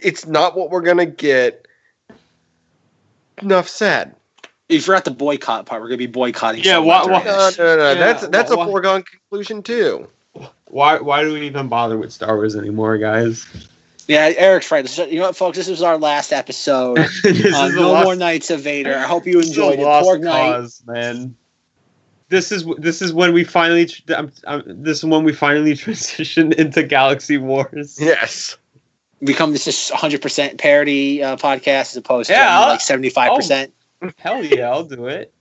[0.00, 1.66] It's not what we're gonna get.
[3.42, 4.14] Enough said.
[4.68, 5.80] You forgot the boycott part.
[5.80, 6.62] We're gonna be boycotting.
[6.62, 7.76] Yeah, why- why- No, no, no.
[7.76, 7.88] no.
[7.88, 10.08] Yeah, that's that's wha- a foregone conclusion too.
[10.68, 13.46] why why do we even bother with Star Wars anymore, guys?
[14.08, 14.98] Yeah, Eric's right.
[15.10, 15.56] You know what, folks?
[15.58, 16.96] This was our last episode.
[17.22, 17.24] this
[17.54, 18.94] Uh, is no lost- more Knights of Vader.
[18.96, 19.82] I hope you this is a enjoyed it.
[19.84, 20.52] lost Porg night.
[20.52, 21.34] cause, man.
[22.30, 25.74] This is this is when we finally tr- I'm, I'm, this is when we finally
[25.84, 27.96] transition into Galaxy Wars.
[27.98, 28.58] Yes.
[29.24, 33.72] Become this is 100% parody uh, podcast as opposed to Yeah, like 75%.
[34.16, 35.32] Hell yeah, I'll do it.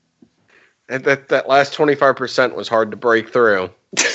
[0.89, 3.69] And that that last twenty five percent was hard to break through.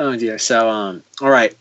[0.00, 0.38] Oh dear.
[0.38, 1.54] So um all right.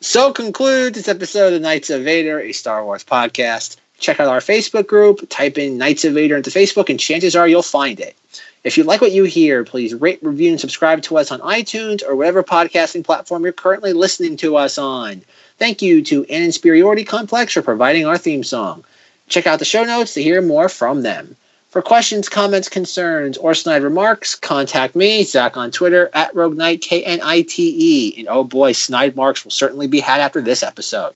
[0.00, 3.76] So concludes this episode of the Knights of Vader, a Star Wars podcast.
[3.98, 7.48] Check out our Facebook group, type in Knights of Vader into Facebook, and chances are
[7.48, 8.16] you'll find it.
[8.62, 12.04] If you like what you hear, please rate, review, and subscribe to us on iTunes
[12.04, 15.22] or whatever podcasting platform you're currently listening to us on.
[15.58, 18.84] Thank you to An Inferiority Complex for providing our theme song.
[19.32, 21.36] Check out the show notes to hear more from them.
[21.70, 26.82] For questions, comments, concerns, or snide remarks, contact me, Zach, on Twitter at Rogue Knight,
[26.82, 28.18] K N I T E.
[28.18, 31.14] And oh boy, snide marks will certainly be had after this episode.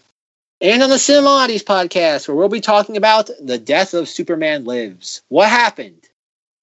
[0.62, 5.20] And on the Cinemodities podcast, where we'll be talking about the death of Superman Lives.
[5.28, 6.08] What happened?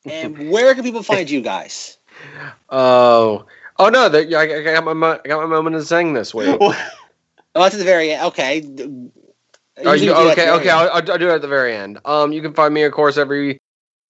[0.05, 1.97] And where can people find you guys?
[2.69, 3.45] Oh.
[3.77, 4.07] Oh no!
[4.07, 6.57] That I, I got my I got my moment of Zang this week.
[7.55, 8.23] Oh, that's at the very end.
[8.23, 8.61] Okay.
[9.77, 10.69] Oh, you, we do that at okay, okay.
[10.69, 11.99] I'll, I'll do it at the very end.
[12.05, 13.59] Um, you can find me, of course, every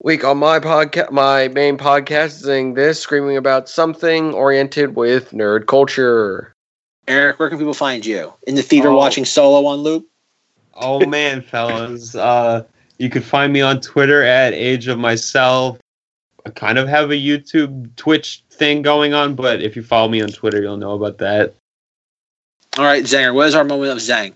[0.02, 1.10] week on my podcast.
[1.10, 6.52] My main podcast, Zing This, screaming about something oriented with nerd culture.
[7.08, 8.32] Eric, where can people find you?
[8.46, 8.96] In the theater Oh.
[8.96, 10.06] watching Solo on loop?
[10.74, 12.14] Oh man, fellas.
[12.14, 12.64] Uh
[12.98, 15.78] you can find me on Twitter at Age of Myself.
[16.46, 20.20] I kind of have a YouTube Twitch thing going on, but if you follow me
[20.22, 21.54] on Twitter, you'll know about that.
[22.78, 24.34] All right, Zanger, what is our moment of Zang?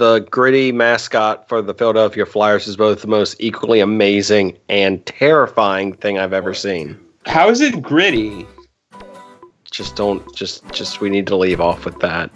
[0.00, 5.92] The gritty mascot for the Philadelphia Flyers is both the most equally amazing and terrifying
[5.92, 6.98] thing I've ever seen.
[7.26, 8.46] How is it gritty?
[9.70, 10.24] Just don't.
[10.34, 11.02] Just, just.
[11.02, 12.30] We need to leave off with that.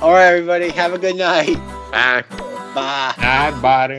[0.00, 1.56] All right, everybody, have a good night.
[1.92, 2.22] Ah.
[2.76, 3.12] Bye.
[3.18, 3.90] I bought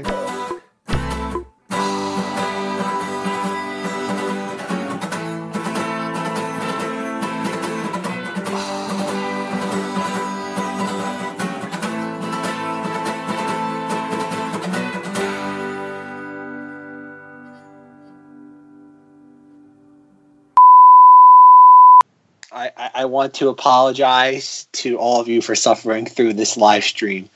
[23.03, 26.83] I, I, I want to apologize to all of you for suffering through this live
[26.83, 27.29] stream.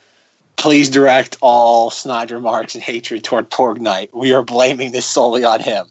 [0.56, 4.16] Please direct all snide remarks and hatred toward Porg Knight.
[4.16, 5.88] We are blaming this solely on him.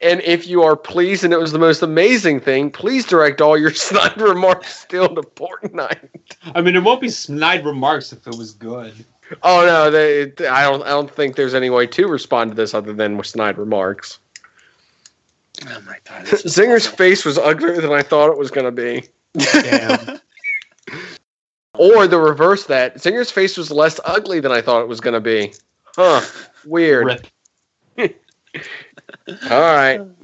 [0.00, 3.58] And if you are pleased and it was the most amazing thing, please direct all
[3.58, 6.08] your snide remarks still to Fortnite.
[6.54, 8.92] I mean, it won't be snide remarks if it was good.
[9.42, 10.82] Oh no, they, I don't.
[10.82, 14.18] I don't think there's any way to respond to this other than with snide remarks.
[15.66, 16.26] Oh my god.
[16.48, 16.96] Zinger's awful.
[16.96, 19.04] face was uglier than I thought it was going to be.
[19.34, 20.20] Damn.
[21.74, 25.14] Or the reverse that Zinger's face was less ugly than I thought it was going
[25.14, 25.52] to be.
[25.94, 26.22] Huh.
[26.66, 27.06] Weird.
[27.06, 27.26] Rip.
[29.48, 30.00] All right.
[30.00, 30.14] Oh.